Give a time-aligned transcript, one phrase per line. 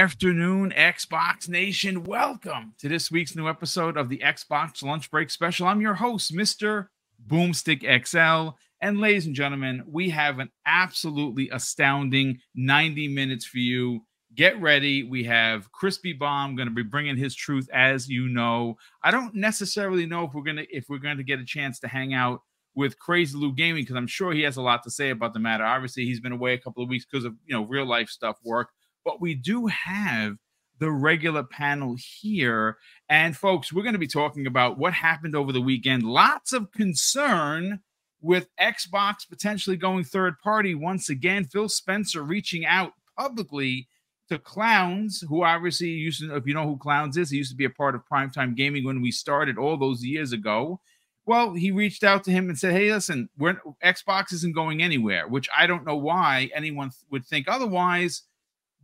[0.00, 2.04] Afternoon, Xbox Nation.
[2.04, 5.66] Welcome to this week's new episode of the Xbox Lunch Break Special.
[5.66, 6.86] I'm your host, Mr.
[7.28, 8.56] Boomstick XL.
[8.80, 14.00] And ladies and gentlemen, we have an absolutely astounding 90 minutes for you.
[14.34, 15.02] Get ready.
[15.02, 18.78] We have Crispy Bomb going to be bringing his truth, as you know.
[19.04, 21.88] I don't necessarily know if we're gonna if we're going to get a chance to
[21.88, 22.40] hang out
[22.74, 25.40] with Crazy Lou Gaming because I'm sure he has a lot to say about the
[25.40, 25.64] matter.
[25.64, 28.38] Obviously, he's been away a couple of weeks because of you know real life stuff
[28.42, 28.70] work,
[29.04, 30.36] but we do have
[30.78, 32.78] the regular panel here.
[33.08, 36.02] And folks, we're going to be talking about what happened over the weekend.
[36.02, 37.80] Lots of concern
[38.20, 41.44] with Xbox potentially going third party once again.
[41.44, 43.88] Phil Spencer reaching out publicly
[44.28, 47.56] to Clowns, who obviously used to, if you know who Clowns is, he used to
[47.56, 50.80] be a part of Primetime Gaming when we started all those years ago.
[51.26, 55.28] Well, he reached out to him and said, "Hey, listen, we're, Xbox isn't going anywhere,"
[55.28, 58.22] which I don't know why anyone would think otherwise,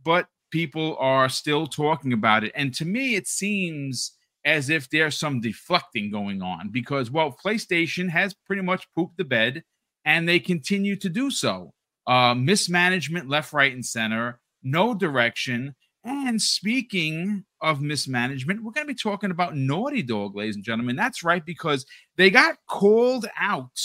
[0.07, 2.53] but people are still talking about it.
[2.55, 4.13] And to me, it seems
[4.45, 9.25] as if there's some deflecting going on because, well, PlayStation has pretty much pooped the
[9.25, 9.65] bed,
[10.05, 11.73] and they continue to do so.
[12.07, 15.75] Uh, mismanagement, left, right, and center, no direction.
[16.05, 20.95] And speaking of mismanagement, we're going to be talking about Naughty Dog, ladies and gentlemen.
[20.95, 21.85] That's right, because
[22.15, 23.77] they got called out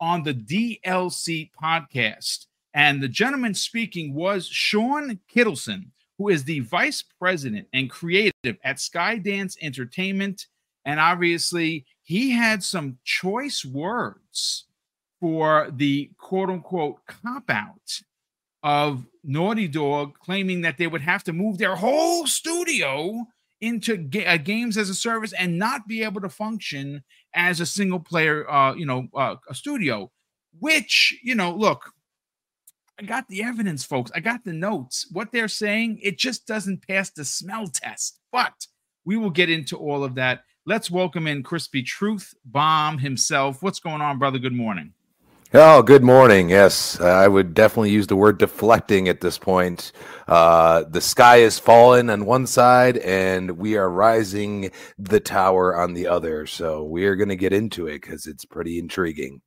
[0.00, 2.46] on the DLC podcast.
[2.74, 5.86] And the gentleman speaking was Sean Kittleson,
[6.18, 10.46] who is the vice president and creative at Skydance Entertainment.
[10.84, 14.66] And obviously, he had some choice words
[15.20, 18.00] for the quote unquote cop out
[18.62, 23.26] of Naughty Dog claiming that they would have to move their whole studio
[23.60, 27.02] into ga- uh, games as a service and not be able to function
[27.34, 30.10] as a single player, uh, you know, uh, a studio.
[30.58, 31.92] Which you know, look,
[33.00, 34.10] I got the evidence, folks.
[34.14, 35.06] I got the notes.
[35.10, 38.20] What they're saying, it just doesn't pass the smell test.
[38.30, 38.66] But
[39.06, 40.44] we will get into all of that.
[40.66, 43.62] Let's welcome in Crispy Truth Bomb himself.
[43.62, 44.38] What's going on, brother?
[44.38, 44.92] Good morning.
[45.54, 46.50] Oh, good morning.
[46.50, 49.92] Yes, I would definitely use the word deflecting at this point.
[50.28, 55.94] Uh, the sky is fallen on one side, and we are rising the tower on
[55.94, 56.46] the other.
[56.46, 59.40] So we are going to get into it because it's pretty intriguing.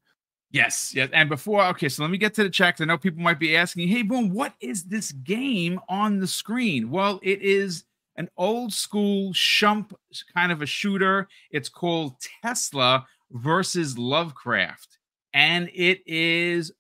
[0.54, 1.10] Yes, yes.
[1.14, 2.80] And before, okay, so let me get to the checks.
[2.80, 6.92] I know people might be asking, hey, Boom, what is this game on the screen?
[6.92, 7.84] Well, it is
[8.18, 9.92] an old school shump
[10.34, 11.28] kind of a shooter.
[11.52, 12.14] It's called
[12.44, 15.00] Tesla versus Lovecraft
[15.34, 16.72] and it is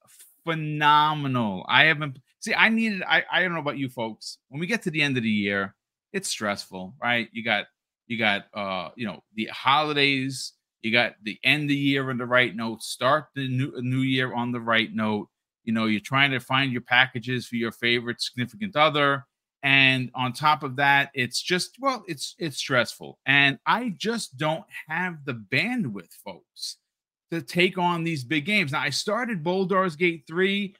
[0.45, 1.66] phenomenal.
[1.67, 2.53] I haven't see.
[2.53, 3.03] I needed.
[3.03, 4.38] I I don't know about you folks.
[4.50, 5.75] When we get to the end of the year,
[6.12, 7.28] it's stressful, right?
[7.31, 7.66] You got
[8.07, 10.53] you got uh you know the holidays.
[10.83, 12.83] You got the end of the year on the right note.
[12.83, 15.29] Start the new new year on the right note.
[15.63, 19.25] You know you're trying to find your packages for your favorite significant other.
[19.63, 24.66] And on top of that, it's just well, it's it's stressful, and I just don't
[24.88, 26.77] have the bandwidth, folks
[27.33, 28.71] to take on these big games.
[28.71, 30.75] Now, I started Baldur's Gate 3,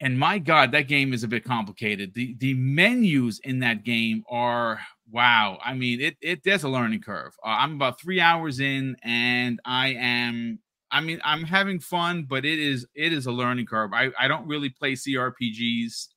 [0.00, 2.14] and my God, that game is a bit complicated.
[2.14, 5.58] The the menus in that game are wow.
[5.64, 7.34] I mean, it it there's a learning curve.
[7.44, 10.60] Uh, I'm about three hours in, and I am.
[10.90, 13.92] I mean, I'm having fun, but it is it is a learning curve.
[13.92, 16.08] I I don't really play CRPGs,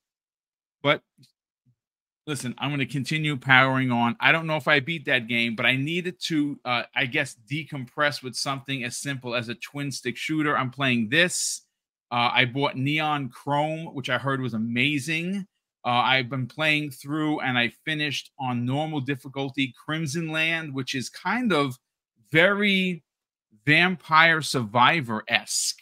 [0.84, 1.02] but
[2.28, 4.16] listen, I'm going to continue powering on.
[4.20, 7.36] I don't know if I beat that game, but I needed to, uh, I guess,
[7.50, 10.56] decompress with something as simple as a twin stick shooter.
[10.56, 11.64] I'm playing this.
[12.12, 15.48] Uh, I bought Neon Chrome, which I heard was amazing.
[15.86, 21.10] Uh, I've been playing through and I finished on normal difficulty Crimson Land, which is
[21.10, 21.78] kind of
[22.32, 23.04] very
[23.66, 25.80] vampire survivor esque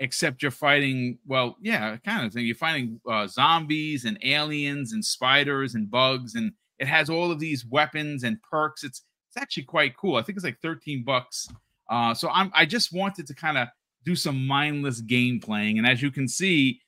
[0.00, 2.46] except you're fighting well yeah kind of thing.
[2.46, 7.40] You're fighting uh, zombies and aliens and spiders and bugs and it has all of
[7.40, 8.84] these weapons and perks.
[8.84, 10.16] It's it's actually quite cool.
[10.16, 11.48] I think it's like 13 bucks.
[11.90, 13.66] Uh, so i'm i just wanted to kind of
[14.08, 16.80] do some mindless game playing and as you can see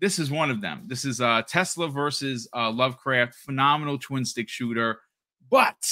[0.00, 4.48] this is one of them this is uh tesla versus uh, lovecraft phenomenal twin stick
[4.48, 5.00] shooter
[5.50, 5.84] but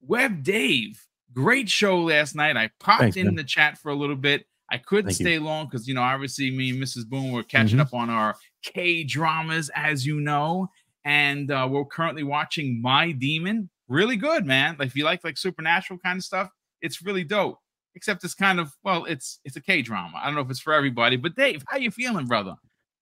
[0.00, 3.34] web dave great show last night i popped Thanks, in man.
[3.34, 5.40] the chat for a little bit I couldn't Thank stay you.
[5.40, 7.06] long because you know obviously me and Mrs.
[7.06, 7.80] Boone were catching mm-hmm.
[7.80, 10.70] up on our K dramas, as you know,
[11.04, 13.68] and uh, we're currently watching My Demon.
[13.88, 14.76] Really good, man.
[14.78, 16.48] Like if you like like supernatural kind of stuff,
[16.80, 17.58] it's really dope.
[17.94, 20.18] Except it's kind of well, it's it's a K drama.
[20.20, 22.54] I don't know if it's for everybody, but Dave, how you feeling, brother?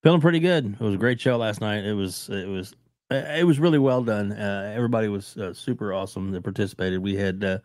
[0.02, 0.66] Feeling pretty good.
[0.72, 1.84] It was a great show last night.
[1.84, 2.74] It was it was
[3.10, 4.32] it was really well done.
[4.32, 7.00] Uh, everybody was uh, super awesome that participated.
[7.00, 7.58] We had uh,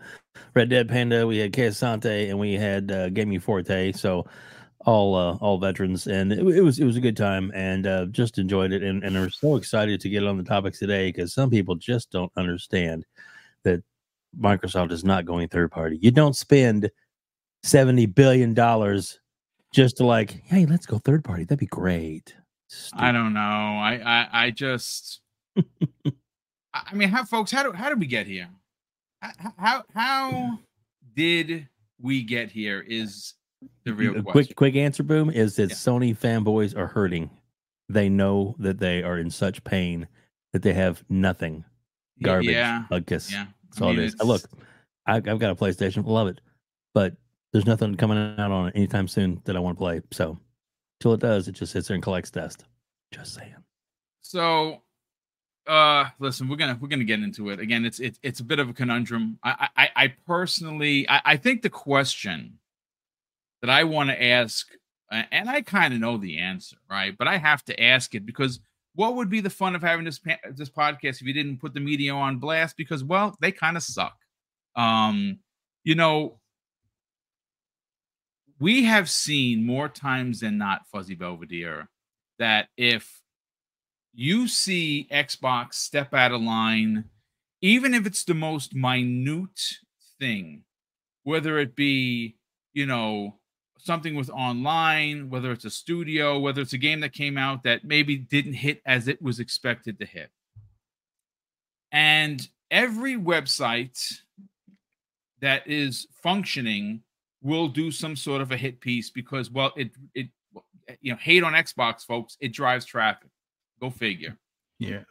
[0.56, 3.92] Red Dead Panda, we had Asante, and we had uh, Gaming Forte.
[3.92, 4.26] So
[4.86, 8.06] all uh, all veterans, and it, it, was it was a good time, and uh,
[8.08, 11.34] just enjoyed it, and and we're so excited to get on the topics today because
[11.34, 13.06] some people just don't understand
[13.64, 13.84] that
[14.40, 15.98] Microsoft is not going third party.
[16.02, 16.90] You don't spend
[17.66, 19.20] seventy billion dollars
[19.74, 21.44] just to like, hey, let's go third party.
[21.44, 22.36] That'd be great.
[22.68, 23.04] Stupid.
[23.04, 23.40] I don't know.
[23.40, 25.22] I I, I just.
[26.74, 27.52] I mean, how folks?
[27.52, 28.50] How do how did we get here?
[29.58, 30.60] How how
[31.16, 31.68] did
[32.02, 32.84] we get here?
[32.88, 33.34] Is
[33.84, 34.32] the real question.
[34.32, 35.76] quick quick answer boom is that yeah.
[35.76, 37.30] Sony fanboys are hurting.
[37.88, 40.08] They know that they are in such pain
[40.54, 41.64] that they have nothing.
[42.22, 42.50] Garbage.
[42.50, 42.84] Yeah.
[42.90, 43.18] Like Yeah.
[43.18, 44.16] That's I all mean, it is.
[44.22, 44.42] Look,
[45.06, 46.42] I, I've got a PlayStation, love it,
[46.94, 47.16] but
[47.56, 50.02] there's nothing coming out on it anytime soon that I want to play.
[50.12, 50.38] So
[51.00, 52.66] till it does, it just sits there and collects dust.
[53.12, 53.56] Just saying.
[54.22, 54.82] So
[55.68, 58.60] uh listen we're gonna we're gonna get into it again it's it's it's a bit
[58.60, 62.60] of a conundrum i i, I personally I, I think the question
[63.66, 64.68] that I want to ask,
[65.10, 67.16] and I kind of know the answer, right?
[67.18, 68.60] But I have to ask it because
[68.94, 70.20] what would be the fun of having this
[70.52, 72.78] this podcast if you didn't put the media on blast?
[72.78, 74.16] Because well, they kind of suck.
[74.76, 75.40] Um,
[75.84, 76.40] you know,
[78.60, 81.90] we have seen more times than not, Fuzzy Belvedere,
[82.40, 83.22] that if
[84.14, 87.06] you see Xbox step out of line,
[87.62, 89.80] even if it's the most minute
[90.20, 90.64] thing,
[91.24, 92.38] whether it be,
[92.74, 93.36] you know,
[93.78, 97.84] something with online, whether it's a studio, whether it's a game that came out that
[97.84, 100.30] maybe didn't hit as it was expected to hit.
[101.92, 104.20] And every website
[105.42, 107.02] that is functioning
[107.46, 110.28] will do some sort of a hit piece because well it it
[111.00, 113.30] you know hate on Xbox folks it drives traffic.
[113.80, 114.38] Go figure.
[114.80, 115.04] Yeah.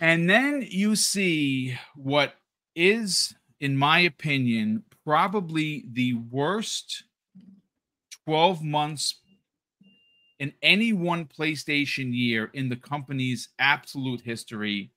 [0.00, 2.34] And then you see what
[2.74, 7.04] is in my opinion probably the worst
[8.26, 9.20] 12 months
[10.40, 14.90] in any one PlayStation year in the company's absolute history,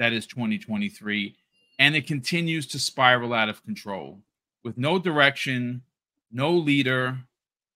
[0.00, 1.36] that is 2023.
[1.78, 4.20] And it continues to spiral out of control
[4.64, 5.82] with no direction,
[6.32, 7.18] no leader,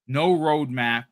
[0.07, 1.05] no roadmap,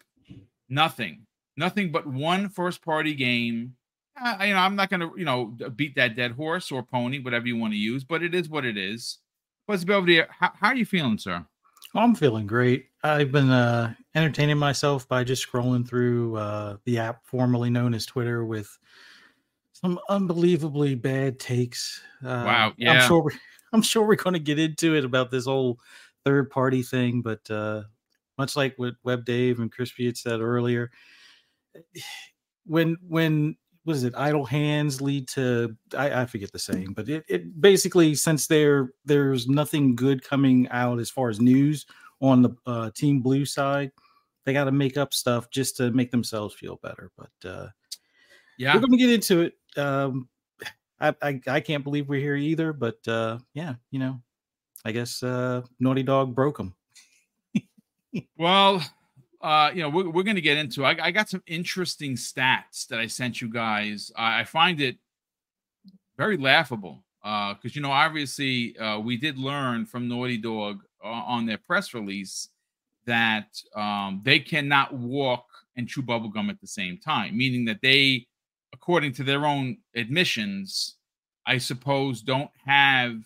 [0.69, 1.27] nothing,
[1.57, 3.75] nothing but one first party game.
[4.23, 7.19] Uh, you know, I'm not going to, you know, beat that dead horse or pony,
[7.19, 9.19] whatever you want to use, but it is what it is.
[9.67, 10.29] What's Belvedere?
[10.31, 11.45] How, how are you feeling, sir?
[11.95, 12.87] I'm feeling great.
[13.03, 18.07] I've been uh, entertaining myself by just scrolling through uh, the app formerly known as
[18.07, 18.79] Twitter with
[19.73, 22.01] some unbelievably bad takes.
[22.25, 22.93] Uh, wow, yeah.
[22.93, 23.33] I'm sure.
[23.73, 25.79] I'm sure we're going to get into it about this whole
[26.25, 27.83] third party thing, but uh,
[28.39, 30.91] much like what Web Dave and Crispy had said earlier,
[32.67, 37.25] when when was it idle hands lead to I, I forget the saying, but it,
[37.29, 41.87] it basically since there there's nothing good coming out as far as news
[42.21, 43.91] on the uh, Team Blue side,
[44.45, 47.11] they got to make up stuff just to make themselves feel better.
[47.17, 47.69] But uh,
[48.59, 49.55] yeah, we're gonna get into it.
[49.77, 50.29] Um,
[51.03, 54.21] I, I, can't believe we're here either, but uh, yeah, you know,
[54.85, 56.75] I guess uh, Naughty Dog broke them.
[58.39, 58.83] well,
[59.41, 60.85] uh, you know, we're, we're going to get into.
[60.85, 64.13] I, I, got some interesting stats that I sent you guys.
[64.17, 64.97] I, I find it
[66.17, 71.09] very laughable because uh, you know, obviously, uh, we did learn from Naughty Dog uh,
[71.09, 72.49] on their press release
[73.07, 78.27] that um, they cannot walk and chew bubblegum at the same time, meaning that they,
[78.73, 80.97] according to their own admissions,
[81.47, 83.17] I suppose, don't have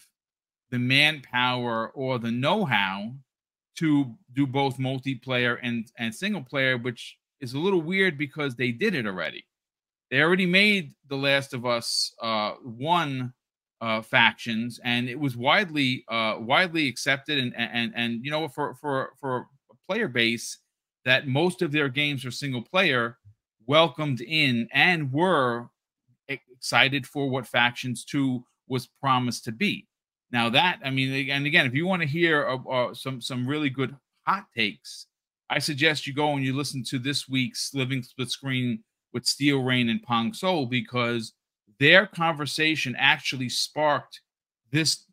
[0.71, 3.13] the manpower or the know-how
[3.77, 8.73] to do both multiplayer and and single player, which is a little weird because they
[8.73, 9.45] did it already.
[10.11, 13.35] They already made The Last of Us uh, one
[13.81, 18.75] uh, factions, and it was widely uh, widely accepted, and and and you know for
[18.77, 20.59] for for a player base
[21.05, 23.19] that most of their games are single player,
[23.67, 25.69] welcomed in and were
[26.57, 29.87] excited for what factions two was promised to be.
[30.33, 33.47] Now that I mean, and again, if you want to hear uh, uh, some some
[33.47, 33.95] really good
[34.27, 35.07] hot takes,
[35.49, 38.83] I suggest you go and you listen to this week's Living Split Screen
[39.13, 41.33] with Steel Rain and Pong Soul because
[41.79, 44.21] their conversation actually sparked
[44.73, 45.05] this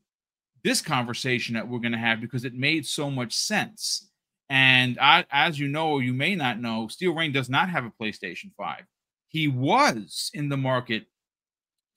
[0.64, 4.10] this conversation that we're going to have because it made so much sense.
[4.50, 7.86] And I, as you know, or you may not know, Steel Rain does not have
[7.86, 8.84] a PlayStation 5.
[9.28, 11.06] He was in the market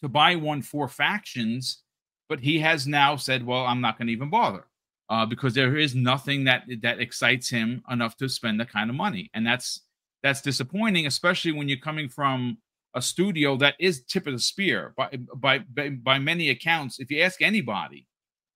[0.03, 1.83] to buy one for factions
[2.29, 4.67] but he has now said, "Well, I'm not going to even bother."
[5.09, 8.97] Uh, because there is nothing that that excites him enough to spend the kind of
[8.97, 9.83] money, and that's
[10.23, 12.59] that's disappointing, especially when you're coming from
[12.95, 15.59] a studio that is tip of the spear by by
[15.91, 16.99] by, many accounts.
[16.99, 18.07] If you ask anybody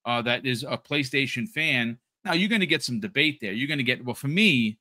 [0.04, 3.52] uh, that is a PlayStation fan, now you're going to get some debate there.
[3.52, 4.78] You're going to get well for me.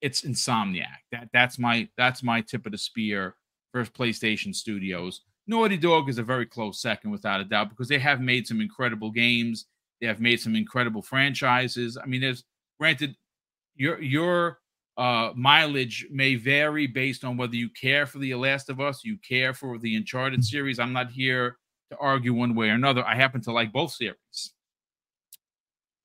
[0.00, 1.02] it's Insomniac.
[1.10, 3.36] That that's my that's my tip of the spear
[3.72, 5.22] for PlayStation Studios.
[5.46, 8.60] Naughty Dog is a very close second, without a doubt, because they have made some
[8.60, 9.66] incredible games.
[10.00, 11.96] They have made some incredible franchises.
[11.96, 12.44] I mean, there's
[12.78, 13.16] granted
[13.76, 14.58] your your
[14.96, 19.16] uh, mileage may vary based on whether you care for The Last of Us, you
[19.26, 20.78] care for the Uncharted series.
[20.78, 21.56] I'm not here
[21.90, 23.04] to argue one way or another.
[23.04, 24.52] I happen to like both series.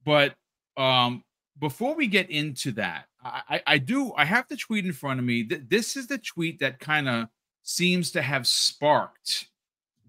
[0.06, 0.36] But
[0.78, 1.24] um,
[1.60, 5.26] before we get into that, I, I do I have the tweet in front of
[5.26, 5.44] me.
[5.44, 7.28] This is the tweet that kind of
[7.68, 9.48] seems to have sparked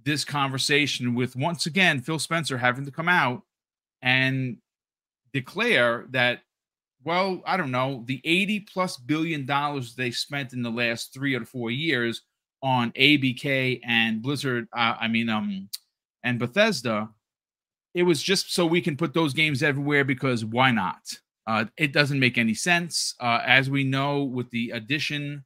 [0.04, 3.42] this conversation with once again Phil Spencer having to come out
[4.00, 4.58] and
[5.32, 6.42] declare that
[7.04, 11.34] well, I don't know, the 80 plus billion dollars they spent in the last three
[11.34, 12.22] or four years
[12.62, 15.68] on ABK and Blizzard, uh, I mean, um,
[16.24, 17.08] and Bethesda,
[17.94, 21.00] it was just so we can put those games everywhere because why not?
[21.46, 23.14] Uh, it doesn't make any sense.
[23.20, 25.44] Uh, as we know, with the addition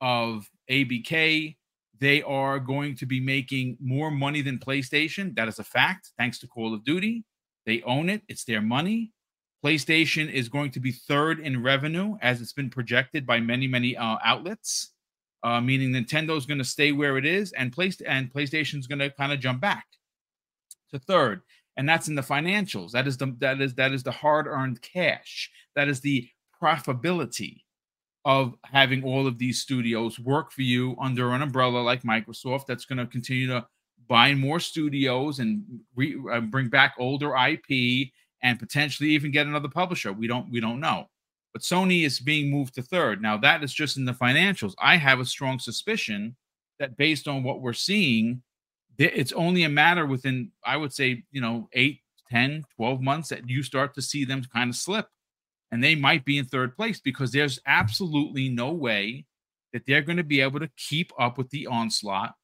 [0.00, 1.56] of ABK,
[2.00, 5.36] they are going to be making more money than PlayStation.
[5.36, 7.24] That is a fact, thanks to Call of Duty.
[7.66, 9.12] They own it, it's their money.
[9.64, 13.96] PlayStation is going to be third in revenue as it's been projected by many, many
[13.96, 14.90] uh, outlets,
[15.44, 18.88] uh, meaning Nintendo is going to stay where it is and, Play- and PlayStation is
[18.88, 19.86] going to kind of jump back
[20.90, 21.42] to third.
[21.76, 22.90] And that's in the financials.
[22.90, 25.50] That is the that is that is the hard-earned cash.
[25.74, 26.28] That is the
[26.60, 27.62] profitability
[28.24, 32.84] of having all of these studios work for you under an umbrella like Microsoft that's
[32.84, 33.66] going to continue to
[34.08, 35.64] buy more studios and
[35.96, 38.10] re, uh, bring back older IP
[38.42, 40.12] and potentially even get another publisher.
[40.12, 41.06] We don't we don't know.
[41.52, 43.20] But Sony is being moved to third.
[43.20, 44.74] Now that is just in the financials.
[44.78, 46.36] I have a strong suspicion
[46.78, 48.42] that based on what we're seeing,
[48.98, 52.00] it's only a matter within I would say, you know, 8,
[52.30, 55.08] 10, 12 months that you start to see them kind of slip.
[55.72, 59.24] And they might be in third place because there's absolutely no way
[59.72, 62.34] that they're going to be able to keep up with the onslaught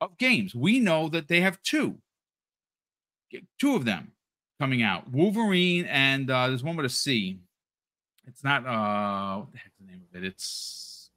[0.00, 0.54] of games.
[0.54, 1.98] We know that they have two,
[3.58, 4.12] two of them
[4.60, 5.10] coming out.
[5.10, 7.38] Wolverine and uh, there's one with a C.
[8.26, 10.26] It's not uh what the heck's the name of it?
[10.26, 11.10] It's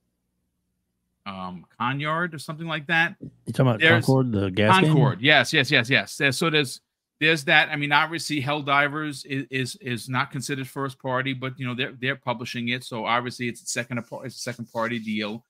[1.26, 3.16] um Conyard or something like that.
[3.22, 5.20] You talking about there's, Concord, the gas Concord?
[5.20, 5.26] Game?
[5.26, 6.20] Yes, yes, yes, yes.
[6.36, 6.82] So there's
[7.20, 7.70] there's that.
[7.70, 11.94] I mean, obviously, Helldivers is, is is not considered first party, but you know they're
[12.00, 15.46] they're publishing it, so obviously it's a second it's a second party deal.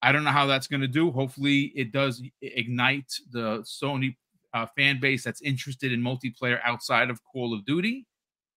[0.00, 1.10] I don't know how that's going to do.
[1.10, 4.16] Hopefully, it does ignite the Sony
[4.54, 8.06] uh, fan base that's interested in multiplayer outside of Call of Duty,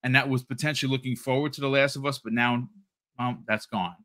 [0.02, 2.68] and that was potentially looking forward to The Last of Us, but now
[3.18, 3.96] um, that's gone.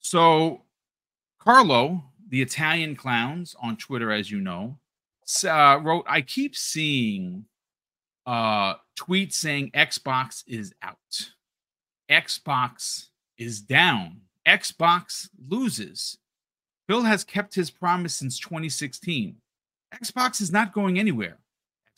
[0.00, 0.62] So,
[1.40, 4.78] Carlo, the Italian clowns on Twitter, as you know,
[5.44, 7.46] uh, wrote, "I keep seeing
[8.26, 11.30] uh, tweets saying Xbox is out,
[12.10, 13.06] Xbox
[13.38, 16.18] is down, Xbox loses."
[16.88, 19.36] Phil has kept his promise since 2016.
[19.94, 21.38] Xbox is not going anywhere.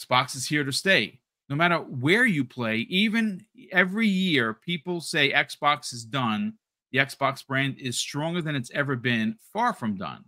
[0.01, 1.21] Xbox is here to stay.
[1.49, 6.55] No matter where you play, even every year, people say Xbox is done.
[6.93, 10.25] The Xbox brand is stronger than it's ever been, far from done.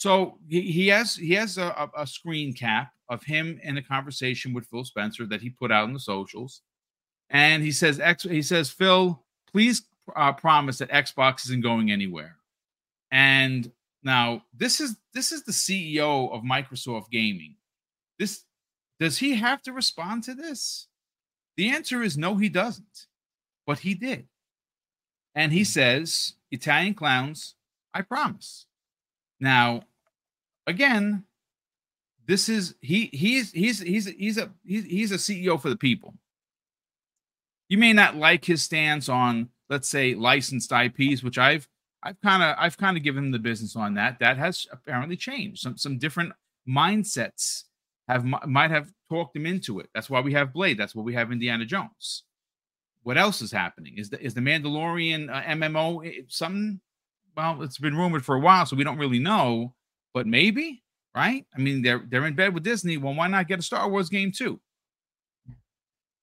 [0.00, 4.64] So he, has he has a, a screen cap of him in a conversation with
[4.64, 6.62] Phil Spencer that he put out on the socials,
[7.28, 9.82] and he says he says Phil, please
[10.16, 12.36] uh, promise that Xbox isn't going anywhere.
[13.12, 13.70] And
[14.02, 17.56] now, this is this is the CEO of Microsoft Gaming.
[18.18, 18.44] This
[18.98, 20.88] does he have to respond to this?
[21.58, 23.06] The answer is no, he doesn't.
[23.66, 24.28] But he did.
[25.34, 25.64] And he hmm.
[25.64, 27.54] says, Italian clowns,
[27.92, 28.64] I promise.
[29.40, 29.82] Now,
[30.66, 31.24] again,
[32.26, 36.14] this is he he's he's he's he's a he's, he's a CEO for the people.
[37.68, 41.68] You may not like his stance on, let's say, licensed IPs, which I've
[42.02, 44.18] I've kind of I've kind of given the business on that.
[44.20, 45.60] That has apparently changed.
[45.60, 46.32] Some some different
[46.68, 47.64] mindsets
[48.08, 49.88] have might have talked him into it.
[49.94, 50.78] That's why we have Blade.
[50.78, 52.24] That's why we have Indiana Jones.
[53.02, 53.98] What else is happening?
[53.98, 56.80] Is the is the Mandalorian uh, MMO eh, something?
[57.36, 59.74] Well, it's been rumored for a while, so we don't really know.
[60.12, 60.82] But maybe,
[61.14, 61.46] right?
[61.54, 62.96] I mean, they're they're in bed with Disney.
[62.96, 64.60] Well, why not get a Star Wars game too?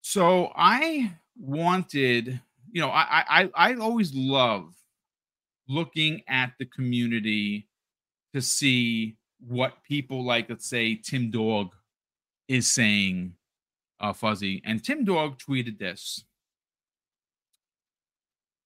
[0.01, 2.39] So I wanted,
[2.71, 4.73] you know, I I I always love
[5.67, 7.67] looking at the community
[8.33, 11.73] to see what people like, let's say, Tim Dog
[12.47, 13.33] is saying,
[13.99, 14.61] uh, Fuzzy.
[14.65, 16.23] And Tim Dog tweeted this.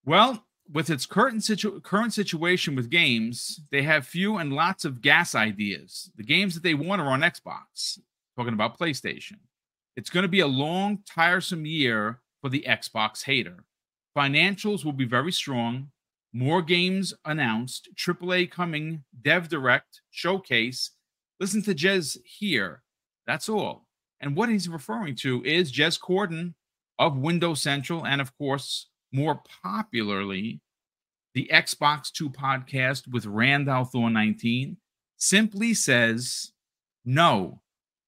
[0.05, 5.01] Well, with its current, situ- current situation with games, they have few and lots of
[5.01, 6.11] gas ideas.
[6.15, 7.99] The games that they want are on Xbox,
[8.37, 9.37] talking about PlayStation.
[9.97, 13.65] It's going to be a long, tiresome year for the Xbox hater.
[14.17, 15.91] Financials will be very strong.
[16.33, 20.91] more games announced, AAA coming, Dev Direct, Showcase.
[21.41, 22.83] Listen to Jez here.
[23.27, 23.85] That's all.
[24.21, 26.53] And what he's referring to is Jez Corden
[26.97, 30.61] of Windows Central, and of course, more popularly,
[31.33, 34.77] the Xbox 2 podcast with Rand al Thor 19
[35.17, 36.51] simply says
[37.05, 37.61] no,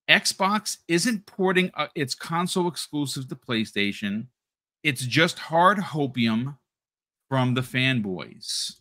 [0.09, 4.27] Xbox isn't porting uh, its console exclusive to PlayStation.
[4.83, 6.57] It's just hard hopium
[7.29, 8.73] from the fanboys.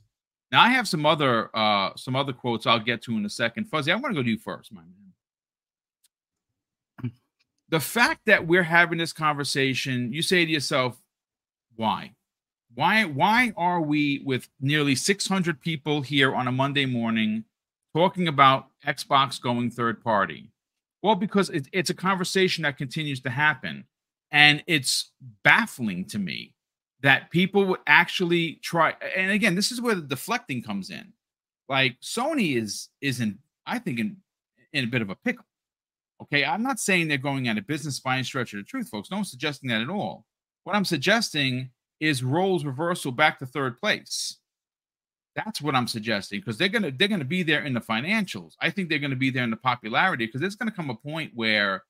[0.50, 3.64] Now I have some other uh some other quotes I'll get to in a second.
[3.66, 5.12] Fuzzy, I want to go to you first, my man.
[7.70, 11.01] The fact that we're having this conversation, you say to yourself,
[11.76, 12.12] why?
[12.74, 17.44] Why why are we with nearly 600 people here on a Monday morning
[17.94, 20.52] talking about Xbox going third party?
[21.02, 23.84] Well, because it, it's a conversation that continues to happen.
[24.30, 25.10] And it's
[25.42, 26.54] baffling to me
[27.02, 28.94] that people would actually try.
[29.14, 31.12] And again, this is where the deflecting comes in.
[31.68, 34.16] Like Sony is is in, I think, in,
[34.72, 35.44] in a bit of a pickle.
[36.22, 36.44] Okay.
[36.44, 39.10] I'm not saying they're going out of business by any stretch of the truth, folks.
[39.10, 40.24] No one's suggesting that at all.
[40.64, 44.38] What I'm suggesting is roles reversal back to third place.
[45.34, 48.52] That's what I'm suggesting because they're gonna they're gonna be there in the financials.
[48.60, 51.32] I think they're gonna be there in the popularity because there's gonna come a point
[51.34, 51.84] where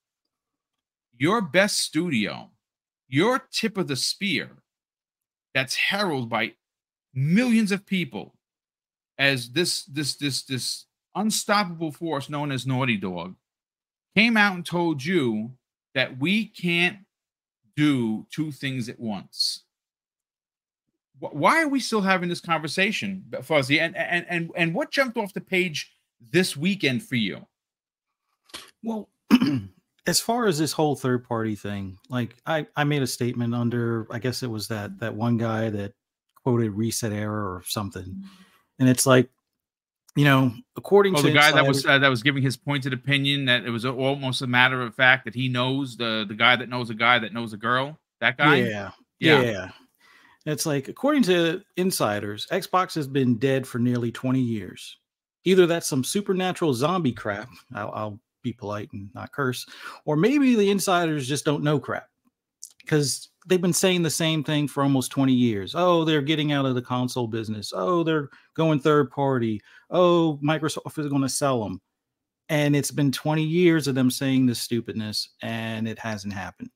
[1.17, 2.49] your best studio,
[3.07, 4.49] your tip of the spear,
[5.53, 6.53] that's heralded by
[7.13, 8.33] millions of people
[9.17, 13.35] as this this this this unstoppable force known as Naughty Dog,
[14.15, 15.51] came out and told you
[15.95, 16.97] that we can't
[17.75, 19.63] do two things at once
[21.31, 23.79] why are we still having this conversation, Fuzzy?
[23.79, 25.93] And and and and what jumped off the page
[26.31, 27.45] this weekend for you?
[28.83, 29.09] Well,
[30.07, 34.07] as far as this whole third party thing, like I I made a statement under
[34.11, 35.93] I guess it was that that one guy that
[36.43, 38.23] quoted reset error or something,
[38.79, 39.29] and it's like
[40.15, 42.93] you know, according oh, to the guy that was uh, that was giving his pointed
[42.93, 46.55] opinion that it was almost a matter of fact that he knows the the guy
[46.55, 47.99] that knows a guy that knows a girl.
[48.19, 48.57] That guy.
[48.57, 48.91] Yeah.
[49.19, 49.41] Yeah.
[49.41, 49.71] yeah.
[50.45, 54.97] It's like, according to insiders, Xbox has been dead for nearly 20 years.
[55.45, 59.65] Either that's some supernatural zombie crap, I'll, I'll be polite and not curse,
[60.05, 62.07] or maybe the insiders just don't know crap
[62.81, 65.75] because they've been saying the same thing for almost 20 years.
[65.75, 67.73] Oh, they're getting out of the console business.
[67.75, 69.61] Oh, they're going third party.
[69.89, 71.81] Oh, Microsoft is going to sell them.
[72.49, 76.69] And it's been 20 years of them saying this stupidness, and it hasn't happened.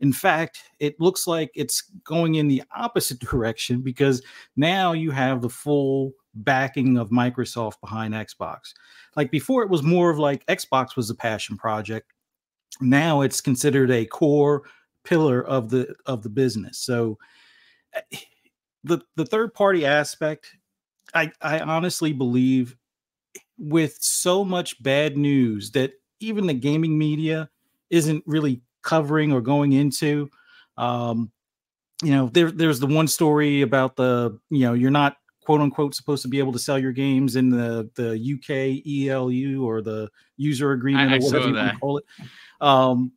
[0.00, 4.22] In fact, it looks like it's going in the opposite direction because
[4.56, 8.74] now you have the full backing of Microsoft behind Xbox.
[9.16, 12.12] Like before, it was more of like Xbox was a passion project.
[12.80, 14.64] Now it's considered a core
[15.06, 16.78] pillar of the of the business.
[16.78, 17.18] So
[17.94, 18.18] eh,
[18.84, 20.54] the the third party aspect,
[21.14, 22.76] I I honestly believe
[23.58, 27.48] with so much bad news that even the gaming media
[27.90, 30.30] isn't really covering or going into.
[30.76, 31.30] Um,
[32.02, 35.94] you know, there, there's the one story about the, you know, you're not quote unquote
[35.94, 40.10] supposed to be able to sell your games in the the UK ELU or the
[40.36, 42.04] user agreement I, or whatever you want to call it.
[42.60, 43.12] Um,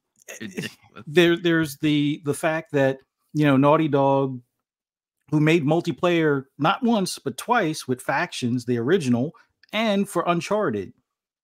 [1.08, 3.00] there, there's the the fact that
[3.34, 4.42] you know Naughty Dog,
[5.32, 9.34] who made multiplayer not once but twice with factions, the original,
[9.72, 10.94] and for Uncharted,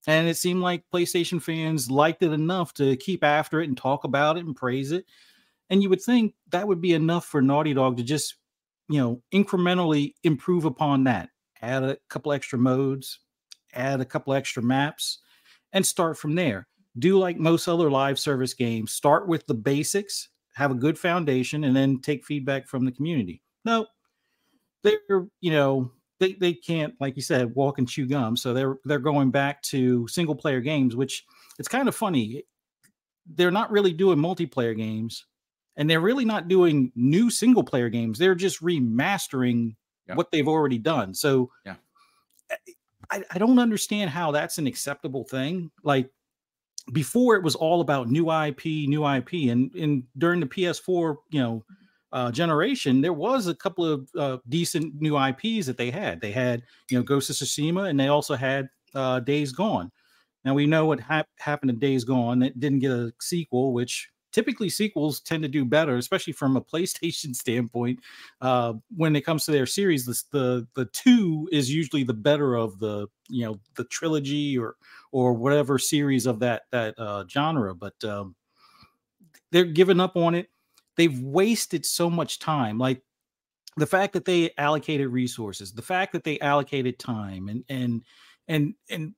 [0.06, 4.04] and it seemed like PlayStation fans liked it enough to keep after it and talk
[4.04, 5.04] about it and praise it.
[5.68, 8.36] And you would think that would be enough for Naughty Dog to just,
[8.88, 11.30] you know, incrementally improve upon that.
[11.60, 13.18] Add a couple extra modes,
[13.74, 15.18] add a couple extra maps,
[15.72, 16.68] and start from there.
[16.98, 21.64] Do like most other live service games, start with the basics, have a good foundation,
[21.64, 23.42] and then take feedback from the community.
[23.64, 23.86] No,
[24.82, 28.78] they're, you know, they they can't like you said walk and chew gum so they're
[28.84, 31.24] they're going back to single player games which
[31.58, 32.44] it's kind of funny.
[33.26, 35.26] They're not really doing multiplayer games
[35.76, 38.18] and they're really not doing new single player games.
[38.18, 39.74] They're just remastering
[40.14, 41.12] what they've already done.
[41.12, 41.74] So yeah.
[43.10, 45.70] I, I don't understand how that's an acceptable thing.
[45.82, 46.10] Like
[46.92, 51.40] before it was all about new ip new ip and in during the ps4 you
[51.40, 51.64] know
[52.12, 56.20] uh, generation, there was a couple of uh, decent new IPs that they had.
[56.20, 59.90] They had, you know, Ghost of Tsushima, and they also had uh, Days Gone.
[60.44, 62.42] Now we know what hap- happened to Days Gone.
[62.42, 66.60] It didn't get a sequel, which typically sequels tend to do better, especially from a
[66.72, 68.00] PlayStation standpoint.
[68.40, 72.54] Uh, when it comes to their series, the, the the two is usually the better
[72.54, 74.76] of the you know the trilogy or
[75.12, 77.74] or whatever series of that that uh, genre.
[77.74, 78.36] But um,
[79.50, 80.50] they're giving up on it
[80.96, 82.78] they've wasted so much time.
[82.78, 83.02] Like
[83.76, 88.02] the fact that they allocated resources, the fact that they allocated time, and and
[88.48, 89.14] and and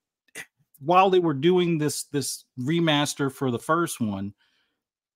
[0.81, 4.35] while they were doing this this remaster for the first one,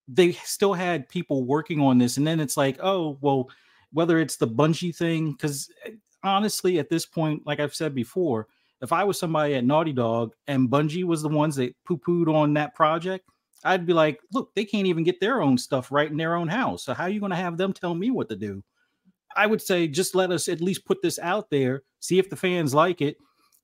[0.09, 2.17] they still had people working on this.
[2.17, 3.49] And then it's like, oh well,
[3.93, 5.93] whether it's the Bungie thing, because eh,
[6.25, 8.49] honestly, at this point, like I've said before,
[8.81, 12.33] if I was somebody at Naughty Dog and Bungie was the ones that poo pooed
[12.33, 13.29] on that project,
[13.65, 16.49] I'd be like, look, they can't even get their own stuff right in their own
[16.49, 16.83] house.
[16.83, 18.62] So how are you going to have them tell me what to do?
[19.37, 22.37] I would say just let us at least put this out there, see if the
[22.37, 23.17] fans like it.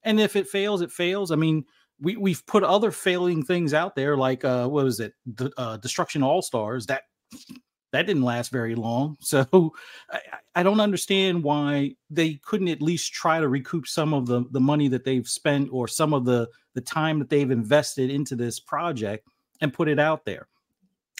[0.04, 1.32] And if it fails, it fails.
[1.32, 1.64] I mean,
[2.00, 5.14] we, we've put other failing things out there, like uh, what was it?
[5.26, 6.86] The uh, Destruction All Stars.
[6.86, 7.02] That
[7.92, 9.16] that didn't last very long.
[9.28, 9.74] So
[10.10, 10.20] I,
[10.56, 14.60] I, don't understand why they couldn't at least try to recoup some of the, the
[14.60, 18.60] money that they've spent or some of the, the time that they've invested into this
[18.60, 19.26] project
[19.60, 20.48] and put it out there.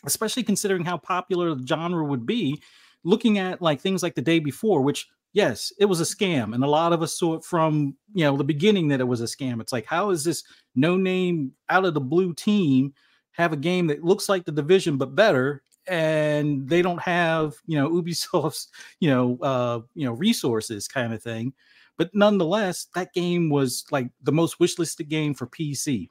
[0.04, 2.62] Especially considering how popular the genre would be,
[3.04, 6.54] looking at like things like the day before, which yes, it was a scam.
[6.54, 9.20] And a lot of us saw it from you know the beginning that it was
[9.20, 9.60] a scam.
[9.60, 12.94] It's like, how is this no name out of the blue team
[13.32, 17.78] have a game that looks like the division but better and they don't have you
[17.78, 18.68] know Ubisoft's
[19.00, 21.52] you know uh, you know resources kind of thing.
[21.96, 26.10] But nonetheless, that game was like the most wishlisted game for PC,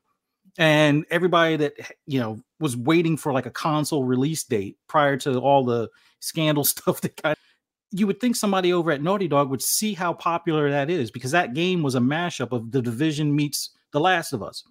[0.58, 1.74] and everybody that
[2.06, 6.64] you know was waiting for like a console release date prior to all the scandal
[6.66, 7.34] stuff that kind.
[7.34, 7.47] Of,
[7.92, 11.32] you would think somebody over at Naughty Dog would see how popular that is because
[11.32, 14.64] that game was a mashup of The Division meets The Last of Us.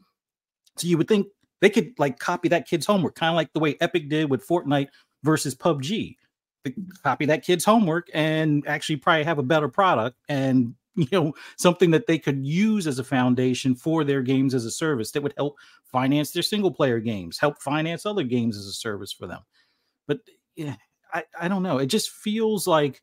[0.76, 1.29] So you would think
[1.61, 4.46] they could like copy that kid's homework, kind of like the way Epic did with
[4.46, 4.88] Fortnite
[5.22, 6.16] versus PUBG.
[6.64, 11.35] They copy that kid's homework and actually probably have a better product and you know
[11.57, 15.22] something that they could use as a foundation for their games as a service that
[15.22, 19.26] would help finance their single player games, help finance other games as a service for
[19.26, 19.40] them.
[20.07, 20.20] But
[20.57, 20.76] yeah,
[21.12, 21.79] I, I don't know.
[21.79, 23.02] It just feels like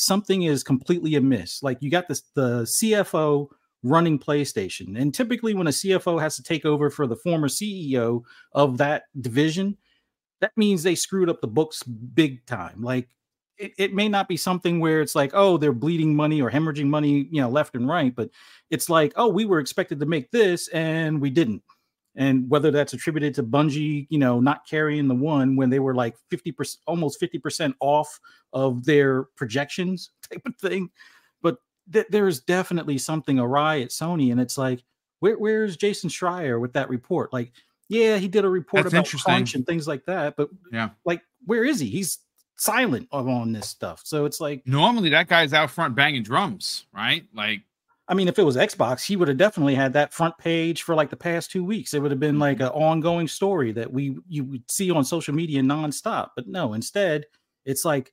[0.00, 1.62] something is completely amiss.
[1.62, 3.48] Like you got this the CFO
[3.82, 5.00] running PlayStation.
[5.00, 9.04] And typically, when a CFO has to take over for the former CEO of that
[9.20, 9.76] division,
[10.40, 12.82] that means they screwed up the books big time.
[12.82, 13.08] Like
[13.58, 16.86] it, it may not be something where it's like, oh, they're bleeding money or hemorrhaging
[16.86, 18.30] money, you know, left and right, but
[18.70, 21.62] it's like, oh, we were expected to make this and we didn't.
[22.16, 25.94] And whether that's attributed to Bungie, you know, not carrying the one when they were
[25.94, 28.18] like 50%, almost 50% off
[28.52, 30.90] of their projections type of thing
[31.40, 31.58] But
[31.92, 34.82] th- there's definitely something awry at Sony, and it's like,
[35.20, 37.32] where, where's Jason Schreier with that report?
[37.32, 37.52] Like,
[37.88, 41.22] yeah, he did a report That's about crunch and things like that, but yeah, like,
[41.46, 41.88] where is he?
[41.88, 42.18] He's
[42.56, 44.02] silent on this stuff.
[44.04, 47.24] So it's like normally that guy's out front banging drums, right?
[47.34, 47.62] Like,
[48.10, 50.96] I mean, if it was Xbox, he would have definitely had that front page for
[50.96, 51.94] like the past two weeks.
[51.94, 52.76] It would have been like mm-hmm.
[52.76, 56.30] an ongoing story that we you would see on social media nonstop.
[56.34, 57.26] But no, instead,
[57.64, 58.12] it's like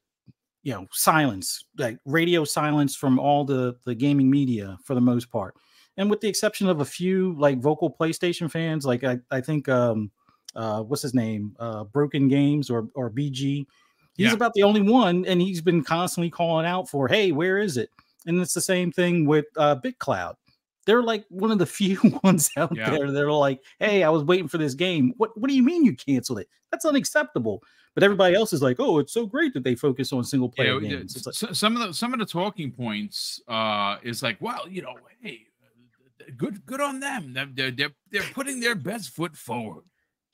[0.68, 5.32] you know silence like radio silence from all the the gaming media for the most
[5.32, 5.56] part
[5.96, 9.70] and with the exception of a few like vocal playstation fans like i, I think
[9.70, 10.12] um
[10.56, 13.66] uh what's his name uh broken games or or bg
[14.16, 14.34] he's yeah.
[14.34, 17.90] about the only one and he's been constantly calling out for hey where is it
[18.28, 20.36] and it's the same thing with uh bitcloud
[20.86, 22.90] they're like one of the few ones out yeah.
[22.90, 25.64] there that are like hey i was waiting for this game what what do you
[25.64, 27.62] mean you canceled it that's unacceptable
[27.98, 30.80] but everybody else is like, "Oh, it's so great that they focus on single player
[30.80, 34.70] yeah, games." Like, some of the some of the talking points uh, is like, "Well,
[34.70, 35.48] you know, hey,
[36.38, 37.34] good good on them.
[37.34, 39.86] They're they're they're putting their best foot forward."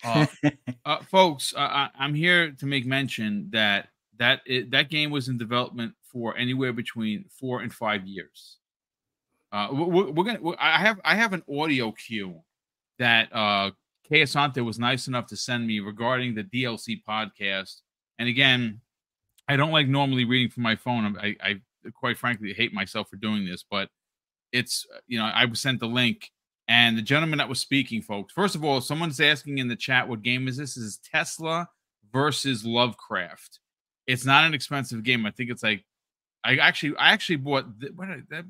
[0.04, 0.26] Uh,
[0.86, 3.88] uh, folks, I, I'm here to make mention that
[4.20, 8.58] that it, that game was in development for anywhere between four and five years.
[9.52, 10.40] Uh, we're, we're gonna.
[10.60, 12.42] I have I have an audio cue
[13.00, 13.72] that uh,
[14.08, 17.82] Kay Asante was nice enough to send me regarding the DLC podcast.
[18.20, 18.82] And again,
[19.48, 21.18] I don't like normally reading from my phone.
[21.18, 21.56] I, I
[21.94, 23.90] quite frankly hate myself for doing this, but
[24.52, 26.32] it's you know I was sent the link,
[26.68, 28.34] and the gentleman that was speaking, folks.
[28.34, 30.76] First of all, someone's asking in the chat what game is this?
[30.76, 31.68] this is Tesla
[32.12, 33.60] versus Lovecraft.
[34.08, 35.26] It's not an expensive game.
[35.26, 35.86] I think it's like
[36.44, 38.46] I actually I actually bought what that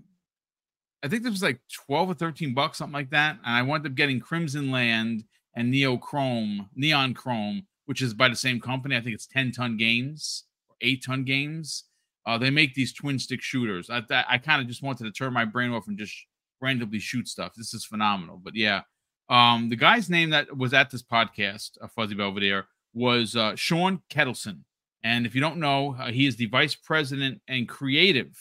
[1.04, 3.38] I think this was like 12 or 13 bucks, something like that.
[3.46, 8.30] And I wound up getting Crimson Land and Neo Chrome, Neon Chrome, which is by
[8.30, 8.96] the same company.
[8.96, 11.84] I think it's 10 ton games or eight ton games.
[12.26, 13.90] Uh, they make these twin stick shooters.
[13.90, 16.16] I, I kind of just wanted to turn my brain off and just
[16.62, 17.52] randomly shoot stuff.
[17.54, 18.40] This is phenomenal.
[18.42, 18.84] But yeah,
[19.30, 24.02] um, the guy's name that was at this podcast, uh, Fuzzy Belvedere, was uh, Sean
[24.10, 24.60] Kettleson.
[25.04, 28.32] And if you don't know, uh, he is the vice president and creative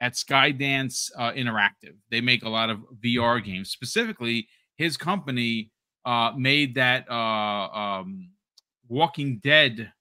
[0.00, 1.96] at Skydance uh, Interactive.
[2.10, 3.70] They make a lot of VR games.
[3.70, 5.70] Specifically, his company
[6.04, 8.30] uh, made that uh, um,
[8.88, 9.92] Walking Dead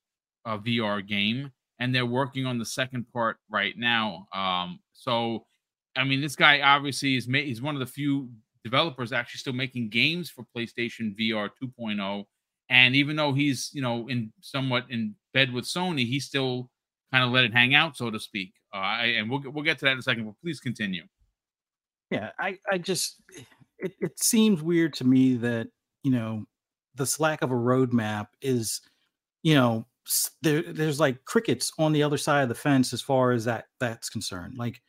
[0.46, 4.28] uh, VR game, and they're working on the second part right now.
[4.34, 5.46] Um, so,
[5.96, 8.30] I mean, this guy obviously is ma- he's one of the few
[8.64, 12.24] developers actually still making games for PlayStation VR 2.0.
[12.70, 16.72] And even though he's you know in somewhat in bed with Sony, he still
[17.12, 18.54] kind of let it hang out, so to speak.
[18.74, 20.26] Uh, I, and we'll we'll get to that in a second.
[20.26, 21.04] But please continue.
[22.10, 23.22] Yeah, I I just
[23.78, 25.68] it, it seems weird to me that
[26.04, 26.46] you know
[26.96, 28.82] this lack of a roadmap is
[29.44, 29.86] you know
[30.42, 33.66] there, there's like crickets on the other side of the fence as far as that
[33.80, 34.80] that's concerned like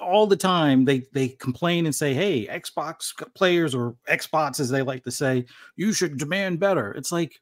[0.00, 4.82] all the time they they complain and say hey xbox players or xbox as they
[4.82, 5.44] like to say
[5.76, 7.40] you should demand better it's like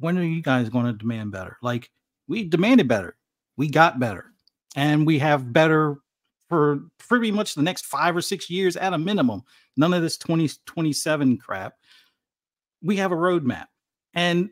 [0.00, 1.56] when are you guys going to demand better?
[1.62, 1.90] Like
[2.26, 3.16] we demanded better.
[3.56, 4.26] We got better.
[4.76, 5.96] And we have better
[6.48, 9.42] for pretty much the next five or six years at a minimum.
[9.76, 11.74] None of this 2027 crap.
[12.82, 13.66] We have a roadmap.
[14.14, 14.50] And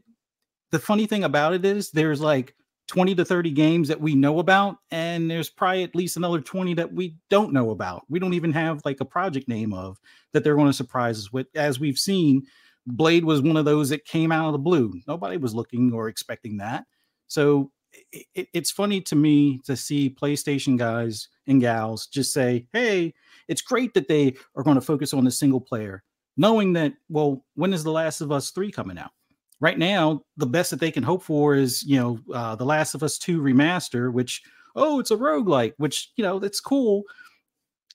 [0.71, 2.55] the funny thing about it is there's like
[2.89, 6.75] 20 to 30 games that we know about and there's probably at least another 20
[6.75, 8.05] that we don't know about.
[8.09, 10.01] We don't even have like a project name of
[10.33, 12.47] that they're going to surprise us with as we've seen
[12.97, 14.93] blade was one of those that came out of the blue.
[15.07, 16.85] Nobody was looking or expecting that.
[17.27, 17.71] So
[18.13, 23.15] it, it's funny to me to see playstation guys and gals just say hey
[23.49, 26.03] it's great that they are going to focus on the single player
[26.37, 29.11] knowing that well when is the last of us 3 coming out?
[29.61, 32.95] Right now the best that they can hope for is you know uh, the last
[32.95, 34.43] of us 2 remaster which
[34.77, 37.03] oh it's a roguelike which you know that's cool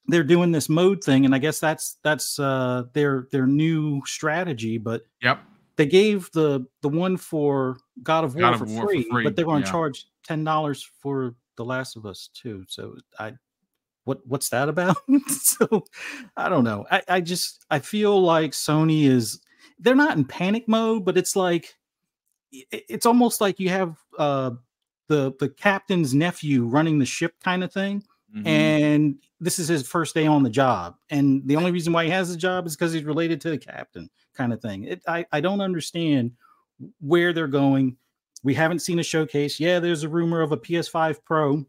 [0.07, 4.77] they're doing this mode thing and i guess that's that's uh their their new strategy
[4.77, 5.39] but yep
[5.75, 9.09] they gave the the one for god of war, god of for, war free, for,
[9.15, 9.71] free, but they're going to yeah.
[9.71, 13.33] charge ten dollars for the last of us too so i
[14.03, 15.85] what what's that about so
[16.35, 19.39] i don't know I, I just i feel like sony is
[19.79, 21.75] they're not in panic mode, but it's like
[22.51, 24.51] it's almost like you have uh,
[25.07, 28.03] the the captain's nephew running the ship kind of thing.
[28.35, 28.47] Mm-hmm.
[28.47, 30.95] And this is his first day on the job.
[31.09, 33.57] And the only reason why he has the job is because he's related to the
[33.57, 34.85] captain, kind of thing.
[34.85, 36.31] It, I, I don't understand
[36.99, 37.97] where they're going.
[38.43, 39.59] We haven't seen a showcase.
[39.59, 41.65] Yeah, there's a rumor of a PS5 Pro.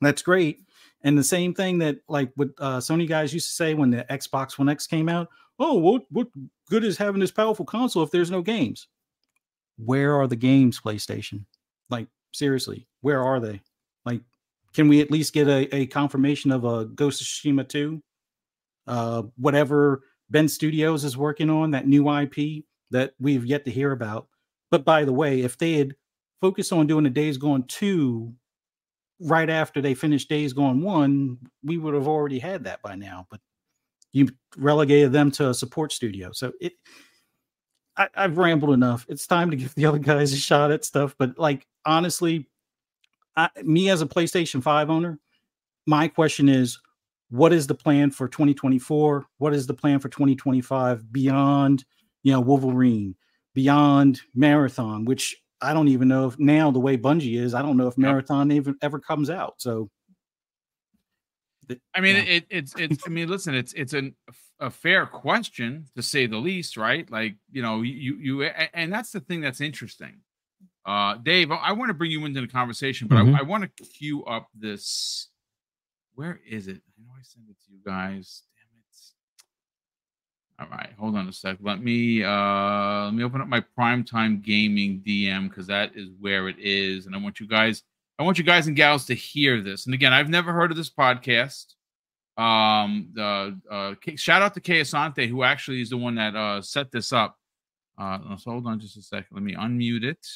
[0.00, 0.64] That's great.
[1.04, 4.04] And the same thing that like what uh, Sony guys used to say when the
[4.10, 5.28] Xbox One X came out.
[5.58, 6.28] Oh, what what
[6.68, 8.88] good is having this powerful console if there's no games?
[9.76, 11.44] Where are the games, PlayStation?
[11.90, 13.60] Like, seriously, where are they?
[14.74, 18.02] Can we at least get a, a confirmation of a Ghost of Tsushima 2?
[18.86, 23.92] Uh, whatever Bend Studios is working on, that new IP that we've yet to hear
[23.92, 24.28] about.
[24.70, 25.94] But by the way, if they had
[26.40, 28.32] focused on doing a Days Gone 2
[29.20, 33.26] right after they finished Days Gone 1, we would have already had that by now.
[33.30, 33.40] But
[34.12, 36.32] you relegated them to a support studio.
[36.32, 36.72] So it,
[37.96, 39.06] I, have rambled enough.
[39.08, 41.14] It's time to give the other guys a shot at stuff.
[41.18, 42.48] But like honestly,
[43.36, 45.18] I, me as a PlayStation Five owner,
[45.86, 46.78] my question is,
[47.30, 49.26] what is the plan for 2024?
[49.38, 51.84] What is the plan for 2025 beyond,
[52.22, 53.16] you know, Wolverine,
[53.54, 57.76] beyond Marathon, which I don't even know if now the way Bungie is, I don't
[57.76, 59.54] know if Marathon even ever comes out.
[59.58, 59.90] So
[61.94, 62.22] I mean, yeah.
[62.22, 63.04] it, it's it's.
[63.06, 64.14] I mean, listen, it's it's an,
[64.60, 67.10] a fair question to say the least, right?
[67.10, 70.20] Like you know, you you and that's the thing that's interesting.
[70.84, 73.36] Uh, Dave, I want to bring you into the conversation, but mm-hmm.
[73.36, 75.28] I, I want to queue up this.
[76.14, 76.76] Where is it?
[76.76, 78.42] I know I sent it to you guys.
[80.58, 80.70] Damn it!
[80.72, 81.58] All right, hold on a sec.
[81.60, 86.48] Let me uh let me open up my primetime gaming DM because that is where
[86.48, 87.84] it is, and I want you guys
[88.18, 89.86] I want you guys and gals to hear this.
[89.86, 91.74] And again, I've never heard of this podcast.
[92.36, 96.62] Um, the uh, shout out to Kay Asante, who actually is the one that uh,
[96.62, 97.36] set this up.
[97.98, 99.28] Uh, so hold on just a second.
[99.32, 100.26] Let me unmute it.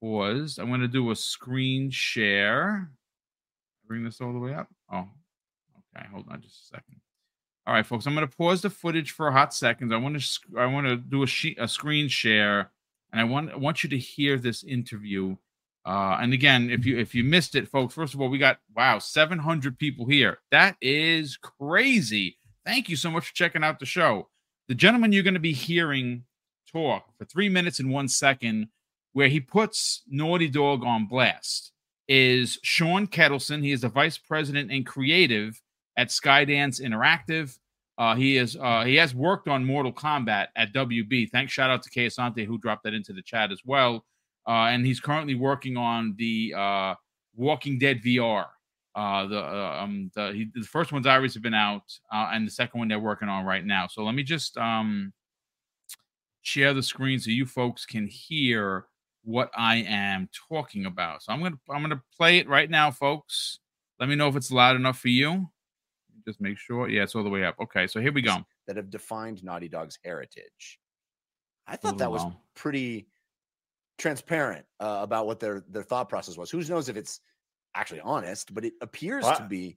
[0.00, 2.90] Was I'm going to do a screen share.
[3.86, 4.68] Bring this all the way up.
[4.92, 5.08] Oh,
[5.96, 6.06] okay.
[6.12, 7.00] Hold on just a second.
[7.66, 8.06] All right, folks.
[8.06, 9.92] I'm going to pause the footage for a hot second.
[9.92, 12.70] I want to I want to do a sheet a screen share,
[13.12, 15.36] and I want I want you to hear this interview
[15.88, 18.58] uh, and again, if you if you missed it, folks, first of all, we got
[18.76, 20.38] wow, 700 people here.
[20.50, 22.36] That is crazy.
[22.66, 24.28] Thank you so much for checking out the show.
[24.68, 26.24] The gentleman you're going to be hearing
[26.70, 28.68] talk for three minutes and one second,
[29.12, 31.72] where he puts Naughty Dog on blast,
[32.08, 33.62] is Sean Kettleson.
[33.62, 35.60] He is the vice president and creative
[35.96, 37.58] at Skydance Interactive.
[37.98, 41.30] Uh, he is uh, he has worked on Mortal Kombat at WB.
[41.30, 44.04] Thanks, shout out to Kay Asante who dropped that into the chat as well
[44.48, 46.94] uh, and he's currently working on the uh,
[47.36, 48.46] Walking Dead VR.
[48.94, 52.78] Uh, the uh, um, the, he, the first one's obviously been out, and the second
[52.78, 53.86] one they're working on right now.
[53.86, 55.12] So let me just um,
[56.40, 58.86] share the screen so you folks can hear
[59.28, 61.22] what I am talking about.
[61.22, 63.58] So I'm gonna I'm gonna play it right now, folks.
[64.00, 65.50] Let me know if it's loud enough for you.
[66.26, 66.88] Just make sure.
[66.88, 67.56] Yeah, it's all the way up.
[67.60, 68.38] Okay, so here we go.
[68.66, 70.80] That have defined Naughty Dog's heritage.
[71.66, 73.06] I thought that was pretty
[73.98, 76.50] transparent uh, about what their their thought process was.
[76.50, 77.20] Who knows if it's
[77.74, 79.76] actually honest, but it appears to be.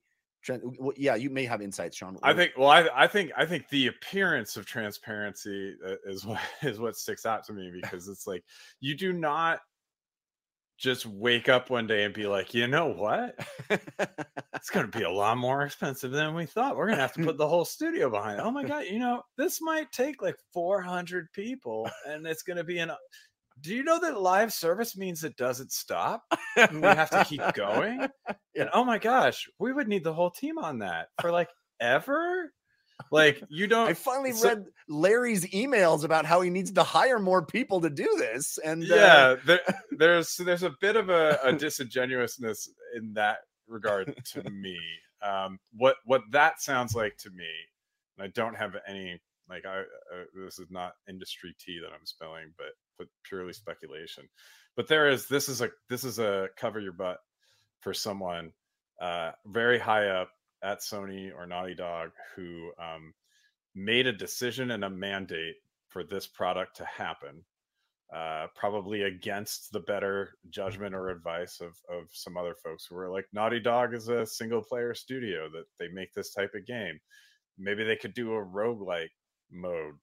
[0.50, 2.18] Well, yeah, you may have insights, Sean.
[2.24, 2.54] I think.
[2.58, 6.96] Well, I, I think I think the appearance of transparency uh, is what is what
[6.96, 8.44] sticks out to me because it's like
[8.80, 9.60] you do not
[10.82, 13.36] just wake up one day and be like, you know what?
[14.56, 16.76] it's going to be a lot more expensive than we thought.
[16.76, 18.44] We're going to have to put the whole studio behind it.
[18.44, 18.86] Oh my God.
[18.86, 22.90] You know, this might take like 400 people and it's going to be an.
[23.62, 26.24] Do you know that live service means it doesn't stop?
[26.58, 28.08] we have to keep going.
[28.54, 31.48] And oh my gosh, we would need the whole team on that for like
[31.80, 32.52] ever.
[33.10, 33.88] Like you don't.
[33.88, 37.90] I finally so, read Larry's emails about how he needs to hire more people to
[37.90, 39.60] do this, and uh, yeah, uh, there,
[39.98, 44.78] there's there's a bit of a, a disingenuousness in that regard to me.
[45.22, 47.48] Um, what what that sounds like to me,
[48.18, 49.20] and I don't have any
[49.50, 54.30] like I uh, this is not industry tea that I'm spilling, but but purely speculation.
[54.76, 57.18] But there is this is a this is a cover your butt
[57.82, 58.54] for someone
[59.02, 60.30] uh, very high up
[60.64, 63.14] at Sony or Naughty Dog who um,
[63.74, 65.56] made a decision and a mandate
[65.90, 67.44] for this product to happen,
[68.16, 73.10] uh, probably against the better judgment or advice of, of some other folks who were
[73.10, 77.00] like, Naughty Dog is a single player studio that they make this type of game.
[77.58, 79.10] Maybe they could do a roguelike
[79.52, 79.96] mode.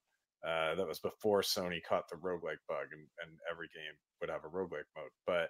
[0.47, 4.45] Uh, that was before Sony caught the roguelike bug and, and every game would have
[4.45, 5.11] a roguelike mode.
[5.27, 5.49] But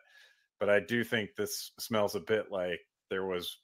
[0.59, 3.59] but I do think this smells a bit like there was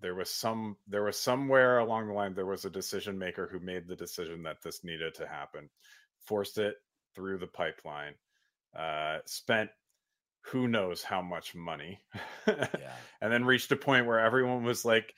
[0.00, 3.60] there was some there was somewhere along the line there was a decision maker who
[3.60, 5.68] made the decision that this needed to happen
[6.24, 6.76] forced it
[7.14, 8.14] through the pipeline
[8.78, 9.70] uh spent
[10.42, 12.00] who knows how much money
[12.46, 12.94] yeah.
[13.20, 15.14] and then reached a point where everyone was like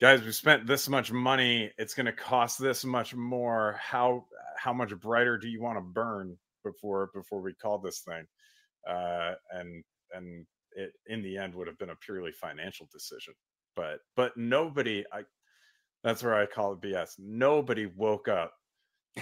[0.00, 3.78] guys we spent this much money it's going to cost this much more.
[3.80, 4.24] How
[4.58, 8.24] how much brighter do you want to burn before before we call this thing?
[8.88, 13.34] Uh and and it in the end would have been a purely financial decision.
[13.74, 15.22] But but nobody i
[16.04, 18.52] that's where i call it bs nobody woke up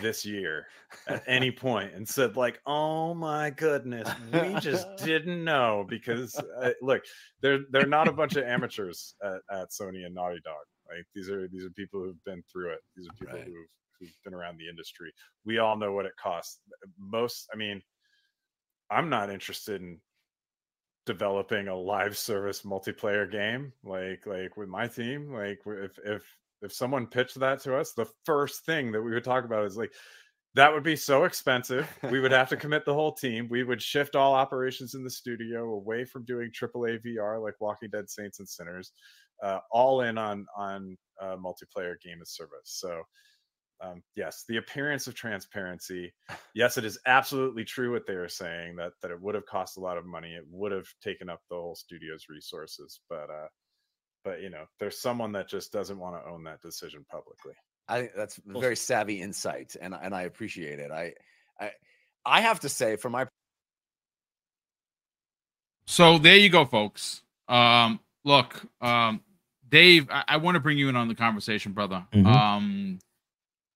[0.01, 0.67] this year
[1.09, 6.71] at any point and said like oh my goodness we just didn't know because uh,
[6.83, 7.03] look
[7.41, 11.31] they're they're not a bunch of amateurs at, at sony and naughty dog like these
[11.31, 12.81] are these are people who've been through it.
[12.97, 13.45] These are people right.
[13.47, 13.69] who've
[14.01, 15.13] who've been around the industry.
[15.45, 16.61] We all know what it costs.
[16.99, 17.83] Most i mean
[18.91, 19.99] i'm not interested in
[21.07, 26.23] developing a live service multiplayer game like like with my team like if if
[26.65, 29.77] if someone pitched that to us the first thing that we would talk about is
[29.77, 29.93] like
[30.55, 33.83] that would be so expensive we would have to commit the whole team we would
[33.83, 38.39] shift all operations in the studio away from doing aaa vr like walking dead saints
[38.39, 38.93] and sinners
[39.43, 43.03] uh, all in on on uh, multiplayer game as service so
[43.81, 46.13] um, yes, the appearance of transparency.
[46.55, 49.77] Yes, it is absolutely true what they are saying that that it would have cost
[49.77, 50.35] a lot of money.
[50.35, 53.49] It would have taken up the whole studio's resources, but uh,
[54.25, 57.53] but you know, there's someone that just doesn't want to own that decision publicly.
[57.89, 60.91] I think that's very savvy insight, and and I appreciate it.
[60.91, 61.13] I
[61.61, 61.71] I
[62.25, 63.27] I have to say, from my
[65.87, 67.23] so there you go, folks.
[67.49, 69.21] Um, look, um,
[69.69, 72.07] Dave, I, I want to bring you in on the conversation, brother.
[72.13, 72.27] Mm-hmm.
[72.27, 72.99] Um,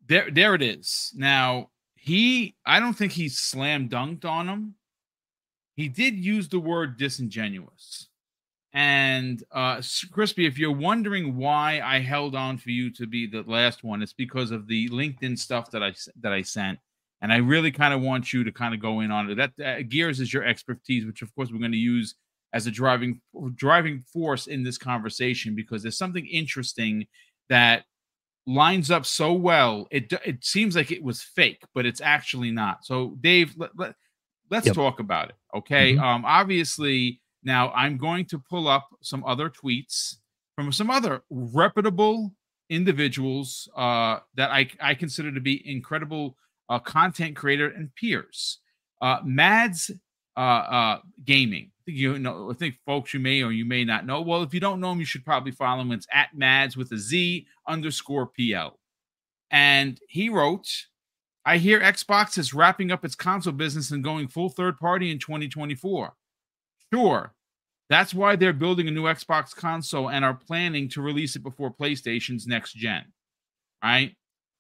[0.06, 1.12] there there it is.
[1.14, 4.74] Now he I don't think he slam dunked on him.
[5.74, 8.08] He did use the word disingenuous.
[8.72, 9.80] And uh
[10.12, 14.02] Crispy, if you're wondering why I held on for you to be the last one,
[14.02, 16.78] it's because of the LinkedIn stuff that I that I sent.
[17.20, 19.34] And I really kind of want you to kind of go in on it.
[19.36, 22.14] That uh, Gears is your expertise, which of course we're going to use
[22.52, 23.20] as a driving
[23.54, 27.06] driving force in this conversation because there's something interesting
[27.48, 27.84] that
[28.46, 29.86] lines up so well.
[29.90, 32.84] It it seems like it was fake, but it's actually not.
[32.84, 33.94] So, Dave, let, let,
[34.50, 34.74] us yep.
[34.74, 35.36] talk about it.
[35.54, 35.94] Okay.
[35.94, 36.04] Mm-hmm.
[36.04, 40.16] Um, obviously, now I'm going to pull up some other tweets
[40.56, 42.32] from some other reputable
[42.70, 46.36] individuals uh, that I, I consider to be incredible
[46.68, 48.58] uh, content creator and peers.
[49.00, 49.90] Uh, Mads
[50.36, 54.20] uh, uh, Gaming you know, I think folks you may or you may not know.
[54.20, 55.92] Well, if you don't know him, you should probably follow him.
[55.92, 58.78] It's at Mads with a Z underscore PL.
[59.50, 60.68] And he wrote,
[61.44, 65.18] I hear Xbox is wrapping up its console business and going full third party in
[65.18, 66.12] 2024.
[66.92, 67.32] Sure.
[67.90, 71.72] That's why they're building a new Xbox console and are planning to release it before
[71.72, 73.04] PlayStation's next gen.
[73.82, 74.14] Right.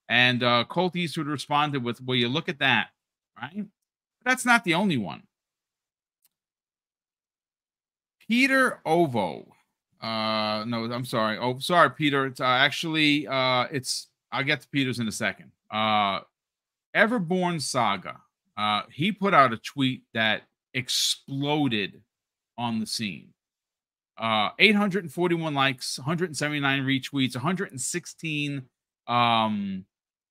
[0.08, 2.88] And uh, Colt Eastwood responded with, Well, you look at that.
[3.40, 3.66] Right.
[4.24, 5.22] That's not the only one.
[8.28, 9.54] Peter Ovo.
[10.00, 11.38] Uh, no, I'm sorry.
[11.38, 12.26] Oh, sorry, Peter.
[12.26, 14.08] It's uh, actually uh, it's.
[14.30, 15.50] I'll get to Peter's in a second.
[15.70, 16.20] Uh,
[16.94, 18.20] Everborn Saga.
[18.56, 20.42] Uh, he put out a tweet that
[20.74, 22.02] exploded
[22.58, 23.28] on the scene.
[24.18, 28.62] Uh, 841 likes, 179 retweets, 116
[29.06, 29.84] um,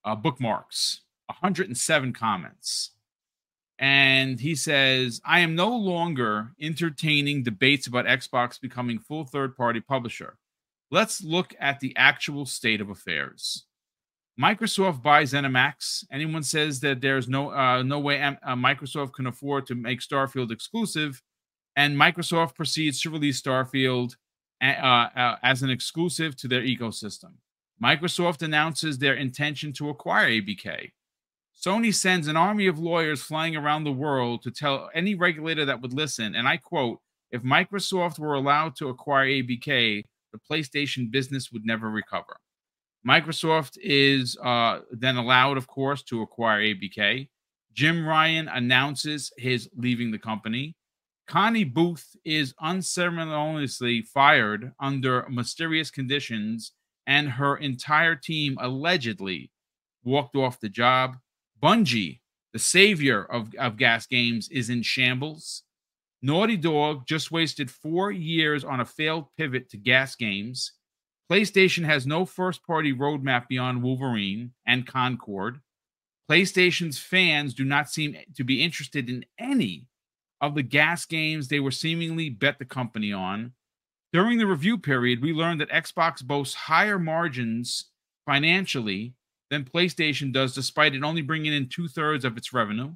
[0.04, 2.92] uh, bookmarks, 107 comments.
[3.80, 9.80] And he says, I am no longer entertaining debates about Xbox becoming full third party
[9.80, 10.38] publisher.
[10.90, 13.66] Let's look at the actual state of affairs.
[14.40, 16.06] Microsoft buys ZeniMax.
[16.12, 20.52] Anyone says that there's no uh, no way uh, Microsoft can afford to make Starfield
[20.52, 21.22] exclusive,
[21.78, 24.16] and Microsoft proceeds to release Starfield
[24.62, 27.34] uh, uh, as an exclusive to their ecosystem.
[27.82, 30.92] Microsoft announces their intention to acquire ABK.
[31.56, 35.80] Sony sends an army of lawyers flying around the world to tell any regulator that
[35.80, 37.00] would listen, and I quote,
[37.32, 40.04] if Microsoft were allowed to acquire ABK,
[40.34, 42.38] the PlayStation business would never recover.
[43.08, 47.30] Microsoft is uh, then allowed, of course, to acquire ABK.
[47.74, 50.76] Jim Ryan announces his leaving the company.
[51.28, 56.72] Connie Booth is unceremoniously fired under mysterious conditions,
[57.06, 59.52] and her entire team allegedly
[60.04, 61.18] walked off the job.
[61.62, 62.22] Bungie,
[62.54, 65.64] the savior of, of gas games, is in shambles.
[66.22, 70.72] Naughty Dog just wasted four years on a failed pivot to gas games.
[71.30, 75.60] PlayStation has no first party roadmap beyond Wolverine and Concord.
[76.32, 79.88] PlayStation's fans do not seem to be interested in any
[80.42, 83.54] of the gas games they were seemingly bet the company on.
[84.14, 87.86] During the review period, we learned that Xbox boasts higher margins
[88.26, 89.14] financially
[89.50, 92.96] than PlayStation does, despite it only bringing in two thirds of its revenue.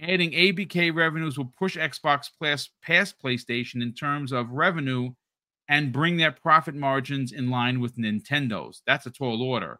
[0.00, 2.30] Adding ABK revenues will push Xbox
[2.82, 5.12] past, PlayStation in terms of revenue
[5.68, 8.82] and bring their profit margins in line with Nintendo's.
[8.86, 9.78] That's a tall order.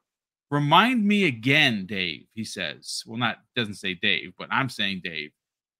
[0.51, 3.03] Remind me again, Dave, he says.
[3.07, 5.31] Well, not doesn't say Dave, but I'm saying Dave.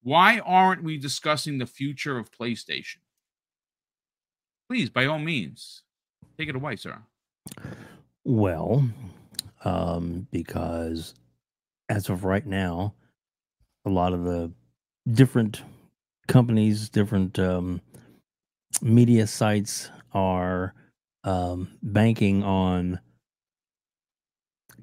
[0.03, 2.99] Why aren't we discussing the future of PlayStation?
[4.69, 5.83] Please, by all means,
[6.39, 6.99] take it away, sir.
[8.25, 8.89] Well,
[9.65, 11.15] um, because
[11.89, 12.95] as of right now,
[13.85, 14.53] a lot of the
[15.13, 15.63] different
[16.29, 17.81] companies, different um,
[18.81, 20.75] media sites are
[21.25, 23.01] um, banking on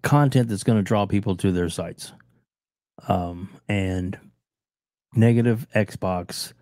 [0.03, 2.11] content that's going to draw people to their sites.
[3.07, 4.17] Um, and
[5.17, 6.53] negative Xbox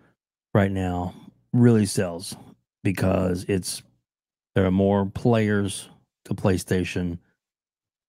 [0.54, 1.14] right now
[1.52, 2.34] really sells
[2.82, 3.82] because it's
[4.54, 5.88] there are more players
[6.24, 7.18] to PlayStation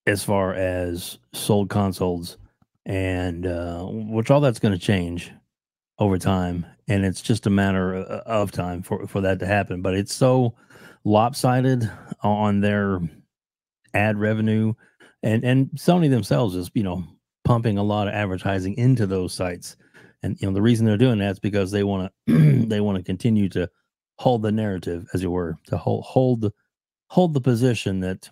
[0.06, 2.38] as far as sold consoles
[2.86, 5.30] and uh, which all that's going to change
[5.98, 6.64] over time.
[6.88, 9.82] And it's just a matter of time for for that to happen.
[9.82, 10.54] But it's so
[11.04, 11.90] lopsided
[12.22, 13.00] on their
[13.92, 14.72] ad revenue.
[15.22, 17.04] And and Sony themselves is you know
[17.44, 19.76] pumping a lot of advertising into those sites
[20.22, 22.98] and you know the reason they're doing that is because they want to they want
[22.98, 23.68] to continue to
[24.18, 26.52] hold the narrative as it were to hold hold
[27.08, 28.28] hold the position that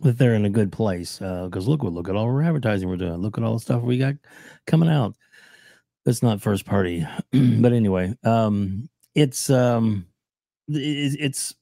[0.00, 1.18] that they're in a good place.
[1.18, 3.16] Because uh, look, look at all our advertising we're doing.
[3.16, 4.14] Look at all the stuff we got
[4.66, 5.14] coming out.
[6.04, 10.06] That's not first party, but anyway, um, it's um,
[10.68, 11.54] it, it's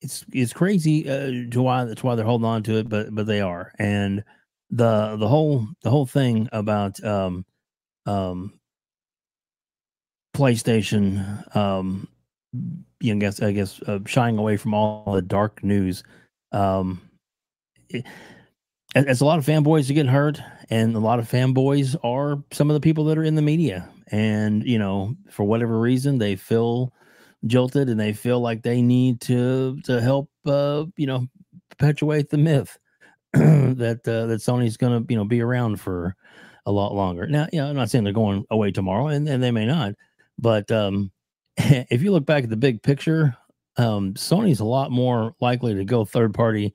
[0.00, 3.26] it's it's crazy uh, to why that's why they're holding on to it, but but
[3.26, 4.22] they are, and
[4.70, 7.44] the the whole the whole thing about um
[8.06, 8.52] um
[10.36, 12.08] PlayStation um
[13.00, 16.02] you know, I guess I guess uh, shying away from all the dark news
[16.52, 17.00] um
[18.94, 20.40] as a lot of fanboys are getting hurt,
[20.70, 23.88] and a lot of fanboys are some of the people that are in the media,
[24.08, 26.92] and you know, for whatever reason, they feel
[27.46, 31.26] jilted and they feel like they need to to help, uh, you know,
[31.70, 32.78] perpetuate the myth
[33.32, 36.14] that uh, that Sony's going to you know be around for
[36.66, 37.26] a lot longer.
[37.26, 39.94] Now, you know, I'm not saying they're going away tomorrow, and, and they may not,
[40.38, 41.10] but um,
[41.56, 43.36] if you look back at the big picture,
[43.76, 46.74] um, Sony's a lot more likely to go third party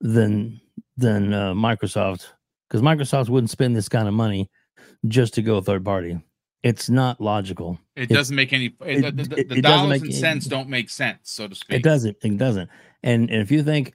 [0.00, 0.60] than
[0.96, 2.26] than uh, Microsoft
[2.68, 4.50] because Microsoft wouldn't spend this kind of money
[5.06, 6.20] just to go third party.
[6.62, 7.78] It's not logical.
[7.96, 8.74] It, it doesn't make any.
[8.84, 11.78] It, it, the, the dollars and cents don't make sense, so to speak.
[11.78, 12.16] It doesn't.
[12.22, 12.70] It doesn't.
[13.02, 13.94] And, and if you think,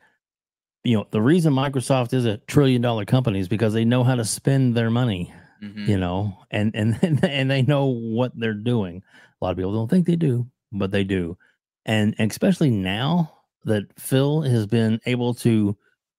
[0.88, 4.16] you know, the reason Microsoft is a trillion dollar company is because they know how
[4.16, 5.34] to spend their money.
[5.62, 5.90] Mm-hmm.
[5.90, 9.04] You know, and and and they know what they're doing.
[9.42, 11.38] A lot of people don't think they do, but they do.
[11.86, 13.34] And, and especially now
[13.66, 15.76] that Phil has been able to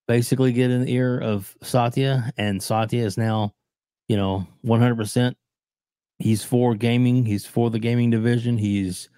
[0.07, 3.55] basically get in the ear of Satya, and Satya is now,
[4.09, 5.35] you know, 100%.
[6.19, 7.25] He's for gaming.
[7.25, 8.59] He's for the gaming division.
[8.59, 9.09] He's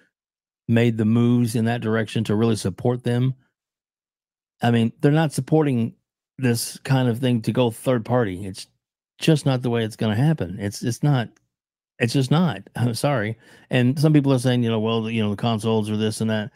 [0.67, 3.33] made the moves in that direction to really support them.
[4.61, 5.93] I mean, they're not supporting
[6.37, 8.45] this kind of thing to go third party.
[8.45, 8.67] It's
[9.19, 10.57] just not the way it's going to happen.
[10.59, 11.29] It's it's not.
[11.99, 12.61] It's just not.
[12.75, 13.37] I'm sorry.
[13.69, 16.29] And some people are saying, you know, well, you know, the consoles are this and
[16.29, 16.51] that.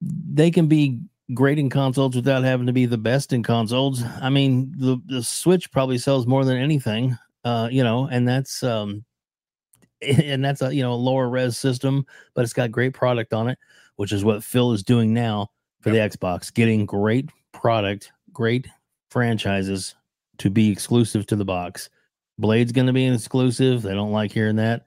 [0.00, 1.00] They can be
[1.34, 4.02] great in consoles without having to be the best in consoles.
[4.20, 7.16] I mean, the the Switch probably sells more than anything.
[7.44, 9.04] Uh, you know, and that's um
[10.02, 13.48] and that's a you know a lower res system, but it's got great product on
[13.48, 13.58] it,
[13.96, 15.50] which is what Phil is doing now
[15.80, 16.12] for yep.
[16.12, 18.68] the Xbox, getting great product, great
[19.10, 19.94] franchises
[20.38, 21.90] to be exclusive to the box.
[22.38, 23.82] Blade's going to be an exclusive.
[23.82, 24.84] They don't like hearing that.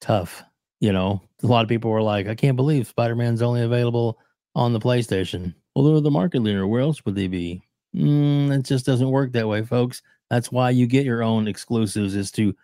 [0.00, 0.42] Tough.
[0.80, 4.18] You know, a lot of people were like, I can't believe Spider Man's only available
[4.54, 5.54] on the PlayStation.
[5.74, 6.66] Well, they're the market leader.
[6.66, 7.62] Where else would they be?
[7.94, 10.02] Mm, it just doesn't work that way, folks.
[10.30, 12.54] That's why you get your own exclusives, is to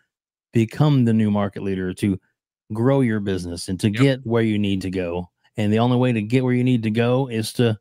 [0.52, 2.18] become the new market leader, to
[2.72, 4.00] grow your business and to yep.
[4.00, 5.30] get where you need to go.
[5.57, 7.78] And the only way to get where you need to go is to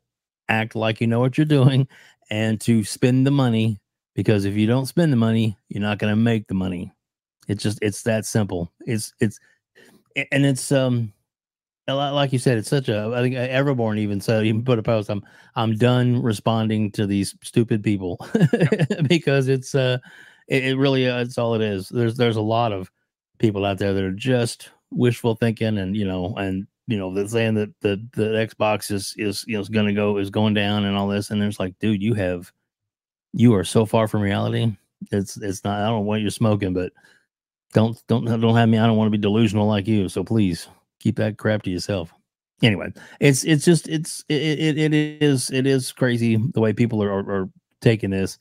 [0.48, 1.88] act like you know what you're doing
[2.30, 3.80] and to spend the money
[4.14, 6.92] because if you don't spend the money, you're not going to make the money.
[7.48, 8.72] It's just it's that simple.
[8.86, 9.38] It's it's
[10.32, 11.12] and it's um
[11.86, 13.12] a lot like you said, it's such a.
[13.14, 15.10] I think Everborn even said even put a post.
[15.10, 15.22] I'm
[15.54, 18.18] I'm done responding to these stupid people
[19.08, 19.98] because it's uh
[20.48, 21.88] it, it really uh, it's all it is.
[21.88, 22.90] There's there's a lot of
[23.38, 27.28] people out there that are just wishful thinking and you know and you know they're
[27.28, 30.54] saying that the the Xbox is is you know is going to go is going
[30.54, 32.52] down and all this and there's like dude you have
[33.34, 34.74] you are so far from reality.
[35.10, 35.80] It's it's not.
[35.80, 36.92] I don't want you're smoking, but
[37.72, 38.78] don't don't don't have me.
[38.78, 40.08] I don't want to be delusional like you.
[40.08, 40.68] So please
[41.00, 42.14] keep that crap to yourself.
[42.62, 47.02] Anyway, it's it's just it's it it, it is it is crazy the way people
[47.02, 47.48] are are, are
[47.80, 48.38] taking this,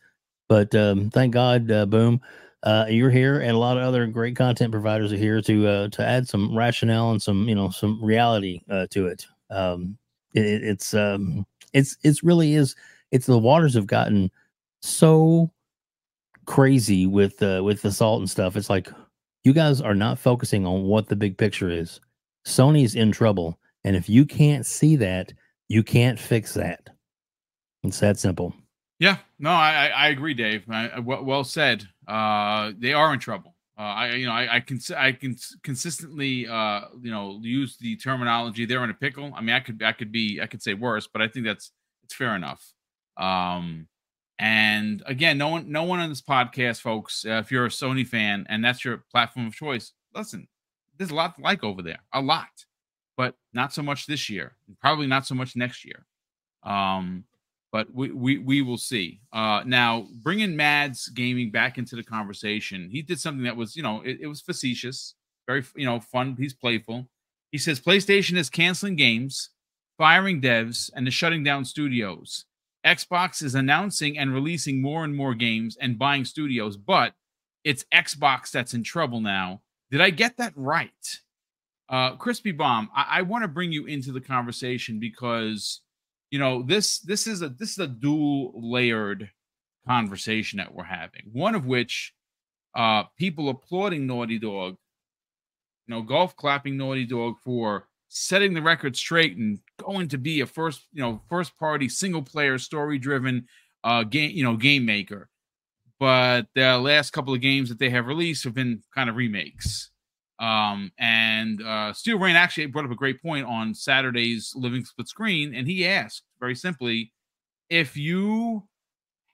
[0.48, 2.22] but um, thank God, uh, boom.
[2.64, 5.88] Uh, you're here, and a lot of other great content providers are here to uh,
[5.90, 9.26] to add some rationale and some you know some reality uh, to it.
[9.50, 9.98] Um,
[10.34, 12.76] it it's um, it's it's really is.
[13.12, 14.32] It's the waters have gotten
[14.82, 15.52] so
[16.46, 18.56] crazy with uh, with the salt and stuff.
[18.56, 18.90] It's like
[19.44, 22.00] you guys are not focusing on what the big picture is.
[22.46, 25.34] Sony's in trouble, and if you can't see that,
[25.68, 26.90] you can't fix that.
[27.84, 28.54] It's that simple.
[29.00, 30.64] Yeah, no, I I agree, Dave.
[30.70, 31.90] I, well said.
[32.08, 33.56] Uh, they are in trouble.
[33.78, 37.96] Uh, I you know I, I can I can consistently uh you know use the
[37.96, 39.34] terminology they're in a pickle.
[39.36, 41.72] I mean I could I could be I could say worse, but I think that's
[42.04, 42.64] it's fair enough.
[43.18, 43.88] Um,
[44.40, 47.26] and again, no one, no one on this podcast, folks.
[47.26, 50.48] Uh, if you're a Sony fan and that's your platform of choice, listen,
[50.98, 52.66] there's a lot to like over there, a lot,
[53.16, 54.56] but not so much this year.
[54.82, 56.06] Probably not so much next year.
[56.64, 57.26] Um,
[57.74, 59.20] but we we we will see.
[59.34, 63.82] Uh, now bringing Mads Gaming back into the conversation, he did something that was, you
[63.82, 65.16] know, it, it was facetious,
[65.48, 66.38] very, you know, fun.
[66.40, 67.10] He's playful.
[67.52, 69.50] He says PlayStation is canceling games,
[69.98, 72.46] firing devs, and is shutting down studios.
[72.86, 77.14] Xbox is announcing and releasing more and more games and buying studios, but
[77.64, 79.62] it's Xbox that's in trouble now.
[79.90, 81.20] Did I get that right?
[81.90, 85.82] Uh, Crispy Bomb, I, I want to bring you into the conversation because
[86.34, 89.30] you know this this is a this is a dual layered
[89.88, 91.22] conversation that we're having.
[91.32, 92.12] One of which
[92.74, 94.78] uh people applauding Naughty Dog,
[95.86, 100.42] you know, golf clapping Naughty Dog for setting the record straight and going to be
[100.42, 103.46] a first, you know, first party single player story driven
[103.84, 105.30] uh game, you know, game maker.
[106.00, 109.92] But the last couple of games that they have released have been kind of remakes.
[110.44, 115.08] Um, and uh, Steel Rain actually brought up a great point on Saturday's Living Split
[115.08, 117.14] Screen, and he asked very simply
[117.70, 118.68] if you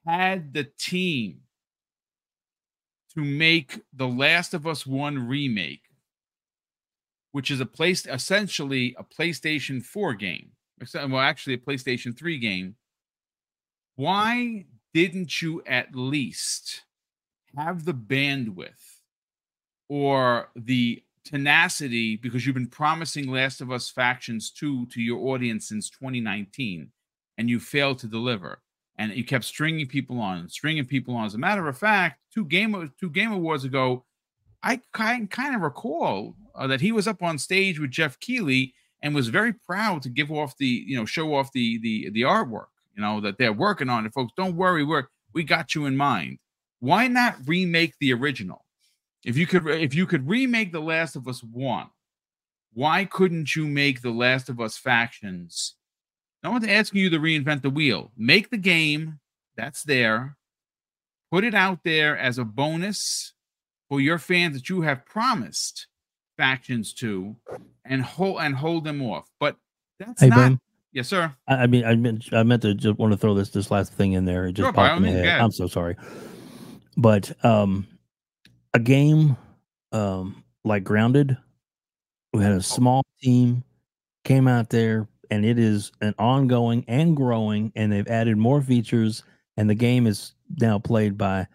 [0.06, 1.40] had the team
[3.16, 5.82] to make The Last of Us 1 remake,
[7.32, 10.52] which is a place essentially a PlayStation 4 game.
[10.94, 12.76] Well, actually a PlayStation 3 game.
[13.96, 16.84] Why didn't you at least
[17.58, 18.89] have the bandwidth
[19.90, 25.68] or the tenacity because you've been promising Last of Us Factions 2 to your audience
[25.68, 26.90] since 2019
[27.38, 28.62] and you failed to deliver
[28.98, 31.26] and you kept stringing people on stringing people on.
[31.26, 34.06] As a matter of fact two game two game awards ago
[34.64, 39.16] I kind of recall uh, that he was up on stage with Geoff Keighley and
[39.16, 42.68] was very proud to give off the you know show off the the the artwork
[42.96, 44.06] you know that they're working on.
[44.06, 46.40] It folks don't worry we're we got you in mind.
[46.80, 48.66] Why not remake the original
[49.26, 51.88] if you could if you could remake the last of us one
[52.74, 55.76] why couldn't you make the last of us factions
[56.44, 59.20] no one's asking you to reinvent the wheel make the game
[59.56, 60.38] that's there
[61.32, 63.34] put it out there as a bonus
[63.90, 65.88] for your fans that you have promised
[66.38, 67.36] factions to
[67.84, 69.30] and hold and hold them off.
[69.40, 69.58] But
[70.00, 70.38] that's hey, not.
[70.38, 70.60] Ben,
[70.94, 71.34] yes, sir.
[71.48, 73.94] I, I, mean, I meant I meant to just want to throw this this last
[73.94, 74.46] thing in there.
[74.46, 75.42] It just sure, popped in my head.
[75.42, 75.98] I'm so sorry,
[76.96, 77.88] but um,
[78.74, 79.38] a game
[79.92, 81.38] um like Grounded,
[82.34, 82.60] we had a oh.
[82.60, 83.64] small team,
[84.24, 89.24] came out there, and it is an ongoing and growing, and they've added more features,
[89.58, 91.48] and the game is now played by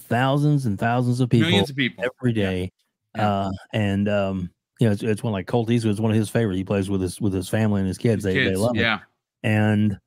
[0.00, 2.72] thousands and thousands of people, millions of people every day.
[3.16, 3.28] Yeah.
[3.28, 6.30] Uh, and um, you know, it's, it's one like Colt Eastwood is one of his
[6.30, 6.56] favorite.
[6.56, 8.24] He plays with his with his family and his kids.
[8.24, 8.96] His they kids, they love yeah.
[8.96, 9.00] it.
[9.42, 9.98] And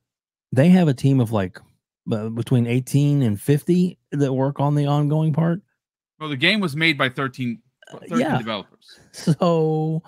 [0.52, 1.60] they have a team of like
[2.12, 5.62] uh, between 18 and 50 that work on the ongoing part.
[6.24, 7.60] Well, the game was made by 13,
[7.92, 8.38] uh, 13 yeah.
[8.38, 8.98] developers.
[9.12, 10.02] So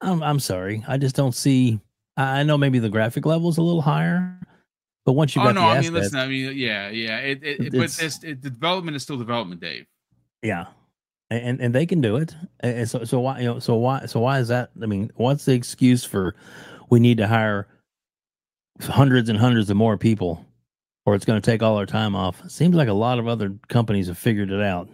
[0.00, 0.84] I'm I'm sorry.
[0.86, 1.80] I just don't see
[2.16, 4.40] I know maybe the graphic level is a little higher,
[5.04, 7.42] but once you oh, got no, the I mean, listen, I mean, yeah, yeah, it,
[7.42, 9.86] it, it but it's, it, the development is still development, Dave.
[10.42, 10.66] Yeah,
[11.28, 12.36] and and they can do it.
[12.60, 14.70] And so so why you know so why so why is that?
[14.80, 16.36] I mean, what's the excuse for
[16.88, 17.66] we need to hire
[18.80, 20.46] hundreds and hundreds of more people,
[21.04, 22.48] or it's going to take all our time off?
[22.48, 24.88] Seems like a lot of other companies have figured it out.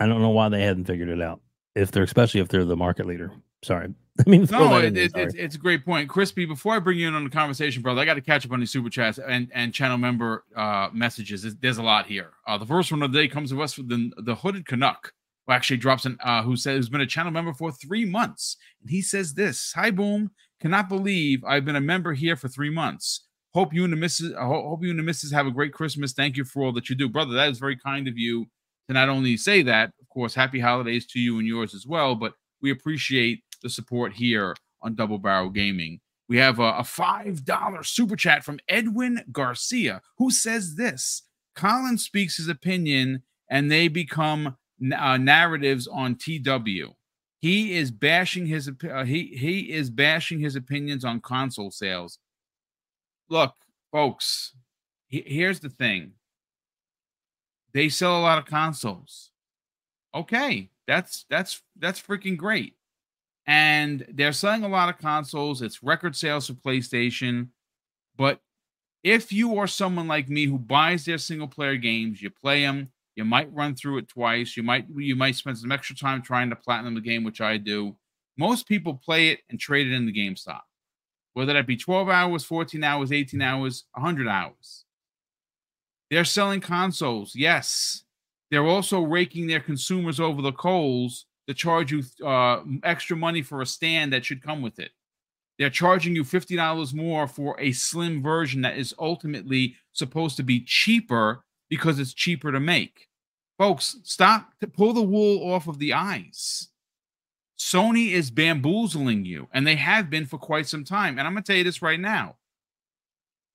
[0.00, 1.40] I don't know why they hadn't figured it out.
[1.74, 3.32] If they're especially if they're the market leader.
[3.62, 3.92] Sorry.
[4.26, 6.44] I mean, no, it, it, it's, it's a great point, Crispy.
[6.44, 8.58] Before I bring you in on the conversation, brother, I got to catch up on
[8.58, 11.46] these super chats and and channel member uh, messages.
[11.56, 12.32] There's a lot here.
[12.46, 15.12] Uh, the first one of the day comes to us from the the hooded Canuck,
[15.46, 18.56] who actually drops an uh, who says who's been a channel member for three months,
[18.80, 22.70] and he says this: "Hi, boom, cannot believe I've been a member here for three
[22.70, 23.24] months.
[23.54, 26.12] Hope you and the missus, hope you and the missus have a great Christmas.
[26.12, 27.34] Thank you for all that you do, brother.
[27.34, 28.46] That is very kind of you
[28.88, 32.14] to not only say that, of course, happy holidays to you and yours as well,
[32.14, 36.00] but we appreciate." the support here on Double Barrel Gaming.
[36.28, 41.22] We have a, a $5 super chat from Edwin Garcia, who says this
[41.54, 44.56] Colin speaks his opinion and they become
[44.96, 46.94] uh, narratives on TW.
[47.40, 52.18] He is bashing his uh, he he is bashing his opinions on console sales.
[53.30, 53.54] Look,
[53.92, 54.54] folks,
[55.06, 56.12] he, here's the thing.
[57.74, 59.30] They sell a lot of consoles.
[60.14, 62.74] Okay, that's that's that's freaking great
[63.48, 65.62] and they're selling a lot of consoles.
[65.62, 67.48] It's record sales for PlayStation.
[68.14, 68.42] But
[69.02, 72.90] if you are someone like me who buys their single player games, you play them,
[73.16, 74.54] you might run through it twice.
[74.54, 77.56] You might you might spend some extra time trying to platinum the game, which I
[77.56, 77.96] do.
[78.36, 80.60] Most people play it and trade it in the GameStop,
[81.32, 84.84] whether that be 12 hours, 14 hours, 18 hours, 100 hours.
[86.10, 88.04] They're selling consoles, yes.
[88.50, 93.60] They're also raking their consumers over the coals to charge you uh, extra money for
[93.60, 94.90] a stand that should come with it.
[95.58, 100.60] They're charging you $50 more for a slim version that is ultimately supposed to be
[100.60, 103.08] cheaper because it's cheaper to make.
[103.58, 106.68] Folks, stop to pull the wool off of the eyes.
[107.58, 111.18] Sony is bamboozling you, and they have been for quite some time.
[111.18, 112.36] And I'm going to tell you this right now.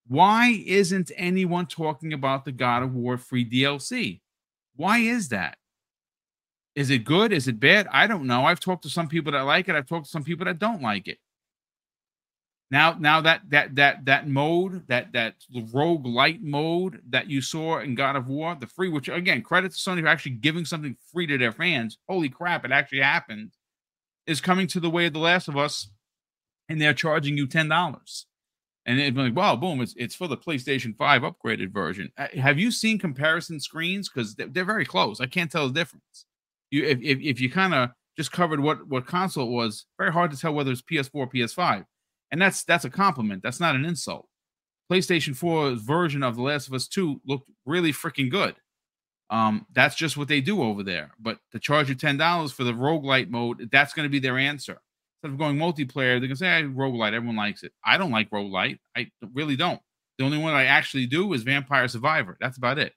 [0.08, 4.22] Why isn't anyone talking about the God of War free DLC?
[4.76, 5.58] Why is that?
[6.76, 7.32] Is it good?
[7.32, 7.88] Is it bad?
[7.92, 8.46] I don't know.
[8.46, 9.76] I've talked to some people that like it.
[9.76, 11.20] I've talked to some people that don't like it.
[12.72, 17.94] Now, now that that that that mode, that that roguelite mode that you saw in
[17.94, 21.28] God of War, the free, which again, credit to Sony for actually giving something free
[21.28, 22.00] to their fans.
[22.10, 23.52] Holy crap, it actually happened.
[24.26, 25.90] Is coming to the way of the Last of Us,
[26.68, 28.26] and they're charging you ten dollars.
[28.86, 32.12] And it'd be like, wow, boom, it's it's for the PlayStation 5 upgraded version.
[32.18, 34.10] Uh, have you seen comparison screens?
[34.10, 35.22] Because they're, very close.
[35.22, 36.26] I can't tell the difference
[36.74, 40.12] you if if, if you kind of just covered what what console it was, very
[40.12, 41.86] hard to tell whether it's PS4 or PS5.
[42.32, 43.44] And that's that's a compliment.
[43.44, 44.28] That's not an insult.
[44.92, 48.56] PlayStation 4's version of The Last of Us 2 looked really freaking good.
[49.30, 51.12] Um, that's just what they do over there.
[51.20, 54.80] But to charge you $10 for the roguelite mode, that's going to be their answer.
[55.24, 57.72] Instead of going multiplayer, they're going to say, hey, roguelite, everyone likes it.
[57.86, 58.80] I don't like roguelite.
[58.94, 59.80] I really don't.
[60.18, 62.36] The only one I actually do is Vampire Survivor.
[62.42, 62.92] That's about it.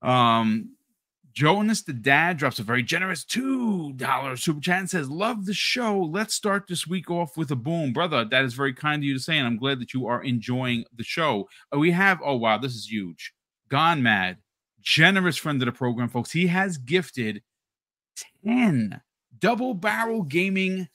[0.00, 0.76] Um,
[1.32, 5.98] Jonas the dad drops a very generous $2 super chat and says, Love the show.
[5.98, 7.92] Let's start this week off with a boom.
[7.92, 10.22] Brother, that is very kind of you to say, and I'm glad that you are
[10.22, 11.48] enjoying the show.
[11.74, 13.32] Uh, we have, oh, wow, this is huge.
[13.68, 14.36] Gone Mad,
[14.80, 16.30] generous friend of the program, folks.
[16.30, 17.42] He has gifted
[18.46, 19.00] 10
[19.40, 20.88] double barrel gaming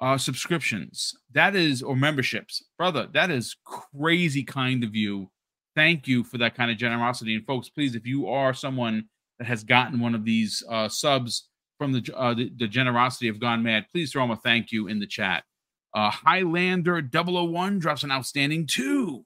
[0.00, 1.14] uh, subscriptions.
[1.32, 2.62] That is, or memberships.
[2.78, 5.30] Brother, that is crazy kind of you.
[5.74, 7.34] Thank you for that kind of generosity.
[7.34, 9.06] And folks, please, if you are someone
[9.38, 13.40] that has gotten one of these uh, subs from the, uh, the, the generosity of
[13.40, 15.44] Gone Mad, please throw him a thank you in the chat.
[15.94, 19.24] Uh, Highlander 001 drops an outstanding two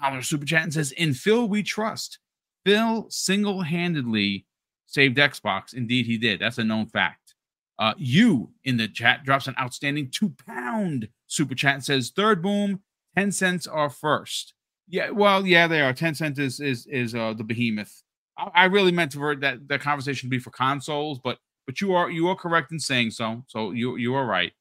[0.00, 2.18] dollar super chat and says, "In Phil we trust."
[2.64, 4.46] Phil single handedly
[4.86, 5.74] saved Xbox.
[5.74, 6.40] Indeed, he did.
[6.40, 7.34] That's a known fact.
[7.78, 12.42] Uh, you in the chat drops an outstanding two pound super chat and says, Third
[12.42, 12.80] boom,
[13.16, 14.54] 10 cents are first.
[14.88, 15.92] Yeah, well, yeah, they are.
[15.92, 18.02] 10 cents is is is uh the behemoth.
[18.36, 21.94] I, I really meant for that that conversation to be for consoles, but but you
[21.94, 23.42] are you are correct in saying so.
[23.48, 24.52] So you you are right.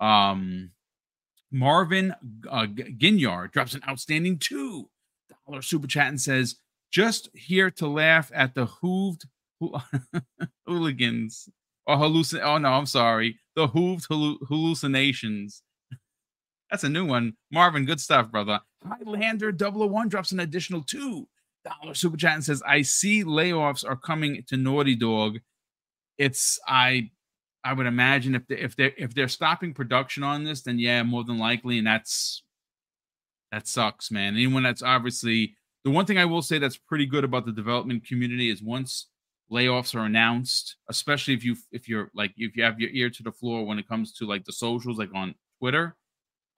[0.00, 0.70] Um
[1.52, 2.14] Marvin
[2.50, 4.90] uh, Ginyard drops an outstanding two
[5.46, 6.56] dollar super chat and says,
[6.90, 9.26] "Just here to laugh at the hooved
[10.66, 11.48] hooligans
[11.86, 12.40] or hallucin.
[12.42, 15.62] Oh no, I'm sorry, the hooved hallucinations."
[16.70, 17.34] That's a new one.
[17.52, 18.60] Marvin, good stuff, brother.
[18.84, 21.28] Highlander 001 drops an additional two
[21.64, 25.38] dollar super chat and says, "I see layoffs are coming to Naughty Dog.
[26.18, 27.10] It's I
[27.64, 31.02] I would imagine if they if they if they're stopping production on this, then yeah,
[31.02, 32.42] more than likely, and that's
[33.52, 34.34] that sucks, man.
[34.34, 38.06] Anyone that's obviously the one thing I will say that's pretty good about the development
[38.06, 39.08] community is once
[39.50, 43.22] layoffs are announced, especially if you if you're like if you have your ear to
[43.22, 45.96] the floor when it comes to like the socials, like on Twitter,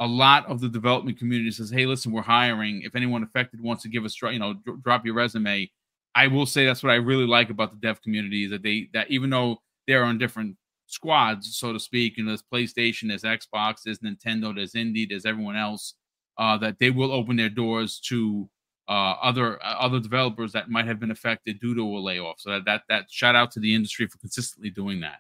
[0.01, 2.83] a lot of the development community says, "Hey, listen, we're hiring.
[2.83, 5.71] If anyone affected wants to give us, you know, drop your resume."
[6.15, 8.89] I will say that's what I really like about the dev community is that they
[8.93, 12.17] that even though they're on different squads, so to speak.
[12.17, 15.95] you know, there's PlayStation, there's Xbox, there's Nintendo, there's Indie, there's everyone else.
[16.39, 18.49] Uh, that they will open their doors to
[18.89, 22.41] uh, other uh, other developers that might have been affected due to a layoff.
[22.41, 25.19] So that that, that shout out to the industry for consistently doing that.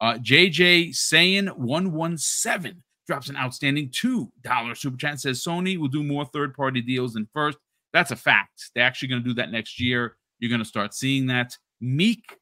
[0.00, 5.20] Uh, JJ saying one one seven drops an outstanding two dollar super chat.
[5.20, 7.58] Says Sony will do more third party deals than first.
[7.92, 8.70] That's a fact.
[8.74, 10.16] They're actually going to do that next year.
[10.38, 11.56] You're going to start seeing that.
[11.80, 12.38] Meek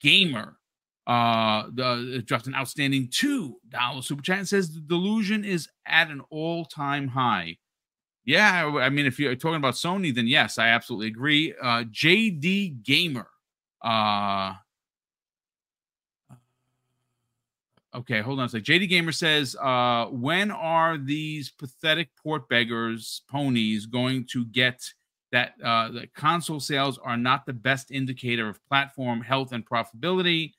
[0.00, 0.58] Gamer
[1.08, 6.20] uh, the, dropped an outstanding two dollar super chat says the delusion is at an
[6.28, 7.56] all time high.
[8.28, 11.54] Yeah, I mean, if you're talking about Sony, then yes, I absolutely agree.
[11.62, 13.26] Uh, JD Gamer.
[13.80, 14.52] Uh,
[17.94, 18.64] okay, hold on a sec.
[18.64, 24.82] JD Gamer says, uh, when are these pathetic port beggars ponies going to get
[25.32, 30.52] that uh, the console sales are not the best indicator of platform health and profitability?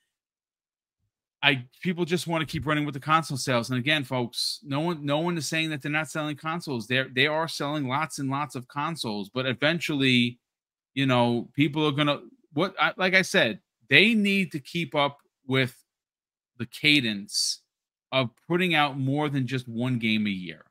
[1.41, 3.69] I people just want to keep running with the console sales.
[3.69, 6.87] And again, folks, no one no one is saying that they're not selling consoles.
[6.87, 10.39] They're they are selling lots and lots of consoles, but eventually,
[10.95, 12.19] you know, people are gonna
[12.53, 13.59] what I, like I said,
[13.89, 15.75] they need to keep up with
[16.57, 17.61] the cadence
[18.11, 20.65] of putting out more than just one game a year.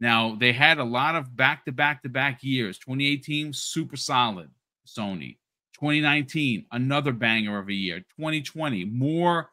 [0.00, 2.78] Now they had a lot of back to back to back years.
[2.78, 4.50] 2018 super solid,
[4.86, 5.38] Sony.
[5.74, 8.00] 2019 another banger of a year.
[8.18, 9.48] 2020 more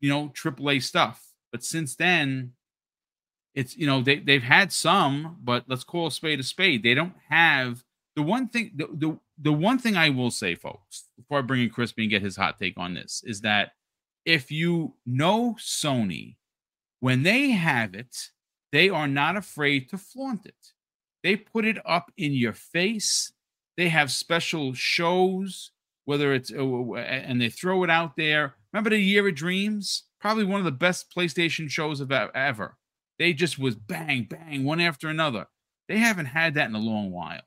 [0.00, 1.22] you know, AAA stuff.
[1.52, 2.52] But since then,
[3.54, 6.82] it's you know they they've had some, but let's call a spade a spade.
[6.82, 7.82] They don't have
[8.14, 8.72] the one thing.
[8.74, 12.10] The the, the one thing I will say, folks, before I bring in Crispy and
[12.10, 13.72] get his hot take on this, is that
[14.26, 16.36] if you know Sony,
[17.00, 18.14] when they have it,
[18.72, 20.72] they are not afraid to flaunt it.
[21.22, 23.32] They put it up in your face.
[23.76, 25.70] They have special shows,
[26.04, 30.02] whether it's uh, and they throw it out there Remember the Year of Dreams?
[30.20, 32.76] Probably one of the best PlayStation shows of ever.
[33.18, 35.46] They just was bang, bang, one after another.
[35.88, 37.40] They haven't had that in a long while.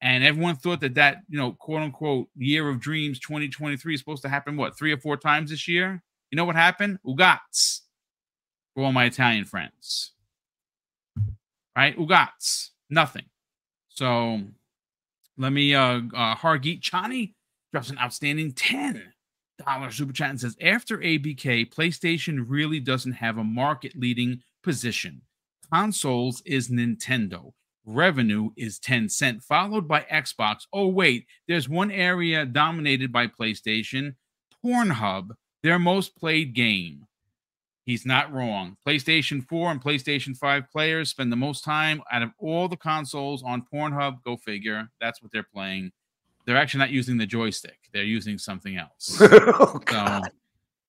[0.00, 4.22] And everyone thought that that, you know, quote unquote, Year of Dreams 2023 is supposed
[4.22, 6.02] to happen, what, three or four times this year?
[6.32, 6.98] You know what happened?
[7.06, 7.82] Ugats
[8.74, 10.10] for all my Italian friends.
[11.76, 11.96] Right?
[11.96, 12.70] Ugats.
[12.90, 13.26] Nothing.
[13.90, 14.40] So
[15.36, 17.34] let me, uh, uh Hargeet Chani
[17.70, 19.12] drops an outstanding 10
[19.58, 25.22] dollar super chat and says after ABK, PlayStation really doesn't have a market leading position.
[25.72, 27.52] Consoles is Nintendo.
[27.84, 30.62] Revenue is Tencent followed by Xbox.
[30.72, 34.14] Oh, wait, there's one area dominated by PlayStation
[34.64, 35.30] Pornhub,
[35.62, 37.06] their most played game.
[37.84, 38.76] He's not wrong.
[38.86, 43.42] PlayStation 4 and PlayStation 5 players spend the most time out of all the consoles
[43.42, 44.22] on Pornhub.
[44.24, 44.88] Go figure.
[45.00, 45.92] That's what they're playing
[46.48, 47.77] they're actually not using the joystick.
[47.92, 49.18] They're using something else.
[49.20, 50.20] oh, so,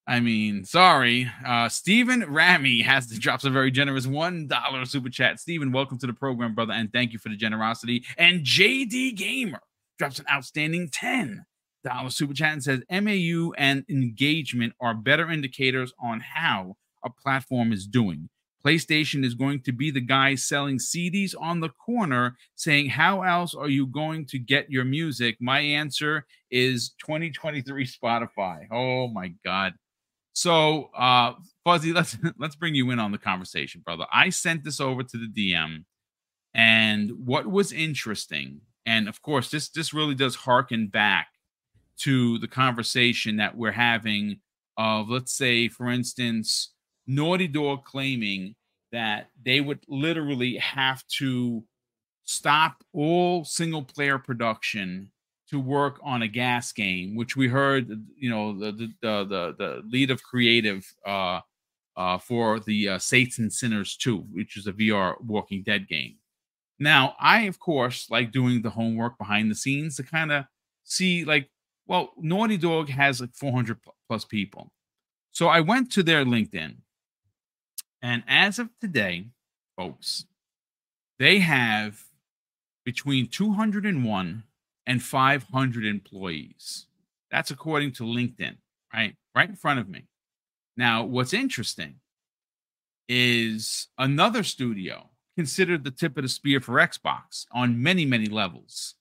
[0.07, 1.29] I mean, sorry.
[1.45, 5.39] Uh, Stephen Rami has to drops a very generous one dollar super chat.
[5.39, 8.03] Stephen, welcome to the program, brother, and thank you for the generosity.
[8.17, 9.61] And JD Gamer
[9.97, 11.45] drops an outstanding ten
[11.83, 17.71] dollar super chat and says MAU and engagement are better indicators on how a platform
[17.71, 18.29] is doing.
[18.65, 23.55] PlayStation is going to be the guy selling CDs on the corner saying, How else
[23.55, 25.37] are you going to get your music?
[25.39, 28.67] My answer is 2023 Spotify.
[28.71, 29.73] Oh my God.
[30.33, 31.33] So uh
[31.63, 34.05] Fuzzy, let's let's bring you in on the conversation, brother.
[34.11, 35.83] I sent this over to the DM,
[36.53, 41.27] and what was interesting, and of course, this this really does harken back
[41.99, 44.39] to the conversation that we're having
[44.77, 46.71] of, let's say, for instance,
[47.09, 48.55] Naughty Dog claiming
[48.91, 51.63] that they would literally have to
[52.23, 55.11] stop all single player production
[55.49, 59.81] to work on a gas game, which we heard, you know, the the the, the
[59.89, 61.39] lead of creative uh,
[61.97, 66.17] uh, for the uh, Saints and Sinners 2, which is a VR Walking Dead game.
[66.77, 70.45] Now, I of course like doing the homework behind the scenes to kind of
[70.83, 71.49] see, like,
[71.87, 74.71] well, Naughty Dog has like 400 plus people,
[75.31, 76.75] so I went to their LinkedIn,
[78.01, 79.27] and as of today,
[79.77, 80.25] folks,
[81.17, 82.05] they have
[82.85, 84.43] between 201
[84.87, 86.87] and 500 employees.
[87.29, 88.57] That's according to LinkedIn,
[88.93, 89.15] right?
[89.35, 90.05] Right in front of me.
[90.77, 91.95] Now, what's interesting
[93.07, 98.95] is another studio considered the tip of the spear for Xbox on many, many levels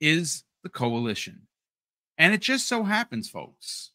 [0.00, 1.42] is the Coalition.
[2.16, 3.92] And it just so happens, folks,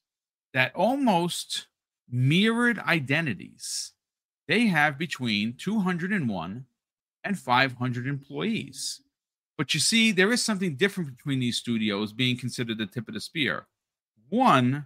[0.54, 1.68] that almost
[2.10, 3.93] mirrored identities
[4.54, 6.66] they have between 201
[7.24, 9.02] and 500 employees.
[9.58, 13.16] But you see, there is something different between these studios being considered the tip of
[13.16, 13.66] the spear.
[14.30, 14.86] One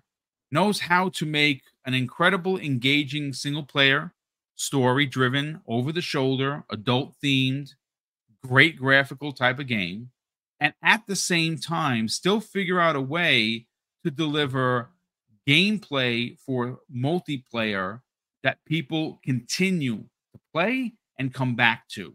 [0.52, 4.14] knows how to make an incredible, engaging single player,
[4.56, 7.74] story driven, over the shoulder, adult themed,
[8.42, 10.12] great graphical type of game.
[10.62, 13.68] And at the same time, still figure out a way
[14.06, 14.92] to deliver
[15.46, 18.00] gameplay for multiplayer
[18.48, 22.14] that people continue to play and come back to.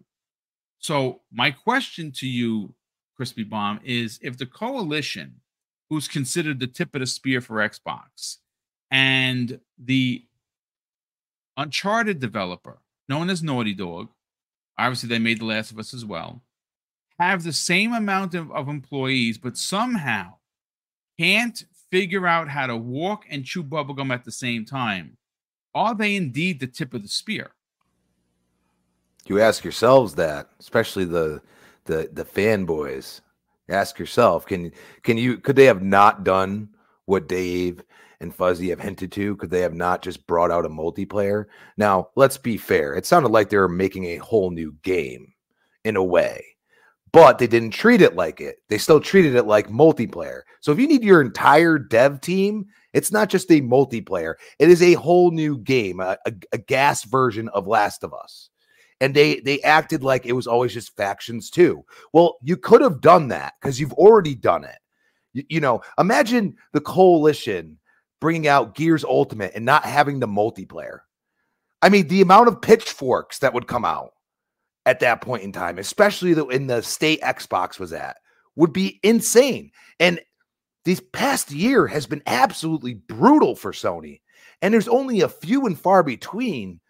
[0.79, 2.75] So, my question to you,
[3.19, 5.35] Crispy Bomb, is if the coalition,
[5.91, 8.39] who's considered the tip of the spear for Xbox,
[8.91, 10.25] and the
[11.59, 12.79] Uncharted developer,
[13.11, 14.09] known as Naughty Dog,
[14.79, 16.41] obviously they made The Last of Us as well,
[17.19, 20.37] have the same amount of, of employees, but somehow
[21.21, 25.19] can't figure out how to walk and chew bubblegum at the same time.
[25.75, 27.53] Are they indeed the tip of the spear?
[29.27, 31.41] You ask yourselves that, especially the
[31.85, 33.21] the the fanboys.
[33.69, 36.69] Ask yourself, can can you could they have not done
[37.07, 37.83] what Dave
[38.21, 39.37] and Fuzzy have hinted to?
[39.37, 41.47] Could they have not just brought out a multiplayer?
[41.77, 42.95] Now, let's be fair.
[42.95, 45.33] It sounded like they were making a whole new game
[45.85, 46.45] in a way,
[47.13, 48.57] but they didn't treat it like it.
[48.69, 50.43] They still treated it like multiplayer.
[50.61, 54.83] So if you need your entire dev team, it's not just a multiplayer, it is
[54.83, 58.51] a whole new game, a, a, a gas version of Last of Us
[59.03, 61.85] and they they acted like it was always just factions too.
[62.13, 64.79] Well, you could have done that because you've already done it.
[65.33, 67.79] You, you, know, imagine the coalition
[68.21, 71.01] bringing out Gears Ultimate and not having the multiplayer.
[71.83, 74.13] I mean, the amount of pitchforks that would come out
[74.87, 78.19] at that point in time, especially the, in the state Xbox was at,
[78.55, 79.73] would be insane.
[79.99, 80.21] And
[80.85, 84.21] this past year has been absolutely brutal for Sony.
[84.61, 86.81] And there's only a few and far between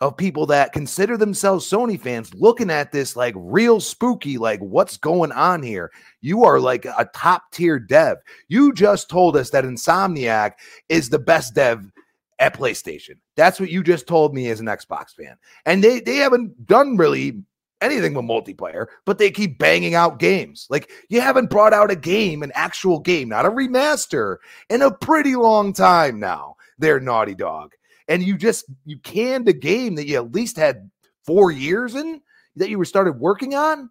[0.00, 4.96] of people that consider themselves Sony fans looking at this like real spooky, like what's
[4.96, 5.92] going on here?
[6.20, 8.18] You are like a top tier dev.
[8.48, 10.54] You just told us that Insomniac
[10.88, 11.92] is the best dev
[12.40, 13.14] at PlayStation.
[13.36, 15.36] That's what you just told me as an Xbox fan.
[15.66, 17.40] And they they haven't done really
[17.82, 20.66] anything with multiplayer, but they keep banging out games.
[20.70, 24.36] Like you haven't brought out a game, an actual game, not a remaster,
[24.70, 26.56] in a pretty long time now.
[26.78, 27.72] They're Naughty Dog
[28.08, 30.90] and you just you canned a game that you at least had
[31.24, 32.20] four years in
[32.56, 33.90] that you were started working on.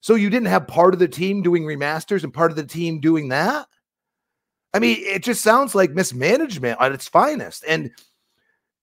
[0.00, 2.98] So you didn't have part of the team doing remasters and part of the team
[2.98, 3.68] doing that.
[4.74, 7.64] I mean, it just sounds like mismanagement at its finest.
[7.68, 7.90] And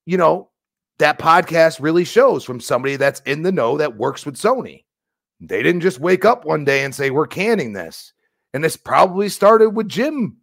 [0.06, 0.50] you know,
[1.00, 4.84] that podcast really shows from somebody that's in the know that works with Sony.
[5.39, 8.14] They didn't just wake up one day and say, We're canning this.
[8.54, 10.38] And this probably started with Jim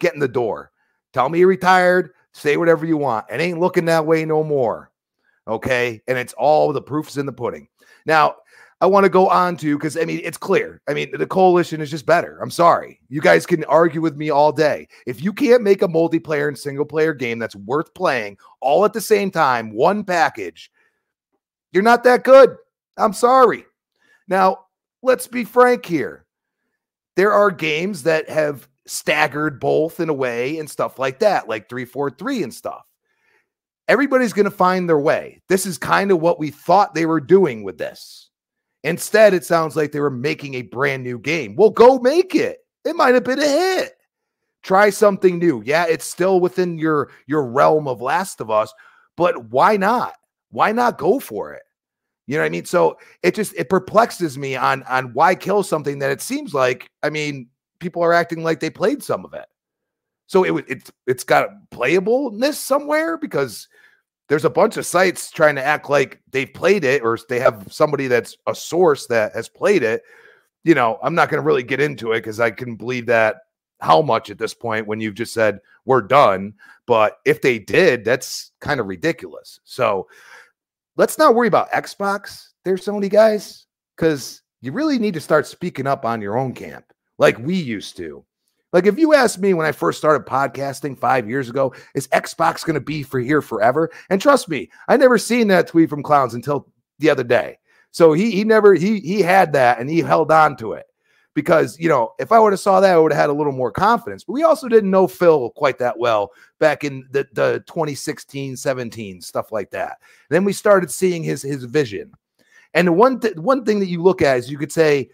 [0.00, 0.70] getting the door.
[1.12, 2.10] Tell me he retired.
[2.32, 3.26] Say whatever you want.
[3.30, 4.90] It ain't looking that way no more.
[5.48, 6.02] Okay.
[6.06, 7.68] And it's all the proofs in the pudding.
[8.04, 8.36] Now,
[8.80, 10.82] I want to go on to because I mean, it's clear.
[10.86, 12.38] I mean, the coalition is just better.
[12.42, 13.00] I'm sorry.
[13.08, 14.88] You guys can argue with me all day.
[15.06, 18.92] If you can't make a multiplayer and single player game that's worth playing all at
[18.92, 20.70] the same time, one package,
[21.72, 22.56] you're not that good.
[22.98, 23.64] I'm sorry.
[24.28, 24.66] Now,
[25.02, 26.26] let's be frank here.
[27.16, 31.68] There are games that have staggered both in a way and stuff like that, like
[31.68, 32.86] 343 and stuff.
[33.88, 35.40] Everybody's going to find their way.
[35.48, 38.25] This is kind of what we thought they were doing with this.
[38.86, 41.56] Instead, it sounds like they were making a brand new game.
[41.56, 42.58] Well, go make it.
[42.84, 43.94] It might have been a hit.
[44.62, 45.60] Try something new.
[45.66, 48.72] Yeah, it's still within your your realm of Last of Us,
[49.16, 50.14] but why not?
[50.50, 51.64] Why not go for it?
[52.28, 52.64] You know what I mean?
[52.64, 56.88] So it just it perplexes me on on why kill something that it seems like,
[57.02, 57.48] I mean,
[57.80, 59.46] people are acting like they played some of it.
[60.28, 63.66] So it it's it's got playableness somewhere because
[64.28, 67.66] there's a bunch of sites trying to act like they've played it or they have
[67.70, 70.02] somebody that's a source that has played it.
[70.64, 73.36] You know, I'm not going to really get into it because I can believe that
[73.80, 76.54] how much at this point when you've just said we're done.
[76.86, 79.60] But if they did, that's kind of ridiculous.
[79.64, 80.08] So
[80.96, 83.66] let's not worry about Xbox there, Sony guys,
[83.96, 87.96] because you really need to start speaking up on your own camp like we used
[87.98, 88.24] to.
[88.76, 92.62] Like if you asked me when I first started podcasting five years ago, is Xbox
[92.62, 93.90] going to be for here forever?
[94.10, 97.56] And trust me, I never seen that tweet from Clowns until the other day.
[97.90, 100.84] So he he never he he had that and he held on to it
[101.32, 103.50] because you know if I would have saw that, I would have had a little
[103.50, 104.24] more confidence.
[104.24, 109.22] But we also didn't know Phil quite that well back in the, the 2016, 17
[109.22, 109.96] stuff like that.
[110.28, 112.12] And then we started seeing his his vision.
[112.74, 115.08] And the one th- one thing that you look at is you could say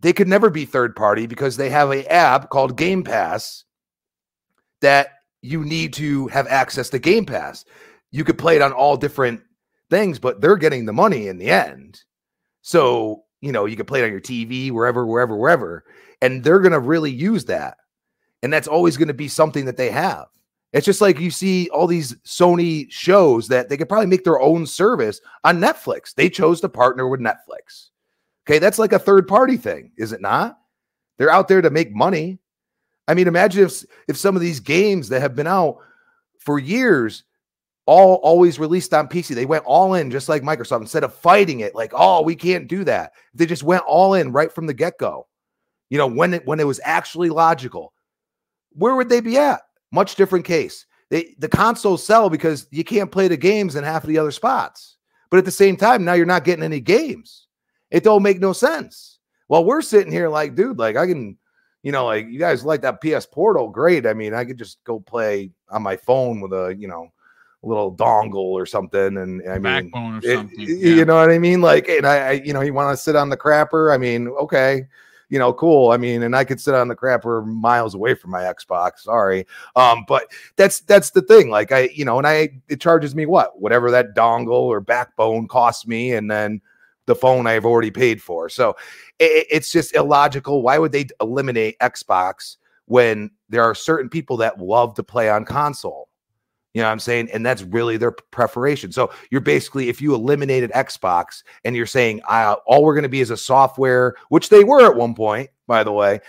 [0.00, 3.64] they could never be third party because they have a app called Game Pass
[4.80, 5.08] that
[5.42, 7.64] you need to have access to Game Pass.
[8.10, 9.40] You could play it on all different
[9.90, 12.02] things, but they're getting the money in the end.
[12.62, 15.84] So, you know, you could play it on your TV, wherever, wherever, wherever,
[16.22, 17.78] and they're going to really use that.
[18.42, 20.26] And that's always going to be something that they have.
[20.72, 24.40] It's just like you see all these Sony shows that they could probably make their
[24.40, 26.14] own service on Netflix.
[26.14, 27.88] They chose to partner with Netflix.
[28.48, 30.58] Okay, that's like a third party thing, is it not?
[31.18, 32.38] They're out there to make money.
[33.06, 35.78] I mean, imagine if if some of these games that have been out
[36.38, 37.24] for years
[37.84, 39.34] all always released on PC.
[39.34, 42.68] They went all in just like Microsoft instead of fighting it like, "Oh, we can't
[42.68, 45.26] do that." They just went all in right from the get-go.
[45.90, 47.92] You know, when it when it was actually logical.
[48.72, 49.62] Where would they be at?
[49.90, 50.86] Much different case.
[51.10, 54.30] They the consoles sell because you can't play the games in half of the other
[54.30, 54.96] spots.
[55.30, 57.47] But at the same time, now you're not getting any games.
[57.90, 59.18] It don't make no sense.
[59.48, 61.38] Well, we're sitting here like, dude, like I can,
[61.82, 64.06] you know, like you guys like that PS Portal, great.
[64.06, 67.10] I mean, I could just go play on my phone with a, you know,
[67.62, 70.60] a little dongle or something, and I mean, backbone or something.
[70.60, 70.94] It, yeah.
[70.96, 71.60] You know what I mean?
[71.60, 73.92] Like, and I, I you know, you want to sit on the crapper?
[73.92, 74.86] I mean, okay
[75.28, 75.90] you know, cool.
[75.90, 79.00] I mean, and I could sit on the crapper miles away from my Xbox.
[79.00, 79.46] Sorry.
[79.76, 80.24] Um, but
[80.56, 81.50] that's that's the thing.
[81.50, 83.60] Like I, you know, and I it charges me what?
[83.60, 86.60] Whatever that dongle or backbone costs me, and then
[87.08, 88.48] the phone I've already paid for.
[88.48, 88.76] So
[89.18, 90.62] it, it's just illogical.
[90.62, 95.44] Why would they eliminate Xbox when there are certain people that love to play on
[95.44, 96.08] console?
[96.74, 97.30] You know what I'm saying?
[97.32, 98.92] And that's really their preparation.
[98.92, 103.08] So you're basically, if you eliminated Xbox and you're saying, I all we're going to
[103.08, 106.20] be is a software, which they were at one point, by the way,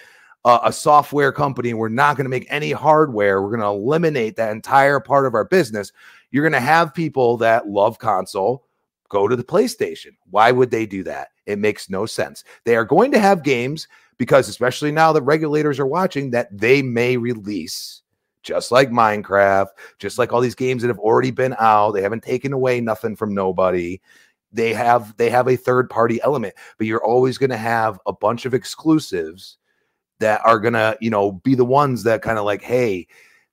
[0.45, 1.73] uh, a software company.
[1.73, 3.41] We're not going to make any hardware.
[3.41, 5.91] We're going to eliminate that entire part of our business.
[6.31, 8.65] You're going to have people that love console
[9.09, 10.11] go to the PlayStation.
[10.29, 11.29] Why would they do that?
[11.45, 12.43] It makes no sense.
[12.63, 13.87] They are going to have games
[14.17, 18.03] because, especially now that regulators are watching, that they may release
[18.43, 21.91] just like Minecraft, just like all these games that have already been out.
[21.91, 23.99] They haven't taken away nothing from nobody.
[24.51, 28.13] They have they have a third party element, but you're always going to have a
[28.13, 29.57] bunch of exclusives
[30.19, 33.07] that are going to, you know, be the ones that kind of like, hey,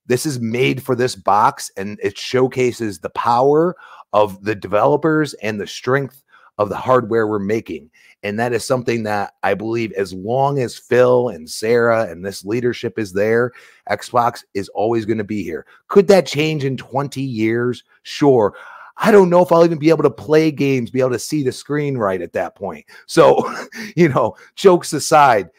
[0.07, 3.75] this is made for this box and it showcases the power
[4.13, 6.23] of the developers and the strength
[6.57, 7.89] of the hardware we're making.
[8.23, 12.43] And that is something that I believe as long as Phil and Sarah and this
[12.43, 13.51] leadership is there,
[13.89, 15.65] Xbox is always going to be here.
[15.87, 17.83] Could that change in 20 years?
[18.01, 18.55] Sure.
[18.97, 21.43] I don't know if I'll even be able to play games, be able to see
[21.43, 22.85] the screen right at that point.
[23.05, 23.53] So,
[23.95, 25.49] you know, jokes aside,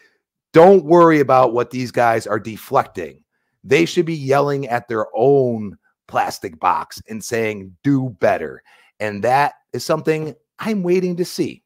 [0.52, 3.22] don't worry about what these guys are deflecting.
[3.64, 8.62] They should be yelling at their own plastic box and saying, do better.
[9.00, 11.62] And that is something I'm waiting to see.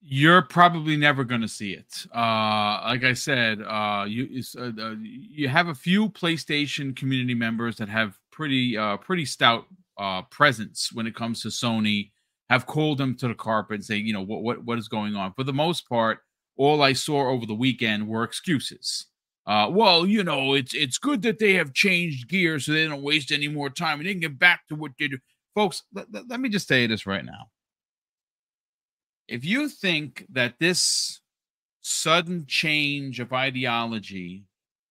[0.00, 2.06] You're probably never going to see it.
[2.14, 7.76] Uh, like I said, uh, you uh, uh, you have a few PlayStation community members
[7.76, 9.66] that have pretty uh, pretty stout
[9.98, 12.12] uh, presence when it comes to Sony.
[12.48, 15.16] Have called them to the carpet and say, you know, what what what is going
[15.16, 15.32] on.
[15.32, 16.20] For the most part,
[16.56, 19.06] all I saw over the weekend were excuses.
[19.46, 23.02] Uh, well, you know, it's it's good that they have changed gear so they don't
[23.02, 25.18] waste any more time and they can get back to what they do.
[25.54, 27.48] Folks, let, let, me just say this right now
[29.28, 31.20] if you think that this
[31.80, 34.44] sudden change of ideology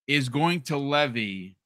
[0.07, 1.57] is going to levy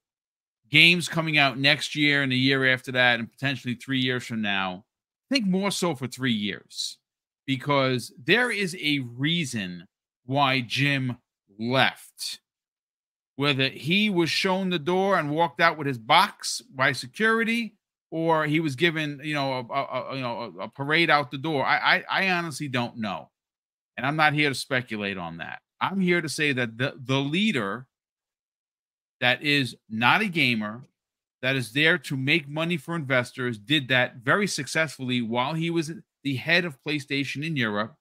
[0.70, 4.42] games coming out next year and the year after that and potentially three years from
[4.42, 4.86] now,
[5.30, 6.98] think more so for three years
[7.46, 9.88] because there is a reason
[10.26, 11.18] why Jim
[11.58, 12.40] left.
[13.40, 17.78] Whether he was shown the door and walked out with his box by security,
[18.12, 21.38] or he was given, you know, a, a, you know, a, a parade out the
[21.38, 21.66] door.
[21.66, 23.30] I, I, I honestly don't know,
[23.96, 25.62] and I'm not here to speculate on that.
[25.80, 27.88] I'm here to say that the the leader
[29.22, 30.84] that is not a gamer,
[31.42, 35.94] that is there to make money for investors, did that very successfully while he was
[36.26, 37.96] the head of PlayStation in Europe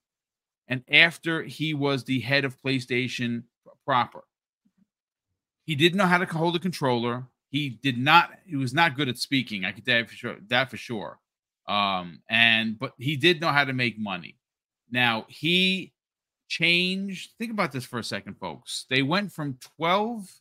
[0.66, 3.44] and after he was the head of PlayStation
[3.86, 4.24] proper.
[5.68, 7.26] He didn't know how to hold a controller.
[7.50, 8.30] He did not.
[8.46, 9.66] He was not good at speaking.
[9.66, 10.36] I could tell for sure.
[10.48, 11.18] That for sure.
[11.68, 14.38] Um, and but he did know how to make money.
[14.90, 15.92] Now he
[16.48, 17.32] changed.
[17.38, 18.86] Think about this for a second, folks.
[18.88, 20.40] They went from twelve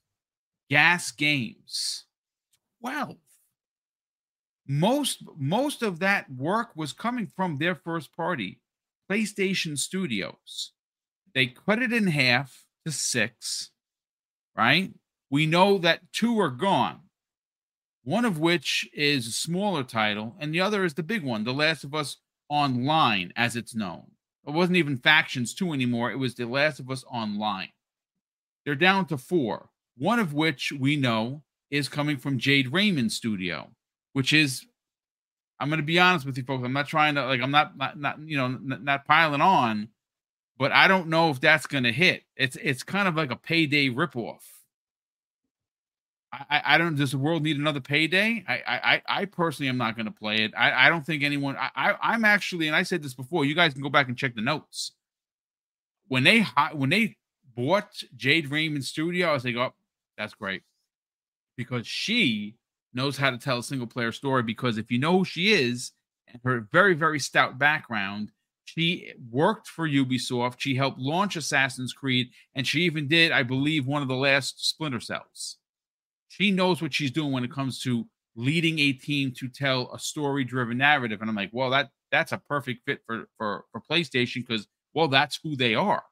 [0.71, 2.05] GaaS games,
[2.79, 3.17] twelve.
[4.65, 8.61] Most most of that work was coming from their first party,
[9.11, 10.71] PlayStation Studios.
[11.35, 13.71] They cut it in half to six,
[14.55, 14.93] right?
[15.29, 17.01] We know that two are gone,
[18.03, 21.53] one of which is a smaller title, and the other is the big one, The
[21.53, 22.17] Last of Us
[22.49, 24.11] Online, as it's known.
[24.47, 27.69] It wasn't even Factions 2 anymore, it was The Last of Us Online.
[28.65, 33.69] They're down to four, one of which we know is coming from Jade Raymond Studio,
[34.13, 34.65] which is
[35.59, 36.63] I'm going to be honest with you folks.
[36.63, 39.89] I'm not trying to like I'm not not, not you know n- not piling on,
[40.57, 42.23] but I don't know if that's going to hit.
[42.35, 44.41] It's it's kind of like a payday ripoff.
[46.49, 46.95] I, I don't.
[46.95, 48.43] Does the world need another payday?
[48.47, 50.53] I I I personally am not going to play it.
[50.57, 51.55] I I don't think anyone.
[51.57, 53.45] I, I I'm actually, and I said this before.
[53.45, 54.91] You guys can go back and check the notes.
[56.07, 57.15] When they when they
[57.55, 59.73] bought Jade Raymond Studio, I was like, oh,
[60.17, 60.63] that's great,
[61.55, 62.55] because she
[62.93, 64.43] knows how to tell a single player story.
[64.43, 65.91] Because if you know who she is
[66.27, 68.31] and her very very stout background,
[68.65, 70.55] she worked for Ubisoft.
[70.59, 74.67] She helped launch Assassin's Creed, and she even did, I believe, one of the last
[74.67, 75.57] Splinter Cells.
[76.29, 78.05] She knows what she's doing when it comes to
[78.35, 81.21] leading a team to tell a story-driven narrative.
[81.21, 85.07] And I'm like, well, that that's a perfect fit for for for PlayStation because well,
[85.07, 86.03] that's who they are.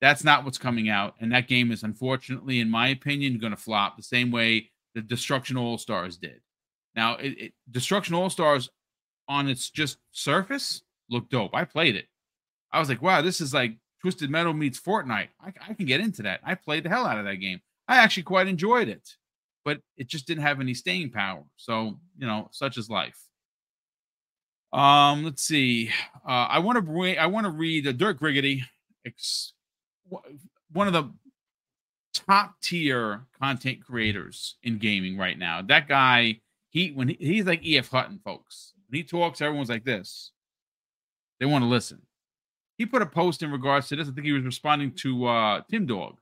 [0.00, 3.56] That's not what's coming out, and that game is unfortunately, in my opinion, going to
[3.56, 6.40] flop the same way the Destruction All Stars did.
[6.94, 8.70] Now, it, it, Destruction All Stars
[9.28, 11.54] on its just surface looked dope.
[11.54, 12.06] I played it.
[12.72, 15.28] I was like, wow, this is like Twisted Metal meets Fortnite.
[15.40, 16.40] I, I can get into that.
[16.44, 17.60] I played the hell out of that game.
[17.90, 19.16] I actually quite enjoyed it,
[19.64, 21.42] but it just didn't have any staying power.
[21.56, 23.18] So, you know, such is life.
[24.72, 25.90] Um, let's see.
[26.24, 28.62] Uh, I want to bring, I want to read uh, Dirk Griggity,
[29.04, 29.54] ex,
[30.70, 31.10] one of the
[32.14, 35.60] top tier content creators in gaming right now.
[35.60, 38.72] That guy, he when he, he's like EF Hutton, folks.
[38.88, 40.30] When he talks, everyone's like this.
[41.40, 42.02] They want to listen.
[42.78, 44.06] He put a post in regards to this.
[44.06, 46.18] I think he was responding to uh, Tim Dog.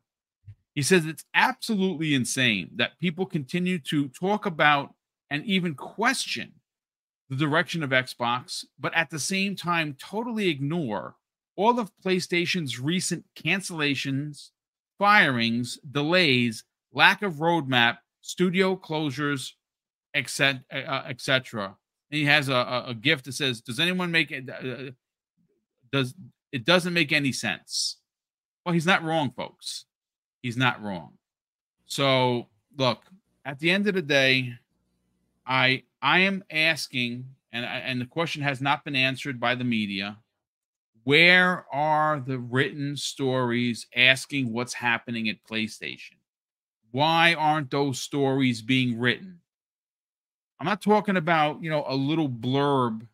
[0.78, 4.94] He says it's absolutely insane that people continue to talk about
[5.28, 6.52] and even question
[7.28, 11.16] the direction of Xbox, but at the same time, totally ignore
[11.56, 14.50] all of PlayStation's recent cancellations,
[15.00, 16.62] firings, delays,
[16.92, 19.54] lack of roadmap, studio closures,
[20.14, 20.60] etc.
[20.72, 21.76] Uh, etc.
[22.12, 24.48] And he has a, a, gift that says, "Does anyone make it?
[24.48, 24.92] Uh,
[25.90, 26.14] does
[26.52, 27.96] it doesn't make any sense?"
[28.64, 29.86] Well, he's not wrong, folks.
[30.42, 31.12] He's not wrong.
[31.86, 33.02] So, look,
[33.44, 34.54] at the end of the day,
[35.46, 40.18] I I am asking, and and the question has not been answered by the media.
[41.04, 46.16] Where are the written stories asking what's happening at PlayStation?
[46.90, 49.40] Why aren't those stories being written?
[50.60, 53.06] I'm not talking about, you know, a little blurb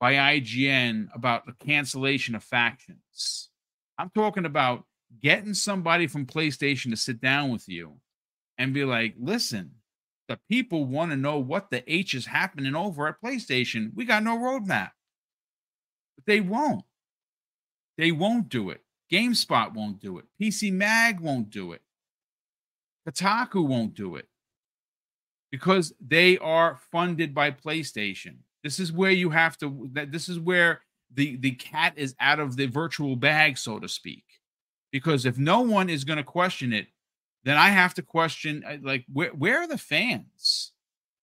[0.00, 3.50] by IGN about the cancellation of factions.
[3.98, 4.84] I'm talking about
[5.22, 7.96] getting somebody from PlayStation to sit down with you
[8.58, 9.72] and be like, listen,
[10.28, 13.92] the people want to know what the H is happening over at PlayStation.
[13.94, 14.90] We got no roadmap.
[16.16, 16.84] But they won't.
[17.96, 18.82] They won't do it.
[19.12, 20.24] GameSpot won't do it.
[20.40, 21.82] PC Mag won't do it.
[23.08, 24.26] Kotaku won't do it
[25.52, 28.38] because they are funded by PlayStation.
[28.64, 29.88] This is where you have to.
[29.92, 30.80] This is where
[31.14, 34.25] the the cat is out of the virtual bag, so to speak
[34.96, 36.86] because if no one is going to question it,
[37.44, 40.72] then I have to question uh, like where where are the fans?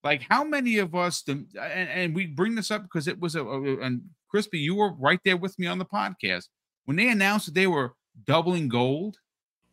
[0.03, 3.43] Like how many of us and, and we bring this up because it was a,
[3.43, 6.49] a and Crispy, you were right there with me on the podcast
[6.85, 7.95] when they announced that they were
[8.25, 9.17] doubling gold.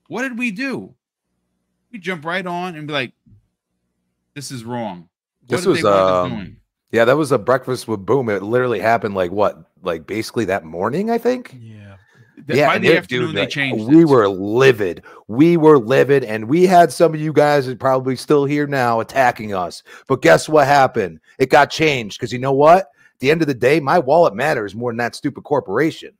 [0.09, 0.95] What did we do?
[1.93, 3.13] We jump right on and be like,
[4.35, 5.11] "This is wrong."
[5.47, 6.57] What this was um,
[6.91, 8.31] yeah, that was a breakfast with boom.
[8.31, 11.55] It literally happened like what, like basically that morning, I think.
[11.61, 11.90] Yeah
[12.49, 13.85] yeah, by the afternoon dude, they changed.
[13.87, 14.09] We it.
[14.09, 15.03] were livid.
[15.29, 19.01] We were livid, and we had some of you guys that probably still here now
[19.01, 19.83] attacking us.
[20.09, 21.21] But guess what happened?
[21.39, 22.81] It got changed because you know what?
[22.81, 26.13] At the end of the day, my wallet matters more than that stupid corporation.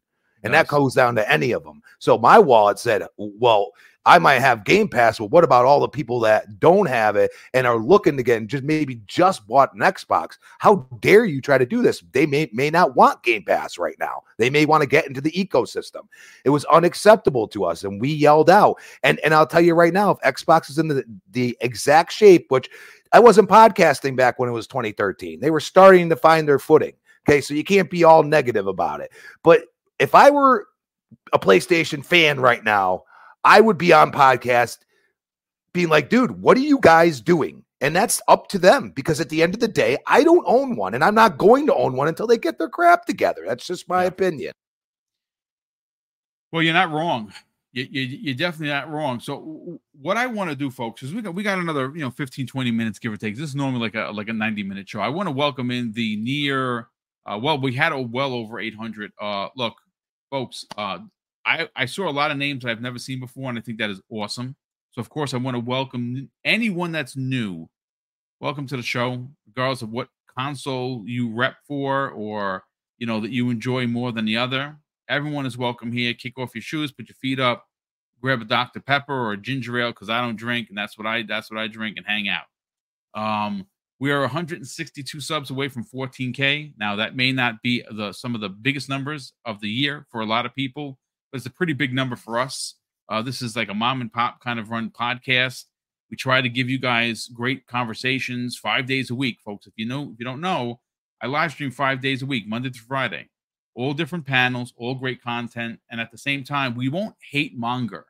[0.43, 1.83] And that goes down to any of them.
[1.99, 3.73] So my wallet said, well,
[4.07, 7.33] I might have Game Pass, but what about all the people that don't have it
[7.53, 10.39] and are looking to get and just maybe just bought an Xbox?
[10.59, 12.03] How dare you try to do this?
[12.13, 14.23] They may may not want Game Pass right now.
[14.39, 16.09] They may want to get into the ecosystem.
[16.45, 18.81] It was unacceptable to us, and we yelled out.
[19.03, 22.47] And and I'll tell you right now, if Xbox is in the, the exact shape,
[22.49, 22.71] which
[23.13, 25.41] I wasn't podcasting back when it was 2013.
[25.41, 26.95] They were starting to find their footing.
[27.29, 29.13] Okay, so you can't be all negative about it.
[29.43, 29.65] But
[29.99, 30.69] if I were
[31.33, 33.05] a PlayStation fan right now,
[33.45, 34.79] I would be on podcast
[35.73, 37.65] being like, dude, what are you guys doing?
[37.81, 40.77] And that's up to them because at the end of the day, I don't own
[40.77, 43.43] one and I'm not going to own one until they get their crap together.
[43.47, 44.09] That's just my yeah.
[44.09, 44.53] opinion.
[46.53, 47.33] Well, you're not wrong.
[47.73, 49.21] You, you, you're definitely not wrong.
[49.21, 52.11] So what I want to do, folks, is we got we got another you know
[52.11, 53.37] 15, 20 minutes give or take.
[53.37, 55.01] This is normally like a like a 90 minute show.
[55.01, 56.89] I want to welcome in the near
[57.27, 59.13] uh, well, we had a well over 800.
[59.21, 59.75] Uh, look,
[60.31, 60.99] folks, uh,
[61.45, 63.91] I, I saw a lot of names I've never seen before, and I think that
[63.91, 64.57] is awesome.
[64.93, 67.69] So, of course, I want to welcome anyone that's new.
[68.41, 72.65] Welcome to the show, regardless of what console you rep for or
[72.99, 74.77] you know that you enjoy more than the other.
[75.09, 76.15] Everyone is welcome here.
[76.15, 77.67] Kick off your shoes, put your feet up,
[78.21, 78.81] grab a Dr.
[78.81, 81.61] Pepper or a ginger ale because I don't drink, and that's what I that's what
[81.61, 82.45] I drink and hang out.
[83.15, 83.67] Um,
[83.99, 86.73] we are 162 subs away from 14k.
[86.79, 90.21] Now that may not be the some of the biggest numbers of the year for
[90.21, 90.99] a lot of people,
[91.31, 92.75] but it's a pretty big number for us.
[93.09, 95.65] Uh, this is like a mom and pop kind of run podcast.
[96.11, 99.67] We try to give you guys great conversations five days a week, folks.
[99.67, 100.81] If you know, if you don't know,
[101.23, 103.29] I live stream five days a week, Monday through Friday.
[103.75, 108.07] All different panels, all great content, and at the same time, we won't hate monger.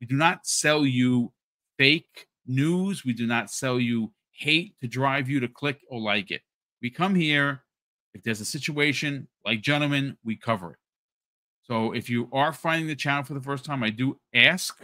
[0.00, 1.32] We do not sell you
[1.78, 3.04] fake news.
[3.04, 6.42] We do not sell you hate to drive you to click or like it.
[6.82, 7.62] We come here.
[8.12, 10.78] If there's a situation like gentlemen, we cover it.
[11.70, 14.82] So if you are finding the channel for the first time, I do ask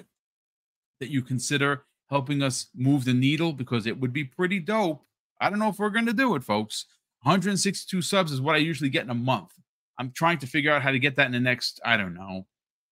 [1.00, 5.02] that you consider helping us move the needle because it would be pretty dope.
[5.40, 6.86] I don't know if we're going to do it, folks.
[7.22, 9.50] 162 subs is what I usually get in a month.
[9.98, 12.46] I'm trying to figure out how to get that in the next, I don't know,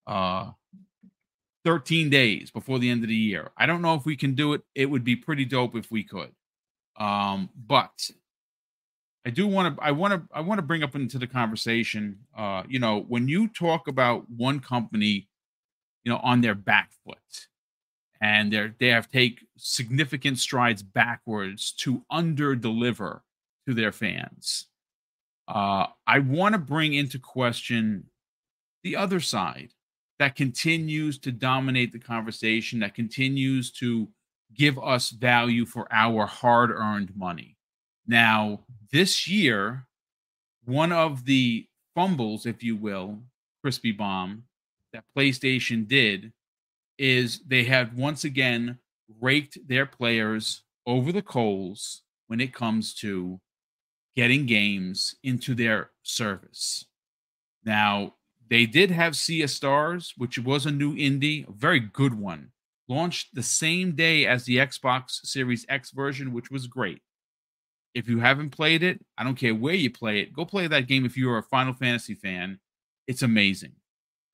[0.08, 0.50] uh
[1.64, 3.50] 13 days before the end of the year.
[3.56, 4.62] I don't know if we can do it.
[4.74, 6.32] It would be pretty dope if we could.
[6.98, 8.10] Um, but
[9.26, 12.18] I do want to I want to I want to bring up into the conversation
[12.36, 15.28] uh you know when you talk about one company
[16.04, 17.48] you know on their back foot
[18.20, 23.22] and they're they have take significant strides backwards to under deliver
[23.66, 24.66] to their fans
[25.48, 28.04] uh I want to bring into question
[28.82, 29.70] the other side
[30.18, 34.08] that continues to dominate the conversation that continues to
[34.54, 37.56] give us value for our hard earned money.
[38.06, 38.60] Now,
[38.92, 39.86] this year,
[40.64, 43.18] one of the fumbles, if you will,
[43.62, 44.44] crispy bomb
[44.92, 46.32] that PlayStation did
[46.98, 48.78] is they have once again
[49.20, 53.40] raked their players over the coals when it comes to
[54.16, 56.86] getting games into their service.
[57.64, 58.14] Now,
[58.48, 62.50] they did have Sea of Stars, which was a new indie, a very good one
[62.88, 67.00] launched the same day as the Xbox Series X version, which was great.
[67.94, 70.88] If you haven't played it, I don't care where you play it, go play that
[70.88, 72.58] game if you're a Final Fantasy fan.
[73.06, 73.72] It's amazing.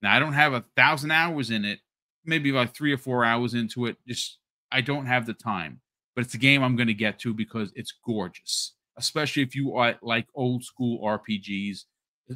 [0.03, 1.81] Now, I don't have a thousand hours in it,
[2.25, 3.97] maybe about three or four hours into it.
[4.09, 4.39] Just,
[4.73, 5.81] I don't have the time,
[6.15, 9.77] but it's a game I'm going to get to because it's gorgeous, especially if you
[9.77, 11.85] are like old school RPGs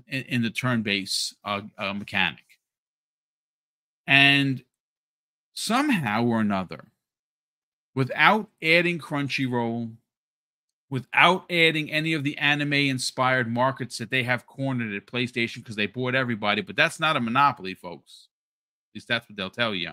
[0.09, 2.45] in, in the turn based uh, uh, mechanic.
[4.07, 4.63] And
[5.55, 6.93] somehow or another,
[7.95, 9.93] without adding Crunchyroll,
[10.95, 15.75] without adding any of the anime inspired markets that they have cornered at PlayStation because
[15.75, 18.29] they bought everybody, but that's not a monopoly, folks.
[18.93, 19.91] At least that's what they'll tell you.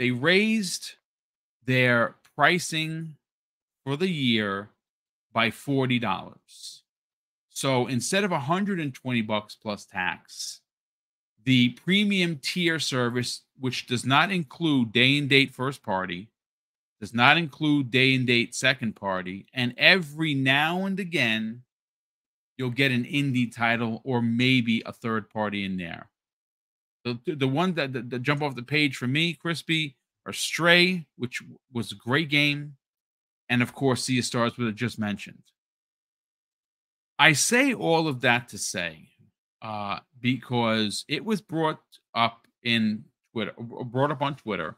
[0.00, 0.94] They raised
[1.64, 3.14] their pricing
[3.84, 4.70] for the year
[5.32, 6.80] by $40.
[7.50, 10.62] So instead of 120 bucks plus tax,
[11.44, 16.31] the premium tier service, which does not include day and date first party,
[17.02, 21.60] does not include day and date second party, and every now and again,
[22.56, 26.08] you'll get an indie title or maybe a third party in there.
[27.04, 29.96] The, the one that, that, that jump off the page for me, Crispy,
[30.26, 31.42] are Stray, which
[31.72, 32.76] was a great game,
[33.48, 35.42] and of course, Sea of Stars, which I just mentioned.
[37.18, 39.08] I say all of that to say
[39.60, 41.80] uh, because it was brought
[42.14, 44.76] up in Twitter, brought up on Twitter,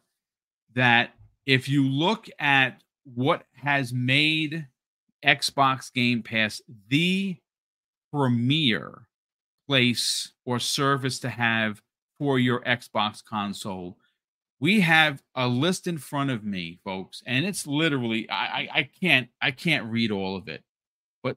[0.74, 1.10] that
[1.46, 4.66] if you look at what has made
[5.24, 7.36] Xbox Game Pass the
[8.12, 9.08] premier
[9.66, 11.82] place or service to have
[12.18, 13.98] for your Xbox console,
[14.60, 18.90] we have a list in front of me, folks, and it's literally I, I, I
[19.00, 20.62] can't I can't read all of it,
[21.22, 21.36] but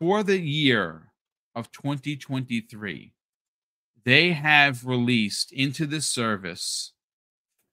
[0.00, 1.12] for the year
[1.54, 3.12] of 2023,
[4.04, 6.92] they have released into the service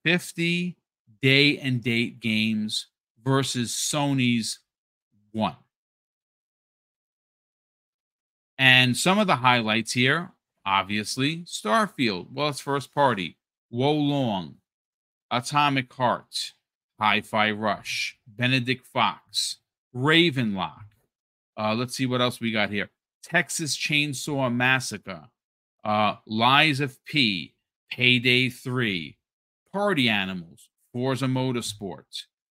[0.04, 0.78] 50
[1.22, 2.88] day and date games
[3.24, 4.60] versus Sony's
[5.32, 5.56] one.
[8.58, 10.32] And some of the highlights here,
[10.66, 13.38] obviously, Starfield, well, it's first party,
[13.70, 14.56] Wo Long,
[15.32, 16.54] Atomic Heart,
[17.00, 19.58] Hi Fi Rush, Benedict Fox,
[19.94, 20.86] Ravenlok.
[21.58, 22.90] Uh, let's see what else we got here.
[23.24, 25.24] Texas Chainsaw Massacre,
[25.84, 27.56] uh, Lies of P,
[27.92, 29.18] Payday 3,
[29.74, 32.06] Party Animals, Forza Motorsport.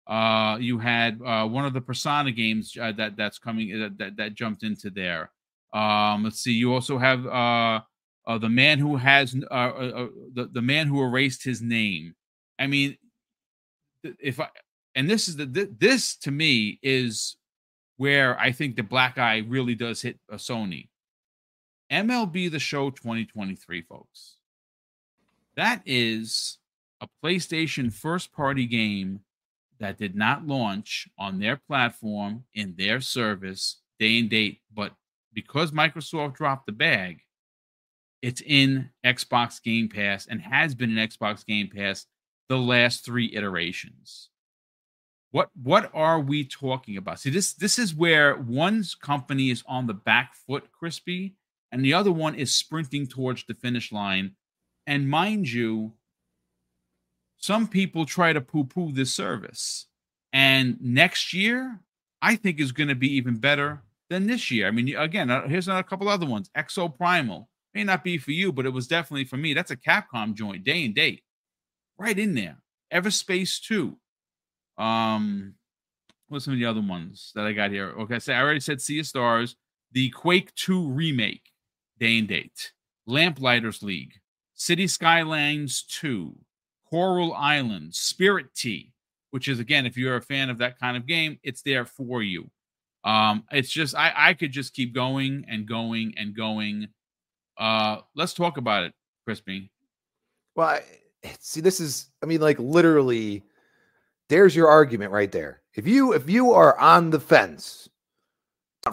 [0.07, 4.19] Uh, you had uh, one of the Persona games uh, that that's coming uh, that,
[4.19, 5.31] that jumped into there.
[5.73, 6.53] Um, let's see.
[6.53, 7.81] You also have uh,
[8.27, 12.15] uh, the man who has the the man who erased his name.
[12.59, 12.99] I mean,
[14.21, 14.49] if I
[14.95, 17.37] and this is the this to me is
[17.97, 20.89] where I think the black eye really does hit a Sony.
[21.91, 24.37] MLB The Show 2023, folks.
[25.57, 26.59] That is
[27.01, 29.21] a PlayStation first party game
[29.79, 34.93] that did not launch on their platform in their service day and date, but
[35.33, 37.21] because Microsoft dropped the bag,
[38.23, 42.07] it's in Xbox Game Pass and has been in Xbox Game Pass
[42.49, 44.31] the last three iterations.
[45.33, 47.21] What what are we talking about?
[47.21, 51.35] See, this this is where one company is on the back foot, crispy,
[51.73, 54.37] and the other one is sprinting towards the finish line.
[54.87, 55.93] And mind you,
[57.39, 59.87] some people try to poo-poo this service.
[60.33, 61.81] And next year,
[62.23, 64.67] I think is going to be even better than this year.
[64.67, 66.51] I mean, again, uh, here's a couple other ones.
[66.57, 69.55] Exoprimal may not be for you, but it was definitely for me.
[69.55, 71.23] That's a Capcom joint, day and date,
[71.99, 72.59] right in there.
[72.93, 73.97] Everspace 2.
[74.83, 75.55] Um,
[76.29, 77.95] what's some of the other ones that I got here?
[78.01, 79.57] Okay, so I already said Sea of Stars,
[79.93, 81.51] the Quake 2 remake,
[81.99, 82.73] day and date,
[83.07, 84.15] Lamplighters League,
[84.55, 86.35] City Skylines 2,
[86.91, 88.91] Coral Island, Spirittea,
[89.31, 92.23] which is again, if you're a fan of that kind of game, it's there for
[92.23, 92.51] you.
[93.05, 96.89] Um, it's just I, I could just keep going and going and going.
[97.57, 98.93] Uh, let's talk about it,
[99.25, 99.71] Crispy.
[100.55, 100.83] Well, I,
[101.41, 103.45] see, this is I mean, like literally,
[104.29, 105.63] there's your argument right there.
[105.75, 107.89] If you if you are on the fence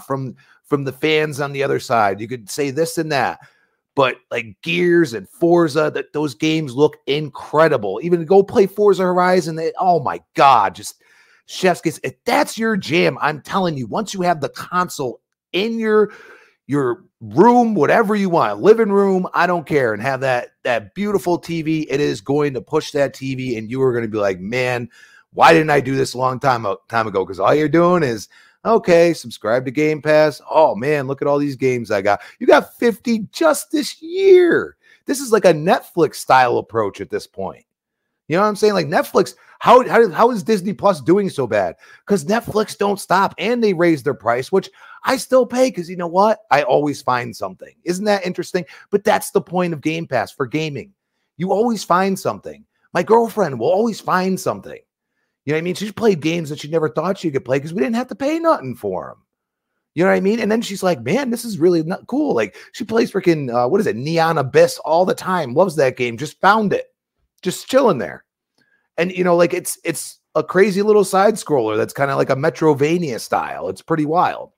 [0.05, 3.39] from from the fans on the other side, you could say this and that.
[3.95, 7.99] But like Gears and Forza, that those games look incredible.
[8.01, 11.01] Even go play Forza Horizon, they, oh my god, just
[11.45, 11.99] chef's kiss.
[12.03, 15.21] If that's your jam, I'm telling you, once you have the console
[15.51, 16.11] in your
[16.65, 21.39] your room, whatever you want, living room, I don't care, and have that that beautiful
[21.39, 24.39] TV, it is going to push that TV, and you are going to be like,
[24.39, 24.89] man,
[25.33, 27.25] why didn't I do this a long time time ago?
[27.25, 28.27] Because all you're doing is
[28.65, 30.41] okay, subscribe to Game Pass.
[30.49, 32.21] Oh man, look at all these games I got.
[32.39, 34.77] You got 50 just this year.
[35.05, 37.65] This is like a Netflix style approach at this point.
[38.27, 38.73] You know what I'm saying?
[38.73, 41.75] Like Netflix, how, how, how is Disney Plus doing so bad?
[42.05, 44.69] Because Netflix don't stop and they raise their price, which
[45.03, 46.39] I still pay because you know what?
[46.49, 47.73] I always find something.
[47.83, 48.65] Isn't that interesting?
[48.91, 50.93] But that's the point of Game Pass for gaming.
[51.37, 52.65] You always find something.
[52.93, 54.79] My girlfriend will always find something.
[55.45, 55.75] You know what I mean?
[55.75, 58.15] She's played games that she never thought she could play because we didn't have to
[58.15, 59.17] pay nothing for them.
[59.95, 60.39] You know what I mean?
[60.39, 62.33] And then she's like, man, this is really not cool.
[62.33, 65.53] Like she plays freaking, uh, what is it, Neon Abyss all the time.
[65.53, 66.17] Loves that game.
[66.17, 66.93] Just found it
[67.43, 68.23] just chilling there.
[68.97, 72.29] And you know, like it's it's a crazy little side scroller that's kind of like
[72.29, 73.69] a Metrovania style.
[73.69, 74.51] It's pretty wild.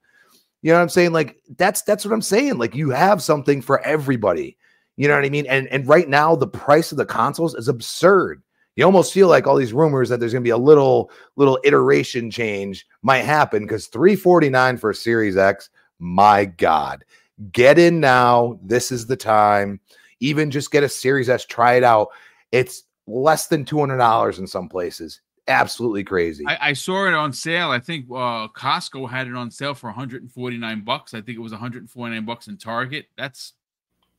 [0.61, 1.11] You know what I'm saying?
[1.11, 2.57] Like that's that's what I'm saying.
[2.57, 4.57] Like you have something for everybody.
[4.97, 5.45] You know what I mean?
[5.47, 8.41] And and right now the price of the consoles is absurd.
[8.75, 11.59] You almost feel like all these rumors that there's going to be a little little
[11.63, 15.69] iteration change might happen because 349 for Series X,
[15.99, 17.05] my god.
[17.51, 18.59] Get in now.
[18.61, 19.79] This is the time.
[20.19, 22.09] Even just get a Series S, try it out.
[22.51, 25.21] It's less than two hundred dollars in some places.
[25.47, 26.43] Absolutely crazy.
[26.47, 27.69] I, I, saw it on sale.
[27.69, 31.13] I think uh, Costco had it on sale for 149 bucks.
[31.13, 33.05] I think it was 149 bucks in Target.
[33.15, 33.53] That's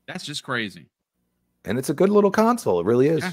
[0.06, 0.86] that's just crazy.
[1.64, 2.78] And it's a good little console.
[2.78, 3.24] It really is.
[3.24, 3.32] Yeah.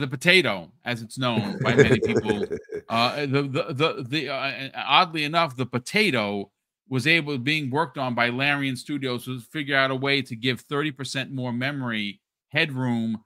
[0.00, 2.44] The potato, as it's known by many people.
[2.88, 6.50] uh, the the the, the uh, oddly enough, the potato
[6.88, 10.66] was able being worked on by Larian Studios to figure out a way to give
[10.66, 13.22] 30% more memory headroom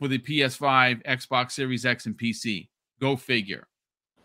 [0.00, 2.68] for the PS5, Xbox Series X, and PC.
[3.00, 3.68] Go figure.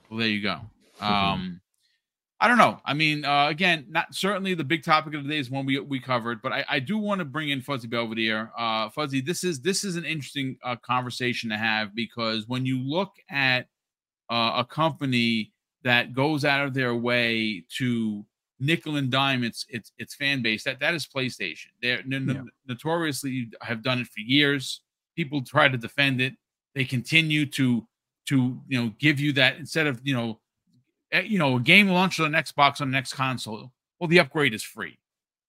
[0.09, 0.59] Well, there you go.
[0.99, 1.61] Um,
[2.41, 2.79] I don't know.
[2.85, 5.77] I mean, uh, again, not certainly the big topic of the day is one we
[5.79, 8.51] we covered, but I, I do want to bring in Fuzzy Belvedere.
[8.57, 12.79] Uh, Fuzzy, this is this is an interesting uh, conversation to have because when you
[12.79, 13.67] look at
[14.29, 15.51] uh, a company
[15.83, 18.25] that goes out of their way to
[18.59, 21.67] nickel and dime its its its fan base, that that is PlayStation.
[21.81, 22.43] They're yeah.
[22.65, 24.81] notoriously have done it for years.
[25.17, 26.35] People try to defend it.
[26.73, 27.85] They continue to
[28.27, 30.39] to you know give you that instead of you know
[31.13, 34.63] you know, a game launched on Xbox on the next console, well, the upgrade is
[34.63, 34.97] free.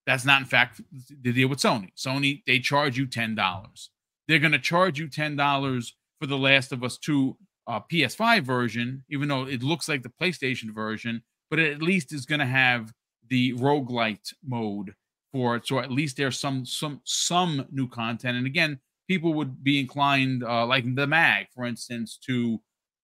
[0.06, 0.80] That's not, in fact,
[1.22, 1.90] the deal with Sony.
[1.96, 3.88] Sony, they charge you $10.
[4.26, 9.04] They're going to charge you $10 for The Last of Us 2 uh, PS5 version,
[9.08, 12.46] even though it looks like the PlayStation version, but it at least is going to
[12.46, 12.92] have
[13.28, 14.94] the roguelite mode
[15.32, 15.66] for it.
[15.66, 18.36] So at least there's some some some new content.
[18.36, 22.60] And again, people would be inclined, uh, like the mag, for instance, to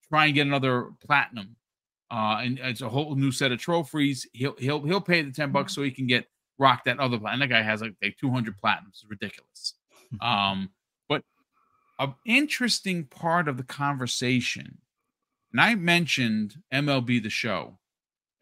[0.08, 1.56] try and get another platinum
[2.10, 4.26] uh, and it's a whole new set of trophies.
[4.32, 6.26] He'll he'll he'll pay the ten bucks so he can get
[6.58, 7.48] rock that other platinum.
[7.48, 8.88] That guy has like, like two hundred platinums.
[8.90, 9.74] It's ridiculous.
[10.20, 10.70] um,
[11.08, 11.22] but
[11.98, 14.78] an interesting part of the conversation,
[15.52, 17.78] and I mentioned MLB the Show.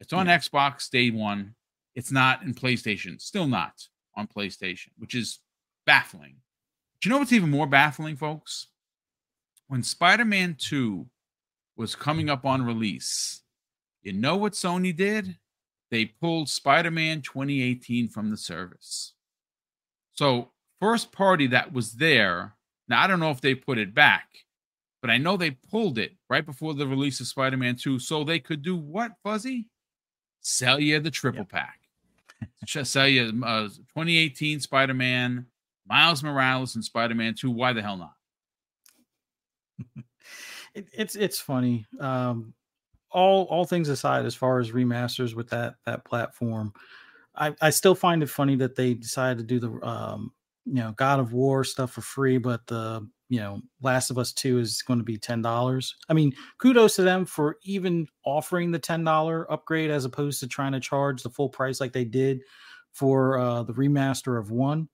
[0.00, 0.38] It's on yeah.
[0.38, 1.54] Xbox day one.
[1.94, 3.20] It's not in PlayStation.
[3.20, 3.86] Still not
[4.16, 5.38] on PlayStation, which is
[5.86, 6.36] baffling.
[7.00, 8.66] Do you know what's even more baffling, folks?
[9.68, 11.06] When Spider-Man 2
[11.76, 13.42] was coming up on release,
[14.04, 15.36] you know what Sony did?
[15.90, 19.14] They pulled Spider Man 2018 from the service.
[20.12, 20.50] So,
[20.80, 22.54] first party that was there,
[22.88, 24.28] now I don't know if they put it back,
[25.00, 28.22] but I know they pulled it right before the release of Spider Man 2 so
[28.22, 29.68] they could do what, Fuzzy?
[30.40, 31.80] Sell you the triple pack.
[32.66, 35.46] Just sell you uh, 2018 Spider Man,
[35.88, 37.50] Miles Morales, and Spider Man 2.
[37.50, 38.14] Why the hell not?
[40.74, 41.86] it, it's it's funny.
[41.98, 42.52] Um,
[43.14, 46.72] all all things aside, as far as remasters with that that platform,
[47.36, 50.32] I I still find it funny that they decided to do the um
[50.66, 54.32] you know God of War stuff for free, but the you know Last of Us
[54.32, 55.94] Two is going to be ten dollars.
[56.08, 60.48] I mean, kudos to them for even offering the ten dollar upgrade as opposed to
[60.48, 62.40] trying to charge the full price like they did
[62.92, 64.88] for uh, the remaster of one.